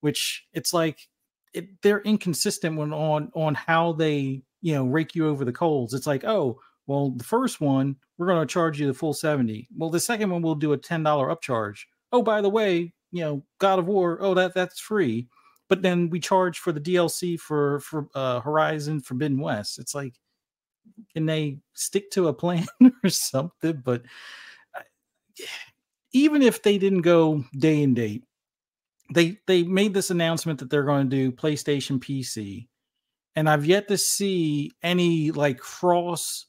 [0.00, 1.08] Which it's like
[1.54, 5.94] it, they're inconsistent when on on how they you know rake you over the coals.
[5.94, 9.68] It's like oh well, the first one, we're going to charge you the full 70.
[9.76, 11.80] Well, the second one, we'll do a $10 upcharge.
[12.12, 15.28] Oh, by the way, you know, God of War, oh, that that's free.
[15.68, 19.78] But then we charge for the DLC for for uh, Horizon Forbidden West.
[19.78, 20.14] It's like,
[21.14, 22.66] can they stick to a plan
[23.04, 23.80] or something?
[23.82, 24.02] But
[26.12, 28.24] even if they didn't go day and date,
[29.12, 32.68] they they made this announcement that they're going to do PlayStation PC,
[33.34, 36.46] and I've yet to see any like cross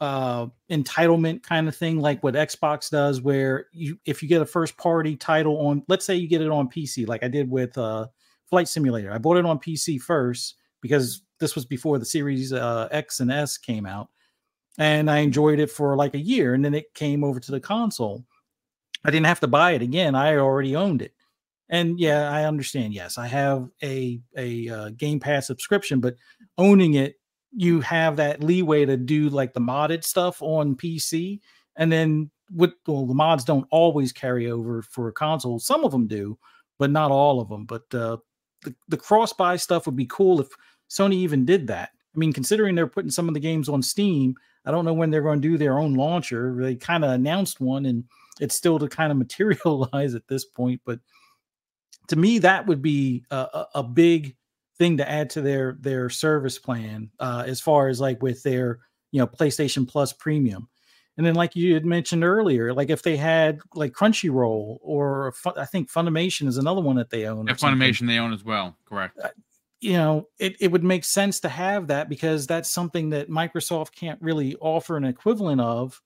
[0.00, 4.46] uh entitlement kind of thing like what Xbox does where you if you get a
[4.46, 7.76] first party title on let's say you get it on PC like I did with
[7.76, 8.06] uh
[8.50, 9.12] Flight Simulator.
[9.12, 13.30] I bought it on PC first because this was before the Series uh, X and
[13.30, 14.08] S came out
[14.76, 17.60] and I enjoyed it for like a year and then it came over to the
[17.60, 18.24] console.
[19.04, 20.14] I didn't have to buy it again.
[20.14, 21.14] I already owned it.
[21.68, 22.92] And yeah, I understand.
[22.92, 26.16] Yes, I have a a uh, Game Pass subscription, but
[26.58, 27.19] owning it
[27.52, 31.40] you have that leeway to do like the modded stuff on PC,
[31.76, 35.58] and then with well, the mods don't always carry over for console.
[35.58, 36.38] Some of them do,
[36.78, 37.64] but not all of them.
[37.64, 38.18] But uh,
[38.62, 40.48] the the cross buy stuff would be cool if
[40.88, 41.90] Sony even did that.
[42.14, 45.10] I mean, considering they're putting some of the games on Steam, I don't know when
[45.10, 46.56] they're going to do their own launcher.
[46.58, 48.04] They kind of announced one, and
[48.40, 50.80] it's still to kind of materialize at this point.
[50.84, 51.00] But
[52.08, 54.36] to me, that would be a, a, a big
[54.80, 58.80] thing to add to their their service plan uh, as far as like with their
[59.12, 60.68] you know PlayStation Plus Premium.
[61.16, 65.66] And then, like you had mentioned earlier, like if they had like Crunchyroll or I
[65.66, 67.46] think Funimation is another one that they own.
[67.46, 68.74] Yeah, Funimation they own as well.
[68.86, 69.18] Correct.
[69.22, 69.28] Uh,
[69.82, 73.92] you know, it, it would make sense to have that because that's something that Microsoft
[73.94, 76.00] can't really offer an equivalent of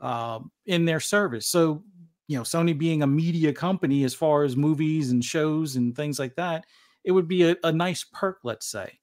[0.00, 1.48] um, in their service.
[1.48, 1.82] So,
[2.28, 6.18] you know, Sony being a media company as far as movies and shows and things
[6.18, 6.64] like that,
[7.04, 8.98] it would be a, a nice perk, let's say.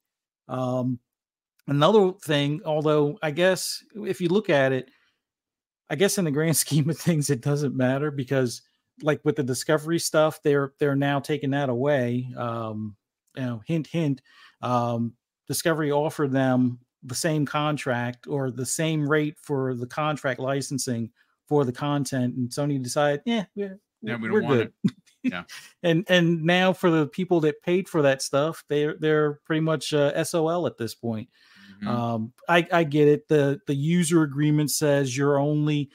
[0.47, 0.99] Um,
[1.67, 4.89] another thing, although I guess if you look at it,
[5.89, 8.61] I guess in the grand scheme of things, it doesn't matter because,
[9.03, 12.29] like with the discovery stuff, they're they're now taking that away.
[12.35, 12.95] Um,
[13.35, 14.21] you know, hint, hint.
[14.61, 15.13] Um,
[15.47, 21.11] discovery offered them the same contract or the same rate for the contract licensing
[21.47, 24.73] for the content, and Sony decided, yeah, yeah, yeah we are good.
[25.23, 25.43] Yeah.
[25.83, 29.93] and and now for the people that paid for that stuff, they're they're pretty much
[29.93, 31.27] uh, SOL at this point.
[31.77, 31.87] Mm-hmm.
[31.87, 33.27] Um, I I get it.
[33.27, 35.89] the The user agreement says you're only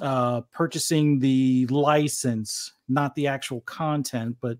[0.00, 4.36] uh, purchasing the license, not the actual content.
[4.40, 4.58] But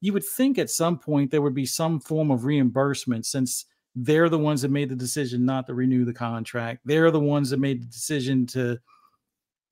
[0.00, 4.28] you would think at some point there would be some form of reimbursement since they're
[4.28, 6.80] the ones that made the decision not to renew the contract.
[6.84, 8.78] They're the ones that made the decision to,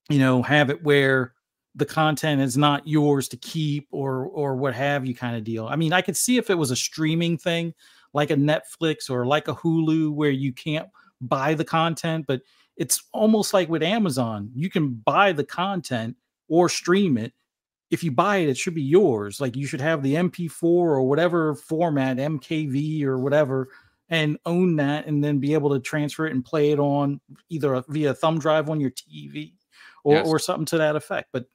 [0.08, 1.34] you know, have it where
[1.74, 5.66] the content is not yours to keep or or what have you kind of deal.
[5.66, 7.74] I mean, I could see if it was a streaming thing
[8.12, 10.88] like a Netflix or like a Hulu where you can't
[11.20, 12.42] buy the content, but
[12.76, 16.16] it's almost like with Amazon, you can buy the content
[16.48, 17.32] or stream it.
[17.90, 19.40] If you buy it, it should be yours.
[19.40, 23.68] Like you should have the MP4 or whatever format, MKV or whatever,
[24.08, 27.82] and own that and then be able to transfer it and play it on either
[27.88, 29.54] via thumb drive on your TV
[30.04, 30.26] or, yes.
[30.26, 31.28] or something to that effect.
[31.32, 31.46] But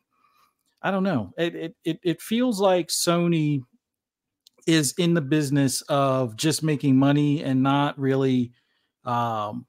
[0.85, 1.33] I don't know.
[1.35, 3.63] It, it it feels like Sony
[4.67, 8.51] is in the business of just making money and not really
[9.03, 9.65] um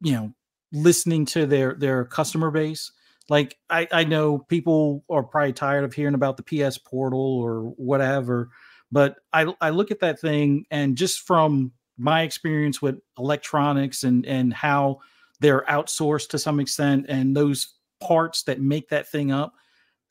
[0.00, 0.32] you know
[0.72, 2.90] listening to their their customer base
[3.28, 7.74] like I, I know people are probably tired of hearing about the ps portal or
[7.76, 8.50] whatever
[8.90, 14.24] but i i look at that thing and just from my experience with electronics and
[14.24, 15.00] and how
[15.40, 19.52] they're outsourced to some extent and those parts that make that thing up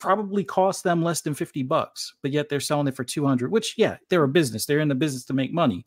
[0.02, 3.74] probably cost them less than 50 bucks, but yet they're selling it for 200, which,
[3.78, 4.66] yeah, they're a business.
[4.66, 5.86] They're in the business to make money.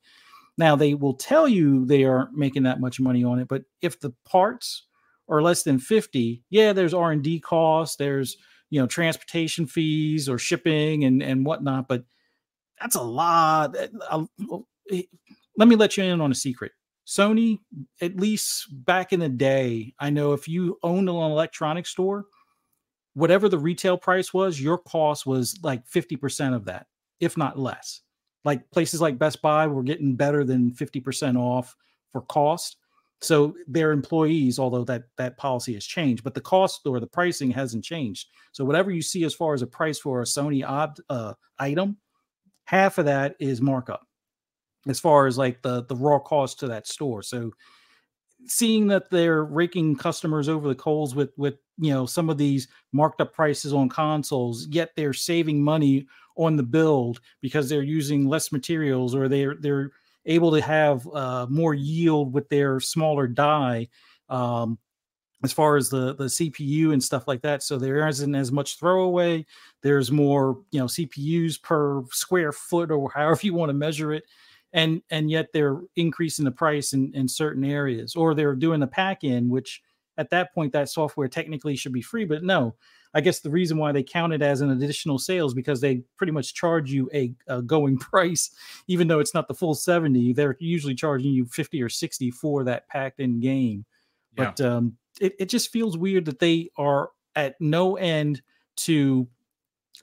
[0.57, 3.99] Now, they will tell you they aren't making that much money on it, but if
[3.99, 4.83] the parts
[5.27, 8.37] are less than 50, yeah, there's R&D costs, there's,
[8.69, 12.05] you know, transportation fees or shipping and, and whatnot, but
[12.79, 13.75] that's a lot.
[13.75, 13.87] Eh,
[14.91, 15.01] eh,
[15.57, 16.71] let me let you in on a secret.
[17.05, 17.59] Sony,
[18.01, 22.27] at least back in the day, I know if you owned an electronics store,
[23.15, 26.87] whatever the retail price was, your cost was like 50% of that,
[27.19, 28.01] if not less.
[28.43, 31.75] Like places like Best Buy were getting better than 50% off
[32.11, 32.77] for cost.
[33.21, 37.49] So their employees, although that that policy has changed, but the cost or the pricing
[37.49, 38.27] hasn't changed.
[38.51, 41.97] So whatever you see as far as a price for a Sony odd uh, item,
[42.65, 44.05] half of that is markup,
[44.87, 47.23] as far as like the the raw cost to that store.
[47.23, 47.51] So
[48.47, 52.67] seeing that they're raking customers over the coals with with you know some of these
[52.93, 56.05] marked up prices on consoles yet they're saving money
[56.37, 59.91] on the build because they're using less materials or they're they're
[60.25, 63.87] able to have uh, more yield with their smaller die
[64.29, 64.77] um,
[65.43, 67.63] as far as the the CPU and stuff like that.
[67.63, 69.45] So there isn't as much throwaway.
[69.81, 74.23] There's more you know CPUs per square foot or however you want to measure it
[74.75, 78.85] and and yet they're increasing the price in, in certain areas or they're doing the
[78.85, 79.81] pack in which
[80.17, 82.75] at that point that software technically should be free but no.
[83.13, 86.33] I guess the reason why they count it as an additional sales because they pretty
[86.33, 88.51] much charge you a, a going price
[88.87, 92.65] even though it's not the full 70 they're usually charging you 50 or 60 for
[92.65, 93.85] that packed in game.
[94.37, 94.51] Yeah.
[94.57, 98.41] but um, it, it just feels weird that they are at no end
[98.75, 99.27] to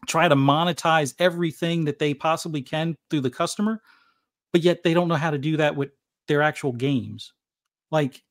[0.07, 3.83] try to monetize everything that they possibly can through the customer
[4.53, 5.91] but yet they don't know how to do that with
[6.29, 7.33] their actual games.
[7.91, 8.23] Like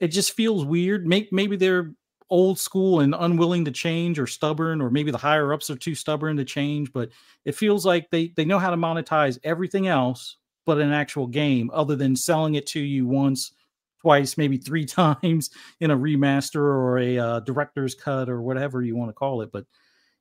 [0.00, 1.06] it just feels weird.
[1.06, 1.94] Maybe, maybe they're
[2.30, 5.94] old school and unwilling to change or stubborn, or maybe the higher ups are too
[5.94, 7.10] stubborn to change, but
[7.44, 11.70] it feels like they, they know how to monetize everything else but an actual game
[11.74, 13.52] other than selling it to you once,
[14.00, 15.50] twice, maybe three times
[15.80, 19.52] in a remaster or a uh, director's cut or whatever you want to call it.
[19.52, 19.66] But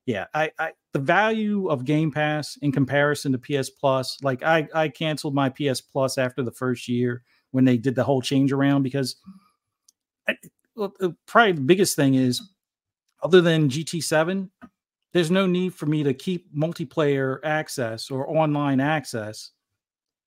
[0.05, 4.67] yeah, I, I the value of Game Pass in comparison to PS Plus, like I
[4.73, 8.51] I canceled my PS Plus after the first year when they did the whole change
[8.51, 9.15] around because
[10.29, 10.35] I,
[10.75, 10.93] well,
[11.25, 12.41] probably the biggest thing is
[13.23, 14.49] other than GT7,
[15.13, 19.51] there's no need for me to keep multiplayer access or online access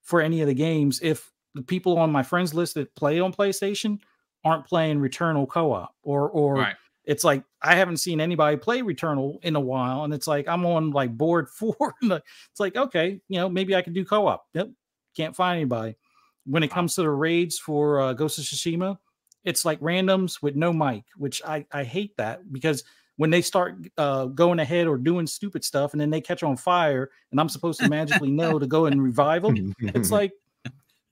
[0.03, 3.33] for any of the games if the people on my friends list that play on
[3.33, 3.99] PlayStation
[4.45, 6.77] aren't playing Returnal co-op or or right
[7.07, 10.67] it's like I haven't seen anybody play Returnal in a while, and it's like I'm
[10.67, 11.95] on like board four.
[12.03, 14.47] it's like okay, you know, maybe I can do co-op.
[14.55, 14.71] Yep,
[15.17, 15.97] can't find anybody.
[16.45, 18.99] When it comes to the raids for uh, Ghost of Tsushima,
[19.45, 22.85] it's like randoms with no mic, which I I hate that because
[23.17, 26.57] when they start uh, going ahead or doing stupid stuff, and then they catch on
[26.57, 30.33] fire, and I'm supposed to magically know to go and revive them, it's like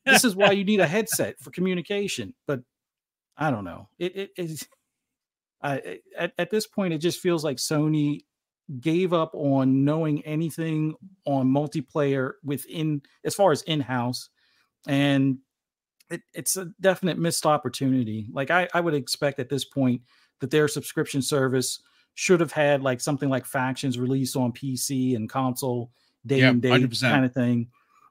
[0.04, 2.34] this is why you need a headset for communication.
[2.46, 2.60] But
[3.36, 3.88] I don't know.
[3.98, 4.66] It it is
[5.64, 8.20] at, at this point, it just feels like Sony
[8.80, 10.94] gave up on knowing anything
[11.26, 14.30] on multiplayer within as far as in-house
[14.88, 15.38] and
[16.10, 18.28] it, it's a definite missed opportunity.
[18.32, 20.02] Like I, I would expect at this point
[20.40, 21.80] that their subscription service
[22.14, 25.90] should have had like something like factions released on pc and console
[26.24, 26.70] day and day
[27.00, 27.68] kind of thing.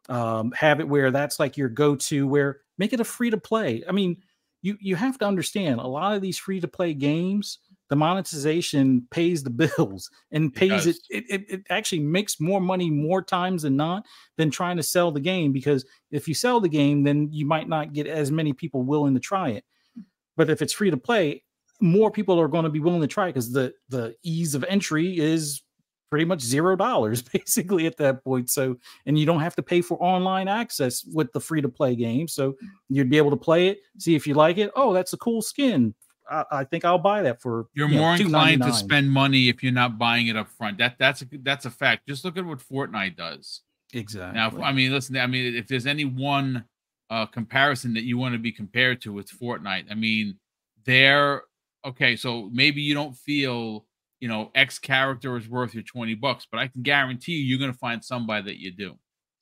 [0.09, 3.83] Um, have it where that's like your go-to where make it a free to play.
[3.87, 4.17] I mean
[4.63, 7.59] you you have to understand a lot of these free to play games
[7.93, 11.45] the monetization pays the bills and pays it it, it.
[11.47, 14.03] it actually makes more money more times than not
[14.35, 17.69] than trying to sell the game because if you sell the game, then you might
[17.69, 19.63] not get as many people willing to try it.
[20.35, 21.43] But if it's free to play,
[21.81, 25.19] more people are going to be willing to try because the the ease of entry
[25.19, 25.61] is
[26.13, 28.47] pretty much zero dollars basically at that point.
[28.47, 28.77] So,
[29.07, 32.27] and you don't have to pay for online access with the free to play game.
[32.27, 32.53] So
[32.87, 34.69] you'd be able to play it, see if you like it.
[34.75, 35.95] Oh, that's a cool skin.
[36.29, 37.65] I, I think I'll buy that for.
[37.73, 40.77] You're you more know, inclined to spend money if you're not buying it up front.
[40.77, 42.07] That that's a that's a fact.
[42.07, 43.61] Just look at what Fortnite does.
[43.91, 44.39] Exactly.
[44.39, 45.17] Now, I mean, listen.
[45.17, 46.63] I mean, if there's any one
[47.09, 50.37] uh, comparison that you want to be compared to with Fortnite, I mean,
[50.85, 51.41] they're
[51.83, 52.15] okay.
[52.15, 53.87] So maybe you don't feel
[54.23, 57.59] you know X character is worth your twenty bucks, but I can guarantee you, you're
[57.59, 58.97] gonna find somebody that you do.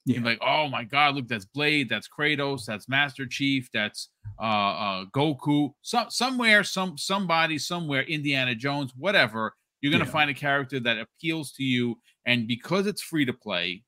[0.06, 0.16] Yeah.
[0.16, 4.10] You're like, oh my god, look, that's Blade, that's Kratos, that's Master Chief, that's
[4.42, 5.74] uh, uh Goku.
[5.84, 9.54] Some somewhere, some somebody somewhere, Indiana Jones, whatever.
[9.82, 10.10] You're gonna yeah.
[10.10, 13.84] find a character that appeals to you, and because it's free to play,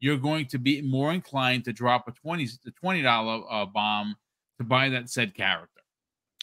[0.00, 4.16] you're going to be more inclined to drop a twenty the twenty dollar uh, bomb
[4.56, 5.82] to buy that said character.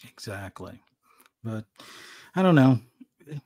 [0.04, 0.80] Exactly,
[1.42, 1.64] but
[2.36, 2.78] I don't know.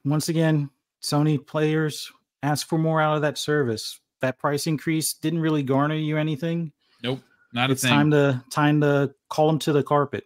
[0.04, 0.70] Once again,
[1.02, 2.10] Sony players
[2.42, 6.72] ask for more out of that service that price increase didn't really garner you anything.
[7.02, 7.20] Nope,
[7.52, 7.72] not a thing.
[7.74, 10.24] it's time to time to call them to the carpet.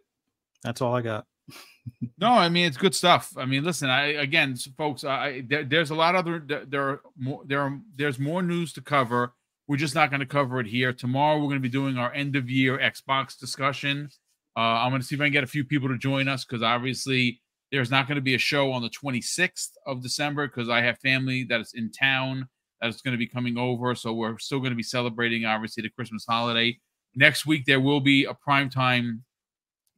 [0.63, 1.27] That's all I got.
[2.19, 3.33] no, I mean it's good stuff.
[3.37, 7.43] I mean, listen, I again, folks, I there, there's a lot other there are more
[7.45, 9.33] there are there's more news to cover.
[9.67, 10.93] We're just not going to cover it here.
[10.93, 14.11] Tomorrow we're going to be doing our end of year Xbox discussion.
[14.57, 16.45] Uh, I'm going to see if I can get a few people to join us
[16.45, 17.41] because obviously
[17.73, 20.99] there's not going to be a show on the 26th of December because I have
[20.99, 22.49] family that is in town
[22.81, 23.95] that's going to be coming over.
[23.95, 26.79] So we're still going to be celebrating, obviously, the Christmas holiday.
[27.15, 29.21] Next week, there will be a primetime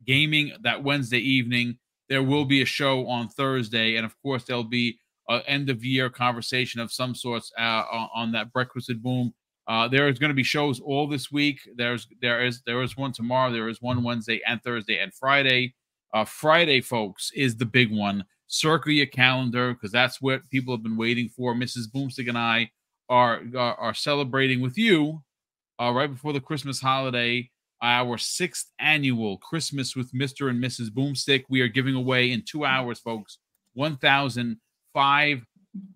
[0.07, 1.79] gaming that Wednesday evening.
[2.09, 3.97] There will be a show on Thursday.
[3.97, 7.83] And of course, there'll be an end of year conversation of some sorts uh,
[8.15, 9.35] on that Breakfast at Boom.
[9.67, 11.61] Uh, there is going to be shows all this week.
[11.77, 13.53] There's there is there is one tomorrow.
[13.53, 15.75] There is one Wednesday and Thursday and Friday.
[16.15, 20.83] Uh, Friday, folks, is the big one circle your calendar because that's what people have
[20.83, 21.55] been waiting for.
[21.55, 21.85] Mrs.
[21.95, 22.71] Boomstick and I
[23.09, 25.23] are are, are celebrating with you
[25.81, 30.51] uh, right before the Christmas holiday our sixth annual Christmas with Mr.
[30.51, 30.89] and Mrs.
[30.89, 31.45] Boomstick.
[31.49, 33.39] We are giving away in two hours, folks,
[33.75, 34.59] one thousand
[34.93, 35.45] five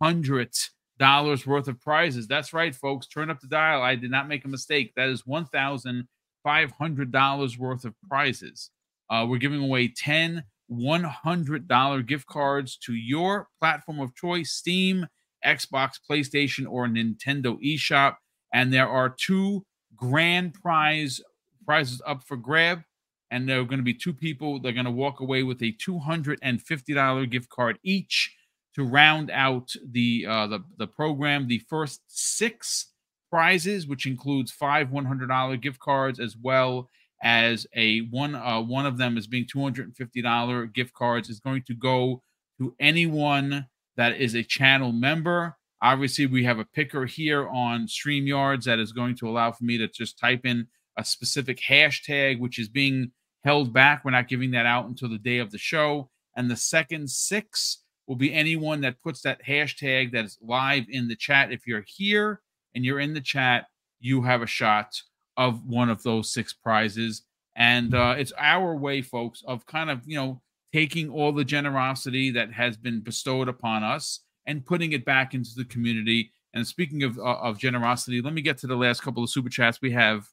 [0.01, 0.55] hundred
[0.99, 2.29] dollars worth of prizes.
[2.29, 3.07] That's right, folks.
[3.09, 3.83] Turn up the dial.
[3.83, 4.93] I did not make a mistake.
[4.95, 6.07] That is one thousand
[6.45, 8.71] five hundred dollars worth of prizes.
[9.13, 15.07] Uh, we're giving away ten $100 gift cards to your platform of choice Steam,
[15.45, 18.17] Xbox, PlayStation, or Nintendo eShop.
[18.55, 19.65] And there are two
[19.95, 21.21] grand prize
[21.65, 22.83] prizes up for grab.
[23.31, 24.61] And there are going to be two people.
[24.61, 28.35] They're going to walk away with a $250 gift card each
[28.75, 31.49] to round out the uh, the, the program.
[31.49, 32.89] The first six
[33.31, 36.91] prizes, which includes five $100 gift cards as well
[37.23, 41.75] as a one uh, one of them is being $250 gift cards is going to
[41.75, 42.23] go
[42.59, 43.67] to anyone
[43.97, 45.57] that is a channel member.
[45.81, 49.79] Obviously we have a picker here on streamyards that is going to allow for me
[49.79, 50.67] to just type in
[50.99, 53.13] a specific hashtag which is being
[53.45, 54.05] held back.
[54.05, 56.11] We're not giving that out until the day of the show.
[56.37, 61.09] And the second six will be anyone that puts that hashtag that is live in
[61.09, 61.53] the chat.
[61.53, 62.41] If you're here
[62.75, 63.67] and you're in the chat
[64.03, 65.01] you have a shot
[65.37, 67.23] of one of those six prizes.
[67.57, 70.41] And uh, it's our way, folks, of kind of, you know,
[70.73, 75.51] taking all the generosity that has been bestowed upon us and putting it back into
[75.57, 76.33] the community.
[76.55, 79.51] And speaking of, uh, of generosity, let me get to the last couple of super
[79.51, 79.81] chats.
[79.83, 80.27] We have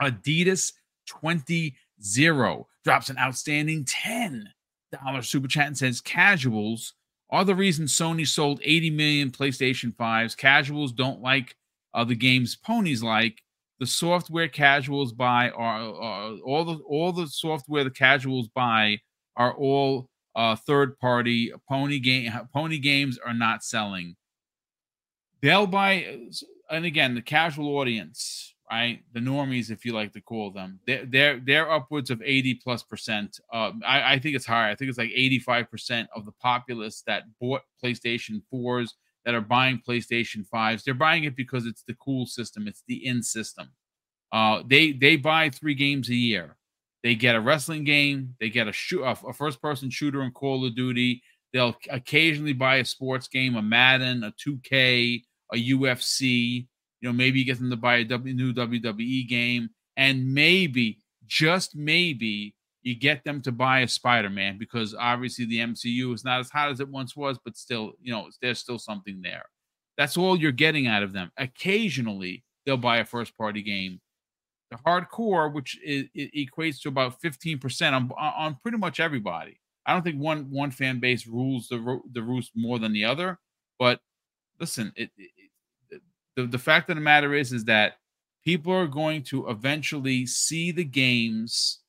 [0.00, 0.72] Adidas
[1.08, 4.44] 20 0 drops an outstanding $10
[5.22, 6.94] super chat and says casuals
[7.30, 10.36] are the reason Sony sold 80 million PlayStation 5s.
[10.36, 11.56] Casuals don't like
[11.94, 13.42] uh, the games ponies like
[13.80, 18.98] the software casuals buy are uh, all the all the software the casuals buy
[19.36, 24.16] are all uh, third party pony game pony games are not selling.
[25.42, 26.18] They'll buy
[26.70, 29.00] and again the casual audience right?
[29.14, 32.82] The normies if you like to call them they're they're, they're upwards of 80 plus
[32.82, 34.70] percent uh, I, I think it's higher.
[34.70, 38.90] I think it's like 85 percent of the populace that bought playstation 4s
[39.24, 40.84] that are buying PlayStation 5s.
[40.84, 43.70] They're buying it because it's the cool system, it's the in system.
[44.32, 46.56] Uh, they they buy three games a year.
[47.02, 50.32] They get a wrestling game, they get a shoot a, a first person shooter in
[50.32, 51.22] Call of Duty.
[51.52, 55.22] They'll occasionally buy a sports game, a Madden, a 2K,
[55.52, 56.66] a UFC.
[57.00, 60.98] You know, maybe you get them to buy a w, new WWE game, and maybe,
[61.26, 62.54] just maybe,
[62.88, 66.70] You get them to buy a Spider-Man because obviously the MCU is not as hot
[66.70, 69.44] as it once was, but still, you know, there's still something there.
[69.98, 71.30] That's all you're getting out of them.
[71.36, 74.00] Occasionally, they'll buy a first-party game.
[74.70, 79.60] The hardcore, which is, equates to about 15% on, on pretty much everybody.
[79.84, 83.38] I don't think one one fan base rules the the roost more than the other,
[83.78, 84.00] but
[84.60, 85.50] listen, it, it,
[86.36, 87.94] the the fact of the matter is is that
[88.44, 91.80] people are going to eventually see the games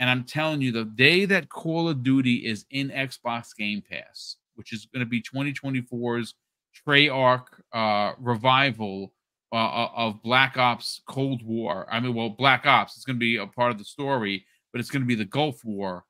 [0.00, 4.36] and I'm telling you, the day that Call of Duty is in Xbox Game Pass,
[4.54, 6.34] which is going to be 2024's
[6.86, 9.12] Treyarch uh, revival
[9.52, 11.86] uh, uh, of Black Ops Cold War.
[11.90, 14.80] I mean, well, Black Ops is going to be a part of the story, but
[14.80, 16.04] it's going to be the Gulf War.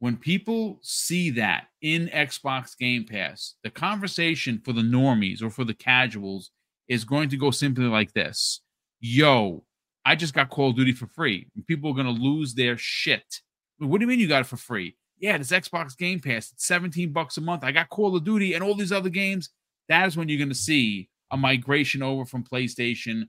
[0.00, 5.64] When people see that in Xbox Game Pass, the conversation for the normies or for
[5.64, 6.50] the casuals
[6.88, 8.60] is going to go simply like this
[9.00, 9.62] Yo,
[10.08, 11.48] I just got Call of Duty for free.
[11.66, 13.42] People are going to lose their shit.
[13.76, 14.96] What do you mean you got it for free?
[15.18, 17.62] Yeah, this Xbox Game Pass, it's 17 bucks a month.
[17.62, 19.50] I got Call of Duty and all these other games.
[19.90, 23.24] That is when you're going to see a migration over from PlayStation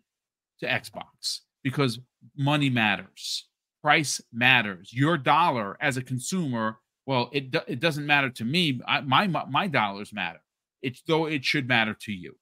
[0.62, 2.00] to Xbox because
[2.38, 3.50] money matters.
[3.82, 4.94] Price matters.
[4.94, 8.80] Your dollar as a consumer, well, it it doesn't matter to me.
[8.88, 10.40] I, my my dollars matter.
[10.82, 12.38] It's though it should matter to you.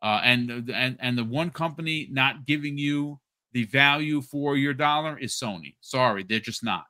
[0.00, 3.18] Uh, and and and the one company not giving you
[3.52, 5.74] the value for your dollar is Sony.
[5.80, 6.84] Sorry, they're just not.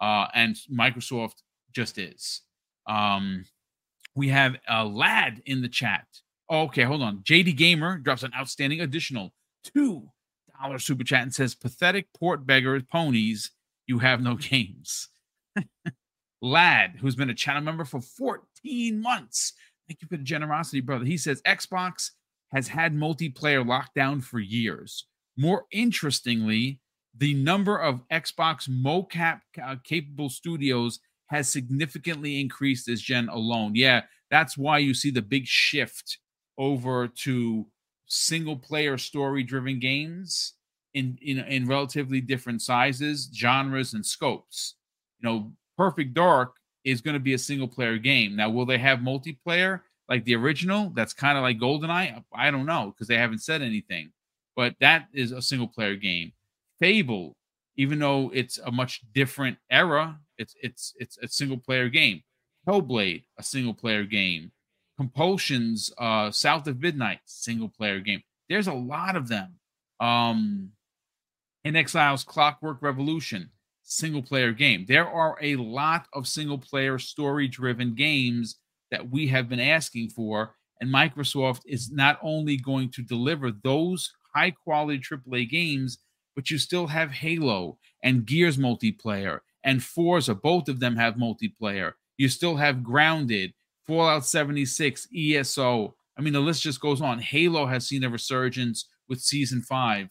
[0.00, 1.42] Uh, and Microsoft
[1.72, 2.42] just is.
[2.86, 3.44] Um,
[4.14, 6.06] we have a lad in the chat.
[6.48, 7.18] Oh, okay, hold on.
[7.18, 9.32] JD Gamer drops an outstanding additional
[9.64, 10.08] two
[10.60, 13.50] dollar super chat and says, "Pathetic port beggars, ponies.
[13.86, 15.08] You have no games."
[16.44, 19.54] lad, who's been a channel member for 14 months.
[19.88, 21.04] Thank you for the generosity, brother.
[21.04, 22.10] He says Xbox
[22.52, 25.06] has had multiplayer lockdown for years.
[25.36, 26.80] More interestingly,
[27.16, 29.40] the number of Xbox mocap
[29.84, 33.74] capable studios has significantly increased this gen alone.
[33.74, 36.18] Yeah, that's why you see the big shift
[36.58, 37.66] over to
[38.06, 40.54] single player story driven games
[40.92, 44.74] in, in in relatively different sizes, genres, and scopes.
[45.20, 46.54] You know, Perfect Dark
[46.84, 48.36] is going to be a single player game.
[48.36, 50.90] Now, will they have multiplayer like the original?
[50.94, 52.22] That's kind of like GoldenEye.
[52.34, 54.12] I don't know because they haven't said anything
[54.56, 56.32] but that is a single player game.
[56.80, 57.36] Fable,
[57.76, 62.22] even though it's a much different era, it's it's it's a single player game.
[62.66, 64.52] Hellblade, a single player game.
[64.96, 68.22] Compulsion's, uh, South of Midnight, single player game.
[68.48, 69.54] There's a lot of them.
[70.00, 70.70] Um,
[71.66, 73.50] inXile's Clockwork Revolution,
[73.82, 74.84] single player game.
[74.86, 78.56] There are a lot of single player story driven games
[78.90, 84.12] that we have been asking for, and Microsoft is not only going to deliver those
[84.34, 85.98] high quality AAA games,
[86.34, 90.34] but you still have Halo and Gears multiplayer and Forza.
[90.34, 91.92] Both of them have multiplayer.
[92.16, 93.54] You still have Grounded,
[93.86, 95.94] Fallout 76, ESO.
[96.16, 97.18] I mean, the list just goes on.
[97.18, 100.08] Halo has seen a resurgence with season five.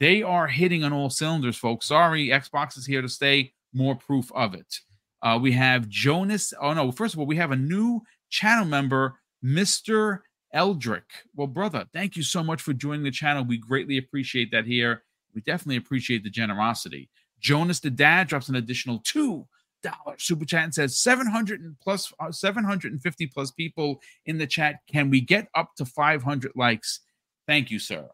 [0.00, 1.86] They are hitting on all cylinders, folks.
[1.86, 3.52] Sorry, Xbox is here to stay.
[3.72, 4.80] More proof of it.
[5.22, 6.52] Uh, we have Jonas.
[6.60, 6.90] Oh, no.
[6.90, 10.20] First of all, we have a new channel member, Mr.
[10.52, 11.04] Eldrick.
[11.34, 13.44] Well, brother, thank you so much for joining the channel.
[13.44, 15.02] We greatly appreciate that here.
[15.34, 17.08] We definitely appreciate the generosity.
[17.40, 19.46] Jonas the Dad drops an additional two
[19.82, 24.76] dollar super chat and says 700 plus uh, 750 plus people in the chat.
[24.86, 27.00] Can we get up to 500 likes?
[27.46, 28.08] Thank you, sir.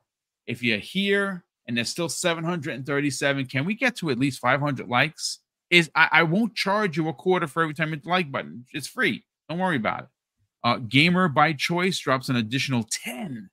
[0.47, 5.41] If you're here and there's still 737, can we get to at least 500 likes?
[5.71, 8.33] Is I, I won't charge you a quarter for every time you hit the like
[8.33, 8.65] button.
[8.73, 9.25] It's free.
[9.49, 10.09] Don't worry about it.
[10.65, 13.49] Uh, Gamer by Choice drops an additional $10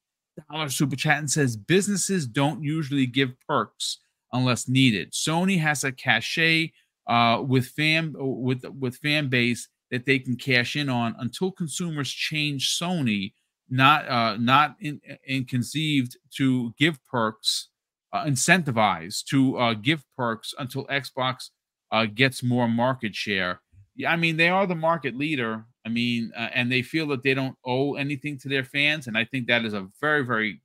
[0.70, 4.00] super chat and says businesses don't usually give perks
[4.34, 5.12] unless needed.
[5.14, 6.72] Sony has a cachet
[7.08, 12.12] uh, with fan with with fan base that they can cash in on until consumers
[12.12, 13.34] change Sony
[13.70, 17.70] not uh, not in, in conceived to give perks
[18.14, 21.50] uh, incentivized to uh, give perks until Xbox
[21.92, 23.62] uh, gets more market share.
[23.96, 27.22] Yeah, I mean they are the market leader I mean, uh, and they feel that
[27.22, 30.62] they don't owe anything to their fans, and I think that is a very, very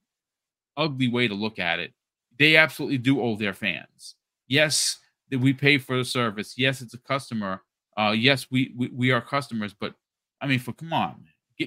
[0.77, 1.93] ugly way to look at it.
[2.39, 4.15] They absolutely do owe their fans.
[4.49, 4.99] Yes,
[5.31, 6.55] we pay for the service.
[6.57, 7.63] Yes, it's a customer.
[7.99, 9.95] Uh, yes, we, we we are customers, but
[10.41, 11.25] I mean, for come on,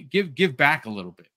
[0.09, 1.27] give give, back a little bit.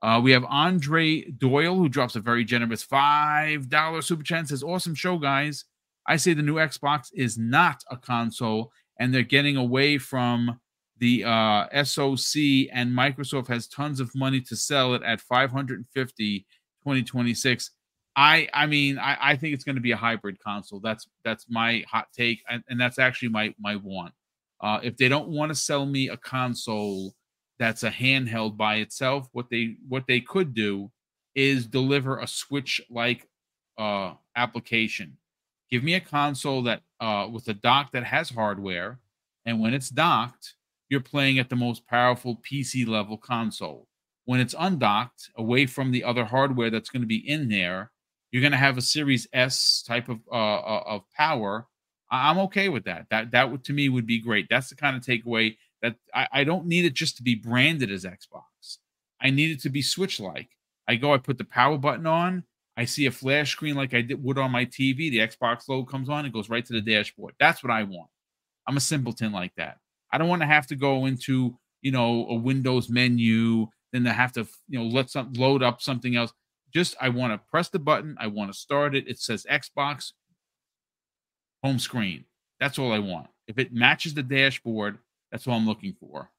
[0.00, 4.46] Uh, we have Andre Doyle who drops a very generous five dollar super chat.
[4.46, 5.64] Says, "Awesome show, guys.
[6.06, 10.60] I say the new Xbox is not a console, and they're getting away from
[10.98, 17.70] the uh, SOC and Microsoft has tons of money to sell it at 550 2026.
[18.16, 20.80] I I mean I, I think it's going to be a hybrid console.
[20.80, 24.12] That's that's my hot take, and, and that's actually my my want.
[24.60, 27.14] Uh, if they don't want to sell me a console
[27.58, 30.90] that's a handheld by itself, what they what they could do
[31.34, 33.28] is deliver a Switch like
[33.78, 35.16] uh, application.
[35.70, 38.98] Give me a console that uh, with a dock that has hardware,
[39.46, 40.54] and when it's docked,
[40.88, 43.86] you're playing at the most powerful PC level console.
[44.24, 47.90] When it's undocked, away from the other hardware that's going to be in there,
[48.30, 51.66] you're going to have a Series S type of uh, uh of power.
[52.10, 53.06] I'm okay with that.
[53.10, 54.46] That that would to me would be great.
[54.50, 57.90] That's the kind of takeaway that I, I don't need it just to be branded
[57.90, 58.78] as Xbox.
[59.20, 60.50] I need it to be Switch like.
[60.86, 62.44] I go, I put the power button on,
[62.78, 65.10] I see a flash screen like I did would on my TV.
[65.10, 67.34] The Xbox logo comes on, it goes right to the dashboard.
[67.40, 68.08] That's what I want.
[68.68, 69.78] I'm a simpleton like that.
[70.12, 74.12] I don't want to have to go into you know a Windows menu, then to
[74.12, 76.32] have to you know let some load up something else.
[76.72, 78.16] Just I want to press the button.
[78.20, 79.08] I want to start it.
[79.08, 80.12] It says Xbox
[81.62, 82.24] home screen.
[82.60, 83.28] That's all I want.
[83.46, 84.98] If it matches the dashboard,
[85.30, 86.30] that's all I'm looking for.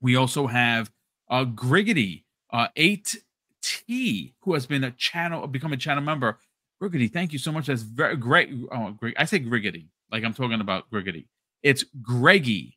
[0.00, 0.90] We also have
[1.30, 6.38] uh, Griggity uh, 8T, who has been a channel, become a channel member.
[6.82, 7.66] Griggity, thank you so much.
[7.66, 8.50] That's very great.
[8.72, 9.14] Oh, great.
[9.18, 11.26] I say Griggity, like I'm talking about Griggity.
[11.62, 12.76] It's Greggy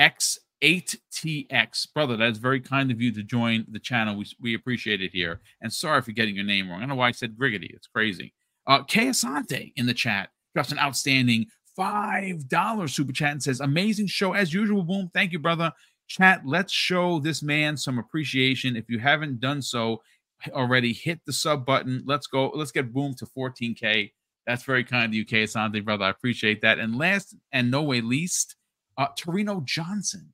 [0.00, 1.92] X8TX.
[1.94, 4.16] Brother, that's very kind of you to join the channel.
[4.16, 5.40] We, we appreciate it here.
[5.60, 6.78] And sorry for getting your name wrong.
[6.78, 7.74] I don't know why I said Griggity.
[7.74, 8.32] It's crazy.
[8.66, 11.46] Uh, Kay Asante in the chat drops an outstanding
[11.78, 14.82] $5 super chat and says, Amazing show as usual.
[14.82, 15.10] Boom.
[15.12, 15.72] Thank you, brother.
[16.08, 18.76] Chat, let's show this man some appreciation.
[18.76, 20.02] If you haven't done so
[20.50, 22.02] already, hit the sub button.
[22.06, 22.50] Let's go.
[22.54, 24.12] Let's get Boom to 14K.
[24.46, 26.04] That's very kind of you, Kay Asante, brother.
[26.04, 26.78] I appreciate that.
[26.78, 28.55] And last and no way least,
[28.98, 30.32] uh, Torino Johnson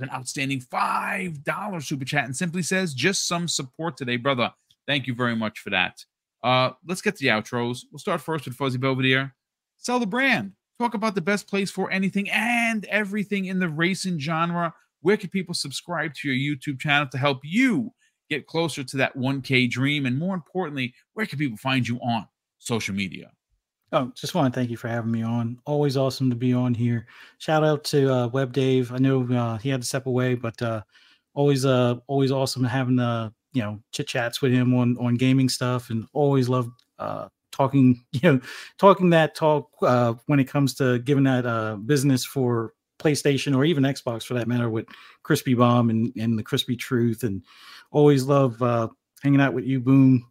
[0.00, 4.52] an outstanding $5 super chat and simply says, just some support today, brother.
[4.86, 6.04] Thank you very much for that.
[6.42, 7.80] Uh, let's get to the outros.
[7.90, 9.34] We'll start first with Fuzzy Belvedere.
[9.76, 10.52] Sell the brand.
[10.78, 14.74] Talk about the best place for anything and everything in the racing genre.
[15.02, 17.92] Where can people subscribe to your YouTube channel to help you
[18.30, 20.06] get closer to that 1K dream?
[20.06, 22.26] And more importantly, where can people find you on
[22.58, 23.30] social media?
[23.92, 25.58] Oh, just want to thank you for having me on.
[25.66, 27.06] Always awesome to be on here.
[27.38, 28.92] Shout out to uh, Web Dave.
[28.92, 30.82] I know uh, he had to step away, but uh,
[31.34, 35.48] always, uh, always awesome having uh, you know chit chats with him on on gaming
[35.48, 38.40] stuff, and always love uh, talking, you know,
[38.78, 43.64] talking that talk uh, when it comes to giving that uh, business for PlayStation or
[43.64, 44.86] even Xbox for that matter with
[45.22, 47.22] Crispy Bomb and, and the Crispy Truth.
[47.22, 47.42] And
[47.90, 48.88] always love uh,
[49.22, 50.26] hanging out with you, Boom.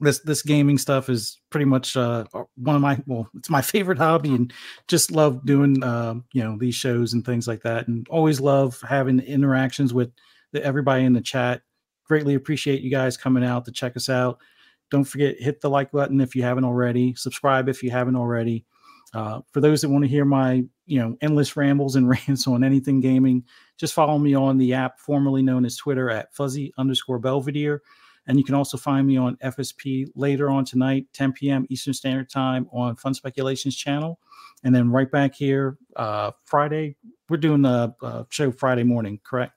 [0.00, 2.24] This this gaming stuff is pretty much uh,
[2.56, 4.52] one of my well, it's my favorite hobby, and
[4.88, 7.88] just love doing uh, you know these shows and things like that.
[7.88, 10.10] And always love having interactions with
[10.52, 11.62] the, everybody in the chat.
[12.04, 14.40] Greatly appreciate you guys coming out to check us out
[14.90, 17.14] don't forget, hit the like button if you haven't already.
[17.14, 18.64] Subscribe if you haven't already.
[19.14, 22.62] Uh, for those that want to hear my, you know, endless rambles and rants on
[22.62, 23.44] anything gaming,
[23.78, 27.82] just follow me on the app formerly known as Twitter at fuzzy underscore Belvedere.
[28.30, 31.66] And you can also find me on FSP later on tonight, 10 p.m.
[31.68, 34.20] Eastern Standard Time on Fun Speculations channel.
[34.62, 36.94] And then right back here uh, Friday,
[37.28, 39.54] we're doing the uh, show Friday morning, correct?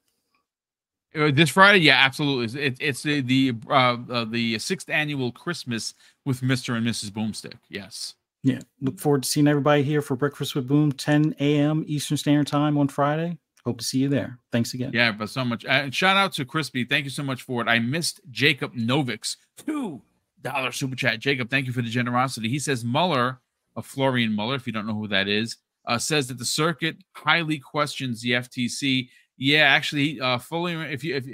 [1.16, 2.60] Uh, this Friday, yeah, absolutely.
[2.60, 5.94] It, it's the the uh, uh, the sixth annual Christmas
[6.26, 7.12] with Mister and Mrs.
[7.12, 7.60] Boomstick.
[7.70, 8.16] Yes.
[8.42, 8.62] Yeah.
[8.82, 11.84] Look forward to seeing everybody here for Breakfast with Boom, 10 a.m.
[11.86, 13.38] Eastern Standard Time on Friday.
[13.66, 14.40] Hope to see you there.
[14.52, 14.92] Thanks again.
[14.94, 15.66] Yeah, but so much.
[15.66, 16.84] Uh, shout out to Crispy.
[16.84, 17.68] Thank you so much for it.
[17.68, 20.02] I missed Jacob Novik's two
[20.42, 21.20] dollar super chat.
[21.20, 22.50] Jacob, thank you for the generosity.
[22.50, 23.40] He says Mueller,
[23.76, 25.58] of Florian Mueller, if you don't know who that is,
[25.88, 29.08] uh, says that the circuit highly questions the FTC
[29.38, 30.74] yeah, actually, uh, fully.
[30.74, 31.26] If you, if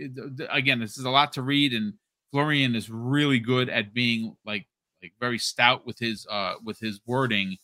[0.50, 1.94] again, this is a lot to read, and
[2.32, 4.68] Florian is really good at being like
[5.02, 7.58] like very stout with his uh with his wording.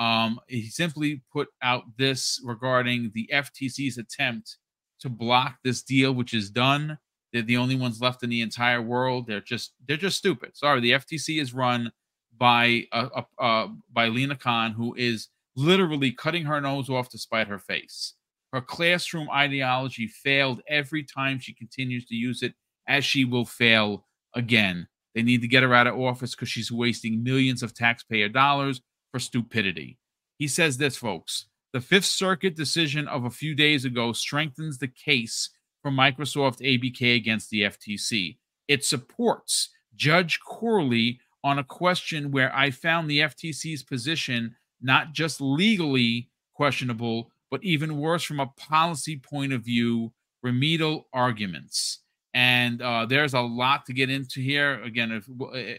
[0.00, 4.56] Um, he simply put out this regarding the FTC's attempt
[5.00, 6.98] to block this deal, which is done.
[7.32, 9.26] They're the only ones left in the entire world.
[9.26, 10.56] They're just they're just stupid.
[10.56, 11.92] Sorry, the FTC is run
[12.36, 17.46] by uh, uh, by Lina Khan, who is literally cutting her nose off to spite
[17.48, 18.14] her face.
[18.54, 22.54] Her classroom ideology failed every time she continues to use it,
[22.88, 24.88] as she will fail again.
[25.14, 28.80] They need to get her out of office because she's wasting millions of taxpayer dollars
[29.10, 29.98] for stupidity.
[30.38, 31.46] He says this, folks.
[31.72, 35.50] The Fifth Circuit decision of a few days ago strengthens the case
[35.82, 38.38] for Microsoft ABK against the FTC.
[38.68, 45.40] It supports Judge Corley on a question where I found the FTC's position not just
[45.40, 50.12] legally questionable, but even worse from a policy point of view,
[50.42, 52.00] remedial arguments.
[52.32, 54.80] And uh, there's a lot to get into here.
[54.82, 55.28] Again, if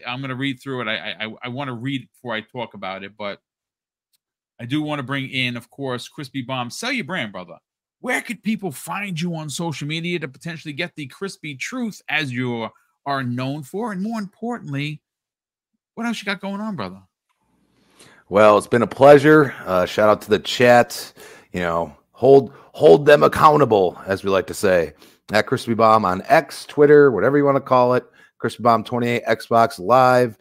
[0.06, 2.74] I'm going to read through it, I I, I want to read before I talk
[2.74, 3.40] about it, but
[4.60, 6.70] I do want to bring in, of course, Crispy Bomb.
[6.70, 7.56] Sell your brand, brother.
[8.00, 12.32] Where could people find you on social media to potentially get the crispy truth as
[12.32, 12.68] you
[13.06, 13.92] are known for?
[13.92, 15.00] And more importantly,
[15.94, 17.00] what else you got going on, brother?
[18.28, 19.54] Well, it's been a pleasure.
[19.64, 21.12] Uh, shout out to the chat.
[21.52, 24.94] You know, hold hold them accountable, as we like to say.
[25.30, 28.04] At Crispy Bomb on X, Twitter, whatever you want to call it.
[28.38, 30.36] Crispy Bomb 28, Xbox Live.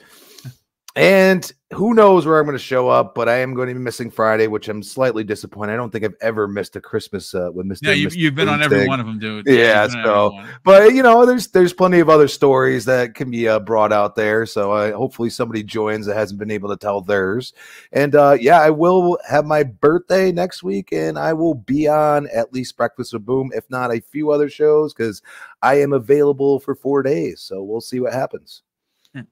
[0.95, 3.80] And who knows where I'm going to show up, but I am going to be
[3.80, 5.72] missing Friday, which I'm slightly disappointed.
[5.72, 7.80] I don't think I've ever missed a Christmas uh, with Mr.
[7.84, 9.45] Yeah, you've, you've been on every one of them, dude.
[9.47, 13.59] Yeah, so but you know, there's there's plenty of other stories that can be uh,
[13.59, 14.45] brought out there.
[14.45, 17.53] So uh, hopefully somebody joins that hasn't been able to tell theirs.
[17.93, 22.27] And uh, yeah, I will have my birthday next week, and I will be on
[22.34, 25.22] at least Breakfast with Boom, if not a few other shows, because
[25.61, 27.39] I am available for four days.
[27.39, 28.63] So we'll see what happens.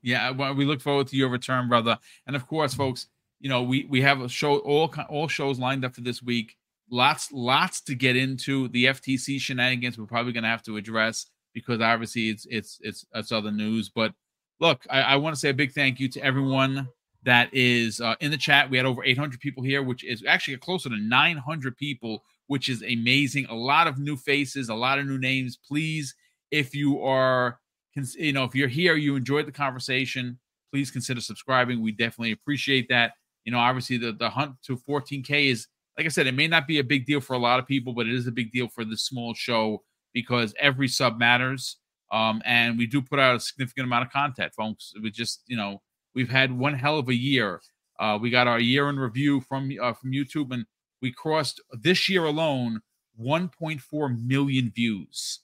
[0.02, 1.98] Yeah, well, we look forward to your return, brother.
[2.28, 3.08] And of course, folks,
[3.40, 6.56] you know we we have a show all all shows lined up for this week.
[6.92, 8.68] Lots lots to get into.
[8.70, 13.06] The FTC shenanigans we're probably going to have to address because obviously it's it's it's
[13.14, 13.90] it's other news.
[13.90, 14.14] But
[14.60, 16.88] look, I, I want to say a big thank you to everyone
[17.24, 18.70] that is uh, in the chat.
[18.70, 22.82] We had over 800 people here, which is actually closer to 900 people, which is
[22.82, 23.46] amazing.
[23.50, 25.58] A lot of new faces, a lot of new names.
[25.58, 26.16] Please,
[26.52, 27.60] if you are
[27.96, 30.40] you know, if you're here, you enjoyed the conversation,
[30.72, 31.82] please consider subscribing.
[31.82, 33.14] We definitely appreciate that.
[33.46, 35.68] You know, obviously the the hunt to 14k is
[35.98, 37.94] like I said, it may not be a big deal for a lot of people,
[37.94, 39.84] but it is a big deal for this small show
[40.14, 41.78] because every sub matters.
[42.12, 44.94] Um, and we do put out a significant amount of content, folks.
[45.04, 45.82] We just, you know,
[46.16, 47.62] we've had one hell of a year.
[48.00, 50.66] Uh, we got our year in review from uh, from YouTube, and
[51.02, 52.80] we crossed this year alone
[53.22, 55.42] 1.4 million views.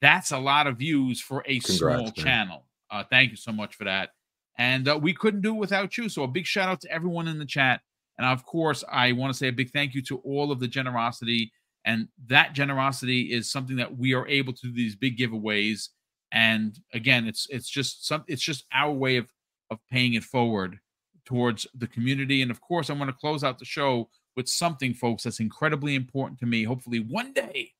[0.00, 2.12] That's a lot of views for a Congrats, small man.
[2.12, 2.66] channel.
[2.90, 4.10] Uh, thank you so much for that.
[4.58, 6.08] And uh, we couldn't do it without you.
[6.08, 7.80] So a big shout out to everyone in the chat.
[8.18, 10.68] And of course, I want to say a big thank you to all of the
[10.68, 11.52] generosity.
[11.84, 15.88] And that generosity is something that we are able to do these big giveaways.
[16.32, 19.30] And again, it's it's just some it's just our way of
[19.70, 20.78] of paying it forward
[21.24, 22.42] towards the community.
[22.42, 25.94] And of course, I want to close out the show with something, folks, that's incredibly
[25.94, 26.64] important to me.
[26.64, 27.72] Hopefully, one day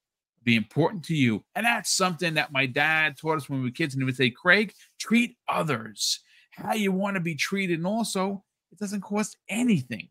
[0.46, 1.44] be important to you.
[1.54, 3.92] And that's something that my dad taught us when we were kids.
[3.92, 6.20] And he would say, Craig, treat others
[6.52, 7.78] how you want to be treated.
[7.78, 10.08] And also, it doesn't cost anything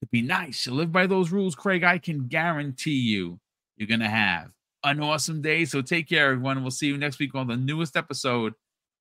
[0.00, 0.64] to be nice.
[0.64, 3.40] To live by those rules, Craig, I can guarantee you
[3.76, 4.50] you're going to have
[4.84, 5.64] an awesome day.
[5.64, 6.62] So take care, everyone.
[6.62, 8.52] We'll see you next week on the newest episode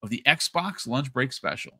[0.02, 1.74] of the Xbox Lunch Break Special.